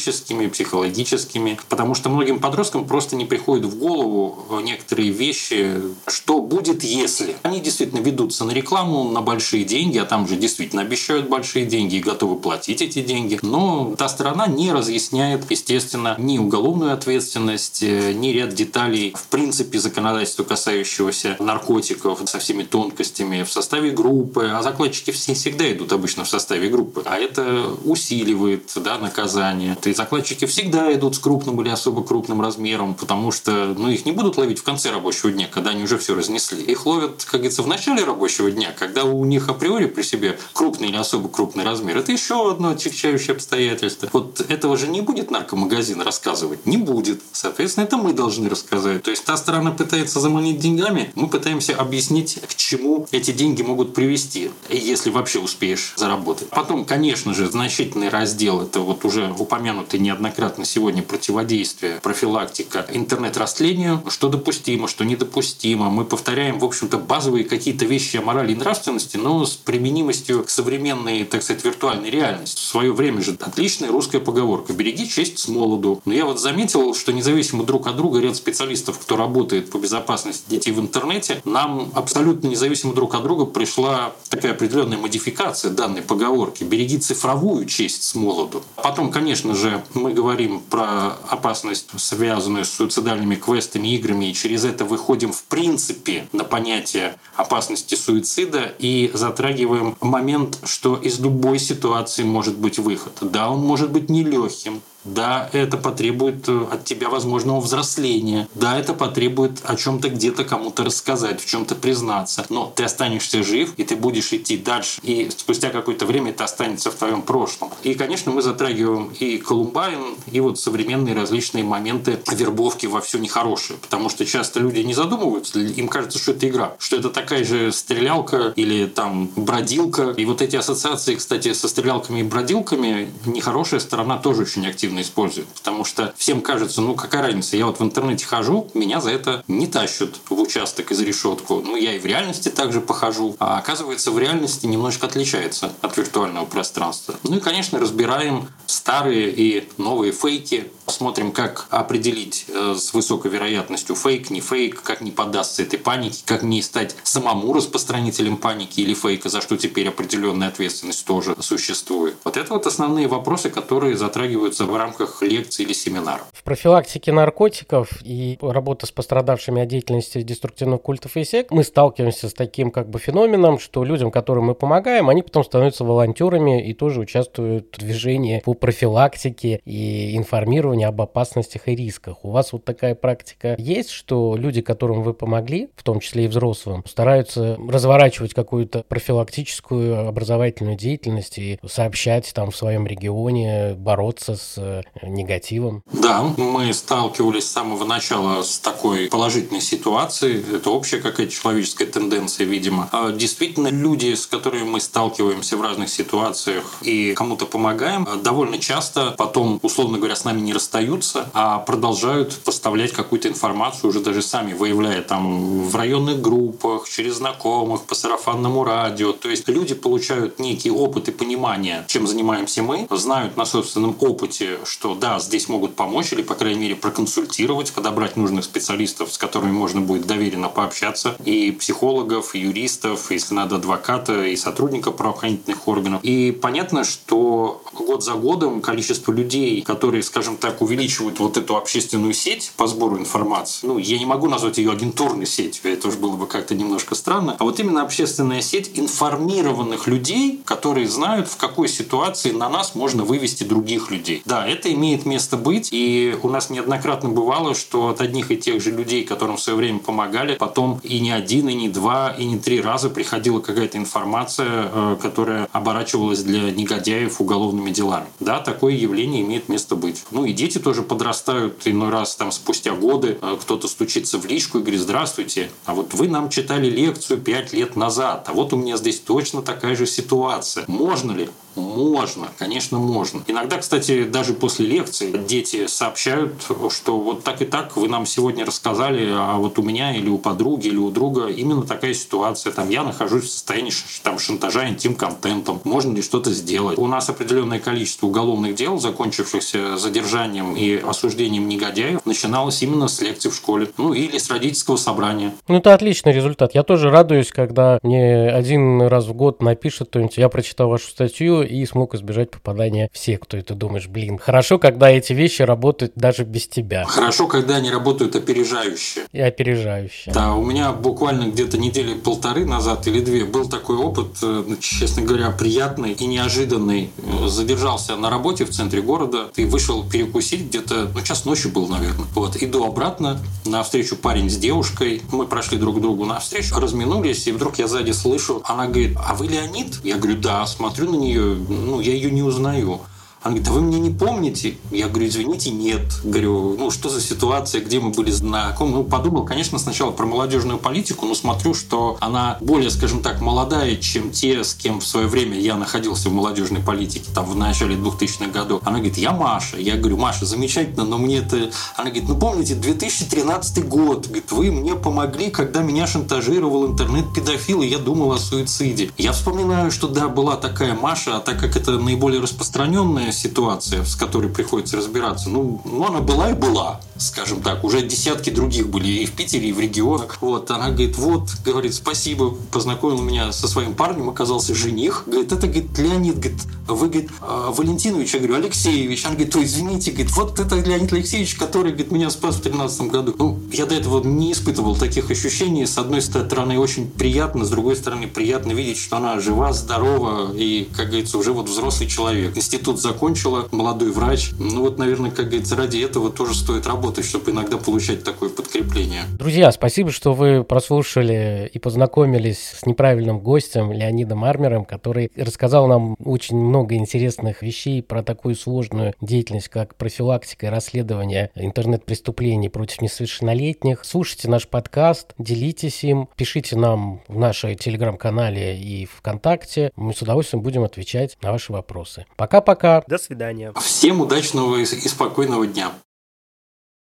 юридическими, 0.00 0.46
психологическими. 0.48 1.58
Потому 1.68 1.94
что 1.94 2.08
многим 2.08 2.40
подросткам 2.40 2.86
просто 2.86 3.16
не 3.16 3.24
приходит 3.24 3.66
в 3.66 3.78
голову 3.78 4.60
некоторые 4.62 5.10
вещи, 5.10 5.80
что 6.06 6.40
будет, 6.40 6.82
если. 6.84 7.36
Они 7.42 7.60
действительно 7.60 8.00
ведутся 8.00 8.44
на 8.44 8.52
рекламу, 8.52 9.10
на 9.10 9.20
большие 9.20 9.64
деньги, 9.64 9.98
а 9.98 10.04
там 10.04 10.26
же 10.26 10.36
действительно 10.36 10.82
обещают 10.82 11.28
большие 11.28 11.66
деньги 11.66 11.96
и 11.96 12.00
готовы 12.00 12.36
платить 12.36 12.82
эти 12.82 13.02
деньги. 13.02 13.38
Но 13.42 13.94
та 13.96 14.08
сторона 14.08 14.46
не 14.46 14.72
разъясняет, 14.72 15.50
естественно, 15.50 16.14
ни 16.18 16.38
уголовную 16.38 16.92
ответственность, 16.92 17.82
э, 17.82 18.12
ни 18.12 18.28
ряд 18.28 18.54
деталей 18.54 19.12
в 19.14 19.26
принципе 19.28 19.78
законодательства, 19.78 20.44
касающегося 20.44 21.36
наркотиков 21.38 22.20
со 22.26 22.38
всеми 22.38 22.62
тонкостями 22.62 23.42
в 23.42 23.52
составе 23.52 23.90
группы. 23.90 24.50
А 24.52 24.62
закладчики 24.62 25.10
все 25.10 25.34
всегда 25.34 25.70
идут 25.70 25.92
обычно 25.92 26.24
в 26.24 26.28
составе 26.28 26.68
группы. 26.68 27.02
А 27.04 27.16
это 27.16 27.70
усиливает 27.84 28.70
да, 28.76 28.98
наказание. 28.98 29.76
И 29.90 29.92
закладчики 29.92 30.44
всегда 30.44 30.94
идут 30.94 31.16
с 31.16 31.18
крупным 31.18 31.60
или 31.60 31.68
особо 31.68 32.04
крупным 32.04 32.40
размером, 32.40 32.94
потому 32.94 33.32
что 33.32 33.74
ну, 33.76 33.88
их 33.88 34.06
не 34.06 34.12
будут 34.12 34.36
ловить 34.36 34.60
в 34.60 34.62
конце 34.62 34.92
рабочего 34.92 35.32
дня, 35.32 35.48
когда 35.52 35.70
они 35.70 35.82
уже 35.82 35.98
все 35.98 36.14
разнесли. 36.14 36.62
Их 36.62 36.86
ловят, 36.86 37.24
как 37.24 37.40
говорится, 37.40 37.64
в 37.64 37.66
начале 37.66 38.04
рабочего 38.04 38.52
дня, 38.52 38.72
когда 38.78 39.02
у 39.02 39.24
них 39.24 39.48
априори 39.48 39.86
при 39.86 40.02
себе 40.02 40.38
крупный 40.52 40.90
или 40.90 40.96
особо 40.96 41.28
крупный 41.28 41.64
размер. 41.64 41.98
Это 41.98 42.12
еще 42.12 42.52
одно 42.52 42.70
отягчающее 42.70 43.34
обстоятельство. 43.34 44.08
Вот 44.12 44.40
этого 44.48 44.76
же 44.76 44.86
не 44.86 45.00
будет 45.00 45.32
наркомагазин 45.32 46.00
рассказывать. 46.02 46.64
Не 46.66 46.76
будет. 46.76 47.20
Соответственно, 47.32 47.84
это 47.84 47.96
мы 47.96 48.12
должны 48.12 48.48
рассказать. 48.48 49.02
То 49.02 49.10
есть 49.10 49.24
та 49.24 49.36
сторона 49.36 49.72
пытается 49.72 50.20
заманить 50.20 50.60
деньгами, 50.60 51.10
мы 51.16 51.26
пытаемся 51.26 51.74
объяснить, 51.74 52.38
к 52.48 52.54
чему 52.54 53.08
эти 53.10 53.32
деньги 53.32 53.62
могут 53.62 53.92
привести, 53.92 54.52
если 54.68 55.10
вообще 55.10 55.40
успеешь 55.40 55.94
заработать. 55.96 56.48
Потом, 56.50 56.84
конечно 56.84 57.34
же, 57.34 57.50
значительный 57.50 58.08
раздел, 58.08 58.60
это 58.62 58.78
вот 58.78 59.04
уже 59.04 59.34
упомянутый 59.36 59.79
неоднократно 59.92 60.64
сегодня 60.64 61.02
противодействие, 61.02 62.00
профилактика 62.02 62.86
интернет-растлению, 62.92 64.02
что 64.08 64.28
допустимо, 64.28 64.88
что 64.88 65.04
недопустимо. 65.04 65.90
Мы 65.90 66.04
повторяем, 66.04 66.58
в 66.58 66.64
общем-то, 66.64 66.98
базовые 66.98 67.44
какие-то 67.44 67.84
вещи 67.84 68.16
о 68.16 68.22
морали 68.22 68.52
и 68.52 68.56
нравственности, 68.56 69.16
но 69.16 69.44
с 69.44 69.54
применимостью 69.54 70.44
к 70.44 70.50
современной, 70.50 71.24
так 71.24 71.42
сказать, 71.42 71.64
виртуальной 71.64 72.10
реальности. 72.10 72.56
В 72.60 72.64
свое 72.64 72.92
время 72.92 73.22
же 73.22 73.36
отличная 73.40 73.90
русская 73.90 74.20
поговорка 74.20 74.72
«береги 74.72 75.08
честь 75.08 75.38
с 75.38 75.48
молоду». 75.48 76.00
Но 76.04 76.14
я 76.14 76.24
вот 76.24 76.40
заметил, 76.40 76.94
что 76.94 77.12
независимо 77.12 77.64
друг 77.64 77.86
от 77.86 77.96
друга 77.96 78.20
ряд 78.20 78.36
специалистов, 78.36 78.98
кто 78.98 79.16
работает 79.16 79.70
по 79.70 79.78
безопасности 79.78 80.44
детей 80.48 80.72
в 80.72 80.80
интернете, 80.80 81.40
нам 81.44 81.90
абсолютно 81.94 82.48
независимо 82.48 82.94
друг 82.94 83.14
от 83.14 83.22
друга 83.22 83.44
пришла 83.44 84.12
такая 84.28 84.52
определенная 84.52 84.98
модификация 84.98 85.70
данной 85.70 86.02
поговорки 86.02 86.64
«береги 86.64 86.98
цифровую 86.98 87.66
честь 87.66 88.02
с 88.02 88.14
молоду». 88.14 88.62
Потом, 88.76 89.10
конечно 89.10 89.54
же, 89.54 89.69
мы 89.94 90.12
говорим 90.12 90.60
про 90.60 91.12
опасность, 91.28 91.88
связанную 91.96 92.64
с 92.64 92.70
суицидальными 92.70 93.34
квестами, 93.34 93.94
играми, 93.94 94.26
и 94.26 94.34
через 94.34 94.64
это 94.64 94.84
выходим 94.84 95.32
в 95.32 95.42
принципе 95.44 96.28
на 96.32 96.44
понятие 96.44 97.16
опасности 97.36 97.94
суицида 97.94 98.72
и 98.78 99.10
затрагиваем 99.14 99.96
момент, 100.00 100.58
что 100.64 100.96
из 100.96 101.18
любой 101.20 101.58
ситуации 101.58 102.22
может 102.22 102.56
быть 102.56 102.78
выход. 102.78 103.12
Да, 103.20 103.50
он 103.50 103.60
может 103.60 103.90
быть 103.90 104.10
нелегким, 104.10 104.82
да, 105.04 105.48
это 105.52 105.76
потребует 105.76 106.48
э, 106.48 106.66
от 106.70 106.84
тебя 106.84 107.08
возможного 107.08 107.60
взросления. 107.60 108.48
Да, 108.54 108.78
это 108.78 108.92
потребует 108.92 109.60
о 109.64 109.76
чем-то 109.76 110.10
где-то 110.10 110.44
кому-то 110.44 110.84
рассказать, 110.84 111.40
в 111.40 111.46
чем-то 111.46 111.74
признаться. 111.74 112.44
Но 112.48 112.72
ты 112.74 112.84
останешься 112.84 113.42
жив, 113.42 113.72
и 113.76 113.84
ты 113.84 113.96
будешь 113.96 114.32
идти 114.32 114.56
дальше. 114.56 115.00
И 115.02 115.30
спустя 115.30 115.70
какое-то 115.70 116.06
время 116.06 116.30
это 116.30 116.44
останется 116.44 116.90
в 116.90 116.94
твоем 116.94 117.22
прошлом. 117.22 117.70
И, 117.82 117.94
конечно, 117.94 118.30
мы 118.32 118.42
затрагиваем 118.42 119.10
и 119.18 119.38
Колумбайн, 119.38 120.16
и 120.30 120.40
вот 120.40 120.58
современные 120.58 121.14
различные 121.14 121.64
моменты 121.64 122.18
вербовки 122.30 122.86
во 122.86 123.00
все 123.00 123.18
нехорошее. 123.18 123.78
Потому 123.80 124.10
что 124.10 124.26
часто 124.26 124.60
люди 124.60 124.80
не 124.80 124.94
задумываются, 124.94 125.58
им 125.60 125.88
кажется, 125.88 126.18
что 126.18 126.32
это 126.32 126.48
игра, 126.48 126.76
что 126.78 126.96
это 126.96 127.08
такая 127.10 127.44
же 127.44 127.72
стрелялка 127.72 128.52
или 128.56 128.86
там 128.86 129.30
бродилка. 129.36 130.10
И 130.10 130.24
вот 130.24 130.42
эти 130.42 130.56
ассоциации, 130.56 131.14
кстати, 131.14 131.52
со 131.54 131.68
стрелялками 131.68 132.20
и 132.20 132.22
бродилками, 132.22 133.10
нехорошая 133.24 133.80
сторона 133.80 134.18
тоже 134.18 134.42
очень 134.42 134.66
активна 134.66 134.89
активно 134.90 135.02
используют. 135.02 135.48
Потому 135.48 135.84
что 135.84 136.12
всем 136.16 136.40
кажется, 136.40 136.80
ну 136.80 136.94
какая 136.94 137.22
разница, 137.22 137.56
я 137.56 137.66
вот 137.66 137.78
в 137.78 137.82
интернете 137.82 138.26
хожу, 138.26 138.68
меня 138.74 139.00
за 139.00 139.10
это 139.10 139.44
не 139.46 139.66
тащат 139.66 140.20
в 140.28 140.40
участок 140.40 140.90
из 140.90 141.00
решетку. 141.00 141.62
Ну 141.64 141.76
я 141.76 141.94
и 141.94 141.98
в 141.98 142.06
реальности 142.06 142.48
также 142.48 142.80
похожу. 142.80 143.36
А 143.38 143.58
оказывается, 143.58 144.10
в 144.10 144.18
реальности 144.18 144.66
немножко 144.66 145.06
отличается 145.06 145.72
от 145.80 145.96
виртуального 145.96 146.44
пространства. 146.44 147.14
Ну 147.22 147.36
и, 147.36 147.40
конечно, 147.40 147.78
разбираем 147.78 148.48
старые 148.66 149.30
и 149.30 149.68
новые 149.78 150.12
фейки. 150.12 150.70
Смотрим, 150.86 151.30
как 151.30 151.66
определить 151.70 152.46
э, 152.48 152.74
с 152.76 152.92
высокой 152.92 153.30
вероятностью 153.30 153.94
фейк, 153.94 154.30
не 154.30 154.40
фейк, 154.40 154.82
как 154.82 155.00
не 155.00 155.12
поддастся 155.12 155.62
этой 155.62 155.78
панике, 155.78 156.22
как 156.24 156.42
не 156.42 156.62
стать 156.62 156.96
самому 157.04 157.52
распространителем 157.52 158.36
паники 158.36 158.80
или 158.80 158.94
фейка, 158.94 159.28
за 159.28 159.40
что 159.40 159.56
теперь 159.56 159.88
определенная 159.88 160.48
ответственность 160.48 161.04
тоже 161.04 161.36
существует. 161.40 162.16
Вот 162.24 162.36
это 162.36 162.54
вот 162.54 162.66
основные 162.66 163.06
вопросы, 163.06 163.50
которые 163.50 163.96
затрагиваются 163.96 164.64
в 164.64 164.70
рамках 164.80 165.22
лекций 165.22 165.64
или 165.64 165.72
семинаров. 165.72 166.26
В 166.32 166.42
профилактике 166.42 167.12
наркотиков 167.12 167.90
и 168.02 168.38
работа 168.40 168.86
с 168.86 168.90
пострадавшими 168.90 169.62
от 169.62 169.68
деятельности 169.68 170.22
деструктивных 170.22 170.80
культов 170.80 171.16
и 171.16 171.24
сект 171.24 171.50
мы 171.50 171.64
сталкиваемся 171.64 172.28
с 172.28 172.34
таким 172.34 172.70
как 172.70 172.88
бы 172.88 172.98
феноменом, 172.98 173.58
что 173.58 173.84
людям, 173.84 174.10
которым 174.10 174.44
мы 174.44 174.54
помогаем, 174.54 175.08
они 175.08 175.22
потом 175.22 175.44
становятся 175.44 175.84
волонтерами 175.84 176.66
и 176.66 176.72
тоже 176.72 177.00
участвуют 177.00 177.76
в 177.76 177.78
движении 177.78 178.40
по 178.40 178.54
профилактике 178.54 179.60
и 179.64 180.16
информированию 180.16 180.88
об 180.88 181.00
опасностях 181.00 181.68
и 181.68 181.76
рисках. 181.76 182.24
У 182.24 182.30
вас 182.30 182.52
вот 182.52 182.64
такая 182.64 182.94
практика 182.94 183.56
есть, 183.58 183.90
что 183.90 184.36
люди, 184.36 184.62
которым 184.62 185.02
вы 185.02 185.12
помогли, 185.14 185.68
в 185.76 185.82
том 185.82 186.00
числе 186.00 186.24
и 186.24 186.28
взрослым, 186.28 186.84
стараются 186.86 187.58
разворачивать 187.68 188.34
какую-то 188.34 188.84
профилактическую 188.88 190.08
образовательную 190.08 190.76
деятельность 190.76 191.38
и 191.38 191.58
сообщать 191.66 192.32
там 192.34 192.50
в 192.50 192.56
своем 192.56 192.86
регионе, 192.86 193.74
бороться 193.74 194.36
с 194.36 194.69
негативом? 195.02 195.82
Да, 195.92 196.22
мы 196.22 196.72
сталкивались 196.72 197.44
с 197.44 197.52
самого 197.52 197.84
начала 197.84 198.42
с 198.42 198.58
такой 198.58 199.08
положительной 199.08 199.60
ситуацией. 199.60 200.44
Это 200.54 200.70
общая 200.70 200.98
какая-то 200.98 201.32
человеческая 201.32 201.86
тенденция, 201.86 202.46
видимо. 202.46 202.88
А 202.92 203.12
действительно, 203.12 203.68
люди, 203.68 204.14
с 204.14 204.26
которыми 204.26 204.64
мы 204.64 204.80
сталкиваемся 204.80 205.56
в 205.56 205.62
разных 205.62 205.88
ситуациях 205.88 206.78
и 206.82 207.14
кому-то 207.14 207.46
помогаем, 207.46 208.06
довольно 208.22 208.58
часто 208.58 209.14
потом, 209.16 209.58
условно 209.62 209.98
говоря, 209.98 210.16
с 210.16 210.24
нами 210.24 210.40
не 210.40 210.52
расстаются, 210.52 211.30
а 211.34 211.58
продолжают 211.58 212.34
поставлять 212.44 212.92
какую-то 212.92 213.28
информацию, 213.28 213.90
уже 213.90 214.00
даже 214.00 214.22
сами 214.22 214.52
выявляя 214.52 215.02
там 215.02 215.68
в 215.68 215.76
районных 215.76 216.20
группах, 216.20 216.88
через 216.88 217.16
знакомых, 217.16 217.82
по 217.82 217.94
сарафанному 217.94 218.64
радио. 218.64 219.12
То 219.12 219.28
есть 219.28 219.48
люди 219.48 219.74
получают 219.74 220.38
некий 220.38 220.70
опыт 220.70 221.08
и 221.08 221.12
понимание, 221.12 221.84
чем 221.88 222.06
занимаемся 222.06 222.62
мы, 222.62 222.86
знают 222.90 223.36
на 223.36 223.44
собственном 223.44 223.96
опыте, 224.00 224.58
что 224.64 224.94
да, 224.94 225.18
здесь 225.18 225.48
могут 225.48 225.74
помочь 225.76 226.12
или, 226.12 226.22
по 226.22 226.34
крайней 226.34 226.60
мере, 226.60 226.76
проконсультировать, 226.76 227.72
подобрать 227.72 228.16
нужных 228.16 228.44
специалистов, 228.44 229.12
с 229.12 229.18
которыми 229.18 229.52
можно 229.52 229.80
будет 229.80 230.06
доверенно 230.06 230.48
пообщаться, 230.48 231.16
и 231.24 231.50
психологов, 231.52 232.34
и 232.34 232.40
юристов, 232.40 233.10
если 233.10 233.34
надо, 233.34 233.56
адвоката, 233.56 234.24
и 234.24 234.36
сотрудника 234.36 234.90
правоохранительных 234.90 235.66
органов. 235.68 236.02
И 236.02 236.32
понятно, 236.32 236.84
что 236.84 237.62
год 237.72 238.04
за 238.04 238.14
годом 238.14 238.60
количество 238.60 239.12
людей, 239.12 239.62
которые, 239.62 240.02
скажем 240.02 240.36
так, 240.36 240.62
увеличивают 240.62 241.18
вот 241.20 241.36
эту 241.36 241.56
общественную 241.56 242.14
сеть 242.14 242.52
по 242.56 242.66
сбору 242.66 242.98
информации, 242.98 243.66
ну, 243.66 243.78
я 243.78 243.98
не 243.98 244.06
могу 244.06 244.28
назвать 244.28 244.58
ее 244.58 244.72
агентурной 244.72 245.26
сетью, 245.26 245.72
это 245.72 245.88
уже 245.88 245.98
было 245.98 246.16
бы 246.16 246.26
как-то 246.26 246.54
немножко 246.54 246.94
странно, 246.94 247.36
а 247.38 247.44
вот 247.44 247.60
именно 247.60 247.82
общественная 247.82 248.42
сеть 248.42 248.70
информированных 248.74 249.86
людей, 249.86 250.40
которые 250.44 250.88
знают, 250.88 251.28
в 251.28 251.36
какой 251.36 251.68
ситуации 251.68 252.30
на 252.30 252.48
нас 252.48 252.74
можно 252.74 253.04
вывести 253.04 253.44
других 253.44 253.90
людей. 253.90 254.22
Да, 254.24 254.46
это 254.50 254.72
имеет 254.72 255.06
место 255.06 255.36
быть, 255.36 255.68
и 255.72 256.16
у 256.22 256.28
нас 256.28 256.50
неоднократно 256.50 257.08
бывало, 257.08 257.54
что 257.54 257.88
от 257.88 258.00
одних 258.00 258.30
и 258.30 258.36
тех 258.36 258.62
же 258.62 258.70
людей, 258.70 259.04
которым 259.04 259.36
в 259.36 259.40
свое 259.40 259.56
время 259.56 259.78
помогали, 259.78 260.34
потом 260.34 260.80
и 260.82 261.00
не 261.00 261.10
один, 261.10 261.48
и 261.48 261.54
не 261.54 261.68
два, 261.68 262.10
и 262.10 262.24
не 262.24 262.38
три 262.38 262.60
раза 262.60 262.90
приходила 262.90 263.40
какая-то 263.40 263.78
информация, 263.78 264.70
э, 264.72 264.96
которая 265.00 265.48
оборачивалась 265.52 266.22
для 266.22 266.50
негодяев 266.50 267.20
уголовными 267.20 267.70
делами. 267.70 268.06
Да, 268.18 268.40
такое 268.40 268.74
явление 268.74 269.22
имеет 269.22 269.48
место 269.48 269.76
быть. 269.76 270.04
Ну 270.10 270.24
и 270.24 270.32
дети 270.32 270.58
тоже 270.58 270.82
подрастают 270.82 271.62
иной 271.64 271.90
раз 271.90 272.16
там 272.16 272.32
спустя 272.32 272.72
годы. 272.72 273.18
Э, 273.20 273.36
кто-то 273.40 273.68
стучится 273.68 274.18
в 274.18 274.26
личку 274.26 274.58
и 274.58 274.62
говорит, 274.62 274.80
здравствуйте, 274.80 275.50
а 275.64 275.74
вот 275.74 275.94
вы 275.94 276.08
нам 276.08 276.30
читали 276.30 276.68
лекцию 276.68 277.20
пять 277.20 277.52
лет 277.52 277.76
назад, 277.76 278.26
а 278.28 278.32
вот 278.32 278.52
у 278.52 278.56
меня 278.56 278.76
здесь 278.76 279.00
точно 279.00 279.42
такая 279.42 279.76
же 279.76 279.86
ситуация. 279.86 280.64
Можно 280.66 281.12
ли? 281.12 281.28
Можно, 281.56 282.28
конечно, 282.38 282.78
можно. 282.78 283.22
Иногда, 283.26 283.58
кстати, 283.58 284.04
даже 284.04 284.34
после 284.40 284.66
лекции 284.66 285.12
дети 285.16 285.66
сообщают, 285.66 286.42
что 286.70 286.98
вот 286.98 287.22
так 287.22 287.42
и 287.42 287.44
так 287.44 287.76
вы 287.76 287.88
нам 287.88 288.06
сегодня 288.06 288.44
рассказали, 288.44 289.08
а 289.12 289.36
вот 289.36 289.58
у 289.58 289.62
меня 289.62 289.94
или 289.94 290.08
у 290.08 290.18
подруги, 290.18 290.68
или 290.68 290.76
у 290.76 290.90
друга 290.90 291.26
именно 291.26 291.62
такая 291.62 291.94
ситуация. 291.94 292.52
Там 292.52 292.70
я 292.70 292.82
нахожусь 292.82 293.24
в 293.24 293.30
состоянии 293.30 293.72
там, 294.02 294.18
шантажа 294.18 294.68
интим-контентом. 294.68 295.60
Можно 295.64 295.94
ли 295.96 296.02
что-то 296.02 296.32
сделать? 296.32 296.78
У 296.78 296.86
нас 296.86 297.08
определенное 297.08 297.60
количество 297.60 298.06
уголовных 298.06 298.54
дел, 298.54 298.78
закончившихся 298.78 299.76
задержанием 299.76 300.56
и 300.56 300.76
осуждением 300.76 301.48
негодяев, 301.48 302.04
начиналось 302.06 302.62
именно 302.62 302.88
с 302.88 303.00
лекций 303.00 303.30
в 303.30 303.34
школе. 303.34 303.68
Ну 303.76 303.92
или 303.92 304.18
с 304.18 304.30
родительского 304.30 304.76
собрания. 304.76 305.32
Ну 305.48 305.56
это 305.56 305.74
отличный 305.74 306.12
результат. 306.12 306.54
Я 306.54 306.62
тоже 306.62 306.90
радуюсь, 306.90 307.30
когда 307.30 307.78
мне 307.82 308.30
один 308.30 308.82
раз 308.82 309.06
в 309.06 309.12
год 309.12 309.42
напишет 309.42 309.88
кто-нибудь, 309.88 310.16
я 310.16 310.28
прочитал 310.28 310.68
вашу 310.68 310.88
статью, 310.88 311.42
и 311.42 311.66
смог 311.66 311.94
избежать 311.94 312.30
попадания 312.30 312.88
в 312.92 312.98
секту. 312.98 313.36
И 313.38 313.42
ты 313.42 313.54
думаешь, 313.54 313.88
блин, 313.88 314.18
хорошо, 314.30 314.60
когда 314.60 314.88
эти 314.88 315.12
вещи 315.12 315.42
работают 315.42 315.94
даже 315.96 316.22
без 316.22 316.46
тебя. 316.46 316.84
Хорошо, 316.84 317.26
когда 317.26 317.56
они 317.56 317.68
работают 317.68 318.14
опережающе. 318.14 319.00
И 319.10 319.20
опережающе. 319.20 320.12
Да, 320.12 320.34
у 320.34 320.44
меня 320.44 320.70
буквально 320.70 321.24
где-то 321.24 321.58
недели 321.58 321.94
полторы 321.94 322.46
назад 322.46 322.86
или 322.86 323.00
две 323.00 323.24
был 323.24 323.48
такой 323.48 323.76
опыт, 323.76 324.18
э, 324.22 324.44
ну, 324.46 324.56
честно 324.56 325.02
говоря, 325.02 325.30
приятный 325.32 325.94
и 325.94 326.06
неожиданный. 326.06 326.90
Задержался 327.26 327.96
на 327.96 328.08
работе 328.08 328.44
в 328.44 328.50
центре 328.50 328.80
города, 328.82 329.24
ты 329.34 329.46
вышел 329.46 329.82
перекусить 329.82 330.42
где-то, 330.46 330.92
ну, 330.94 331.02
час 331.02 331.24
ночи 331.24 331.48
был, 331.48 331.66
наверное. 331.66 332.06
Вот, 332.14 332.40
иду 332.40 332.64
обратно, 332.64 333.18
на 333.44 333.64
встречу 333.64 333.96
парень 333.96 334.30
с 334.30 334.36
девушкой, 334.36 335.02
мы 335.10 335.26
прошли 335.26 335.58
друг 335.58 335.80
другу 335.80 336.04
на 336.04 336.20
встречу, 336.20 336.54
разминулись, 336.54 337.26
и 337.26 337.32
вдруг 337.32 337.58
я 337.58 337.66
сзади 337.66 337.90
слышу, 337.90 338.42
она 338.44 338.68
говорит, 338.68 338.96
а 339.04 339.14
вы 339.14 339.26
Леонид? 339.26 339.80
Я 339.82 339.96
говорю, 339.96 340.18
да, 340.18 340.46
смотрю 340.46 340.92
на 340.92 340.96
нее, 340.96 341.34
ну, 341.48 341.80
я 341.80 341.92
ее 341.92 342.12
не 342.12 342.22
узнаю. 342.22 342.82
Она 343.22 343.34
говорит, 343.34 343.48
а 343.48 343.52
вы 343.52 343.60
мне 343.60 343.80
не 343.80 343.90
помните? 343.90 344.56
Я 344.70 344.88
говорю, 344.88 345.06
извините, 345.06 345.50
нет. 345.50 345.82
Говорю, 346.04 346.56
ну 346.56 346.70
что 346.70 346.88
за 346.88 347.02
ситуация, 347.02 347.60
где 347.60 347.78
мы 347.78 347.90
были 347.90 348.10
знакомы? 348.10 348.78
Ну, 348.78 348.84
подумал, 348.84 349.26
конечно, 349.26 349.58
сначала 349.58 349.90
про 349.90 350.06
молодежную 350.06 350.58
политику, 350.58 351.04
но 351.04 351.14
смотрю, 351.14 351.52
что 351.52 351.98
она 352.00 352.38
более, 352.40 352.70
скажем 352.70 353.02
так, 353.02 353.20
молодая, 353.20 353.76
чем 353.76 354.10
те, 354.10 354.42
с 354.42 354.54
кем 354.54 354.80
в 354.80 354.86
свое 354.86 355.06
время 355.06 355.38
я 355.38 355.56
находился 355.56 356.08
в 356.08 356.14
молодежной 356.14 356.62
политике, 356.62 357.10
там, 357.14 357.26
в 357.26 357.36
начале 357.36 357.76
2000-х 357.76 358.30
годов. 358.30 358.62
Она 358.64 358.78
говорит, 358.78 358.96
я 358.96 359.12
Маша. 359.12 359.58
Я 359.58 359.76
говорю, 359.76 359.98
Маша, 359.98 360.24
замечательно, 360.24 360.84
но 360.84 360.96
мне 360.96 361.18
это... 361.18 361.50
Она 361.76 361.90
говорит, 361.90 362.08
ну 362.08 362.16
помните, 362.16 362.54
2013 362.54 363.68
год, 363.68 364.06
говорит, 364.06 364.32
вы 364.32 364.50
мне 364.50 364.74
помогли, 364.76 365.28
когда 365.30 365.60
меня 365.60 365.86
шантажировал 365.86 366.66
интернет-педофил, 366.66 367.60
и 367.60 367.66
я 367.66 367.78
думал 367.78 368.12
о 368.12 368.18
суициде. 368.18 368.90
Я 368.96 369.12
вспоминаю, 369.12 369.70
что 369.70 369.88
да, 369.88 370.08
была 370.08 370.36
такая 370.36 370.74
Маша, 370.74 371.18
а 371.18 371.20
так 371.20 371.38
как 371.38 371.54
это 371.54 371.72
наиболее 371.72 372.22
распространенная 372.22 373.09
ситуация, 373.12 373.84
с 373.84 373.94
которой 373.94 374.28
приходится 374.28 374.76
разбираться. 374.76 375.30
Ну, 375.30 375.60
ну, 375.64 375.86
она 375.86 376.00
была 376.00 376.30
и 376.30 376.34
была, 376.34 376.80
скажем 377.00 377.42
так. 377.42 377.64
Уже 377.64 377.82
десятки 377.82 378.30
других 378.30 378.68
были 378.68 378.88
и 378.88 379.06
в 379.06 379.12
Питере, 379.12 379.48
и 379.48 379.52
в 379.52 379.60
регионах. 379.60 380.18
Вот, 380.20 380.50
она 380.50 380.70
говорит, 380.70 380.96
вот, 380.96 381.28
говорит, 381.44 381.74
спасибо, 381.74 382.30
познакомил 382.52 383.02
меня 383.02 383.32
со 383.32 383.48
своим 383.48 383.74
парнем, 383.74 384.08
оказался 384.08 384.54
жених. 384.54 385.02
Говорит, 385.06 385.32
это, 385.32 385.46
говорит, 385.46 385.78
Леонид, 385.78 386.18
говорит, 386.18 386.40
вы, 386.68 386.88
говорит, 386.88 387.10
«А, 387.20 387.50
Валентинович, 387.50 388.14
я 388.14 388.20
говорю, 388.20 388.36
Алексеевич. 388.36 389.04
Она 389.04 389.14
говорит, 389.14 389.34
ой, 389.34 389.44
извините, 389.44 389.90
говорит, 389.90 390.12
вот 390.12 390.38
это 390.38 390.56
Леонид 390.56 390.92
Алексеевич, 390.92 391.34
который, 391.34 391.72
говорит, 391.72 391.90
меня 391.90 392.10
спас 392.10 392.36
в 392.36 392.42
2013 392.42 392.82
году. 392.92 393.14
Ну, 393.18 393.40
я 393.52 393.66
до 393.66 393.74
этого 393.74 394.02
не 394.04 394.32
испытывал 394.32 394.76
таких 394.76 395.10
ощущений. 395.10 395.66
С 395.66 395.78
одной 395.78 396.00
стороны, 396.00 396.58
очень 396.58 396.88
приятно, 396.88 397.44
с 397.44 397.50
другой 397.50 397.76
стороны, 397.76 398.06
приятно 398.06 398.52
видеть, 398.52 398.78
что 398.78 398.98
она 398.98 399.18
жива, 399.18 399.52
здорова 399.52 400.32
и, 400.32 400.68
как 400.76 400.86
говорится, 400.88 401.18
уже 401.18 401.32
вот 401.32 401.48
взрослый 401.48 401.88
человек. 401.88 402.36
Институт 402.36 402.80
закон 402.80 403.00
закончила, 403.00 403.48
молодой 403.50 403.92
врач. 403.92 404.32
Ну 404.38 404.60
вот, 404.60 404.78
наверное, 404.78 405.10
как 405.10 405.26
говорится, 405.26 405.56
ради 405.56 405.78
этого 405.78 406.10
тоже 406.10 406.34
стоит 406.34 406.66
работать, 406.66 406.89
чтобы 407.02 407.30
иногда 407.30 407.56
получать 407.56 408.04
такое 408.04 408.28
подкрепление. 408.30 409.02
Друзья, 409.18 409.50
спасибо, 409.52 409.90
что 409.90 410.12
вы 410.12 410.44
прослушали 410.44 411.50
и 411.52 411.58
познакомились 411.58 412.54
с 412.58 412.66
неправильным 412.66 413.20
гостем 413.20 413.72
Леонидом 413.72 414.24
Армером, 414.24 414.64
который 414.64 415.10
рассказал 415.16 415.66
нам 415.66 415.96
очень 416.04 416.36
много 416.36 416.74
интересных 416.74 417.42
вещей 417.42 417.82
про 417.82 418.02
такую 418.02 418.34
сложную 418.34 418.94
деятельность, 419.00 419.48
как 419.48 419.76
профилактика 419.76 420.46
и 420.46 420.50
расследование 420.50 421.30
интернет-преступлений 421.34 422.48
против 422.48 422.80
несовершеннолетних. 422.82 423.80
Слушайте 423.84 424.28
наш 424.28 424.48
подкаст, 424.48 425.14
делитесь 425.18 425.84
им, 425.84 426.08
пишите 426.16 426.56
нам 426.56 427.02
в 427.08 427.18
нашей 427.18 427.54
телеграм-канале 427.54 428.58
и 428.58 428.86
ВКонтакте. 428.86 429.70
Мы 429.76 429.94
с 429.94 430.02
удовольствием 430.02 430.42
будем 430.42 430.64
отвечать 430.64 431.16
на 431.22 431.32
ваши 431.32 431.52
вопросы. 431.52 432.06
Пока-пока. 432.16 432.82
До 432.86 432.98
свидания. 432.98 433.52
Всем 433.60 434.00
удачного 434.00 434.56
и 434.56 434.64
спокойного 434.64 435.46
дня. 435.46 435.72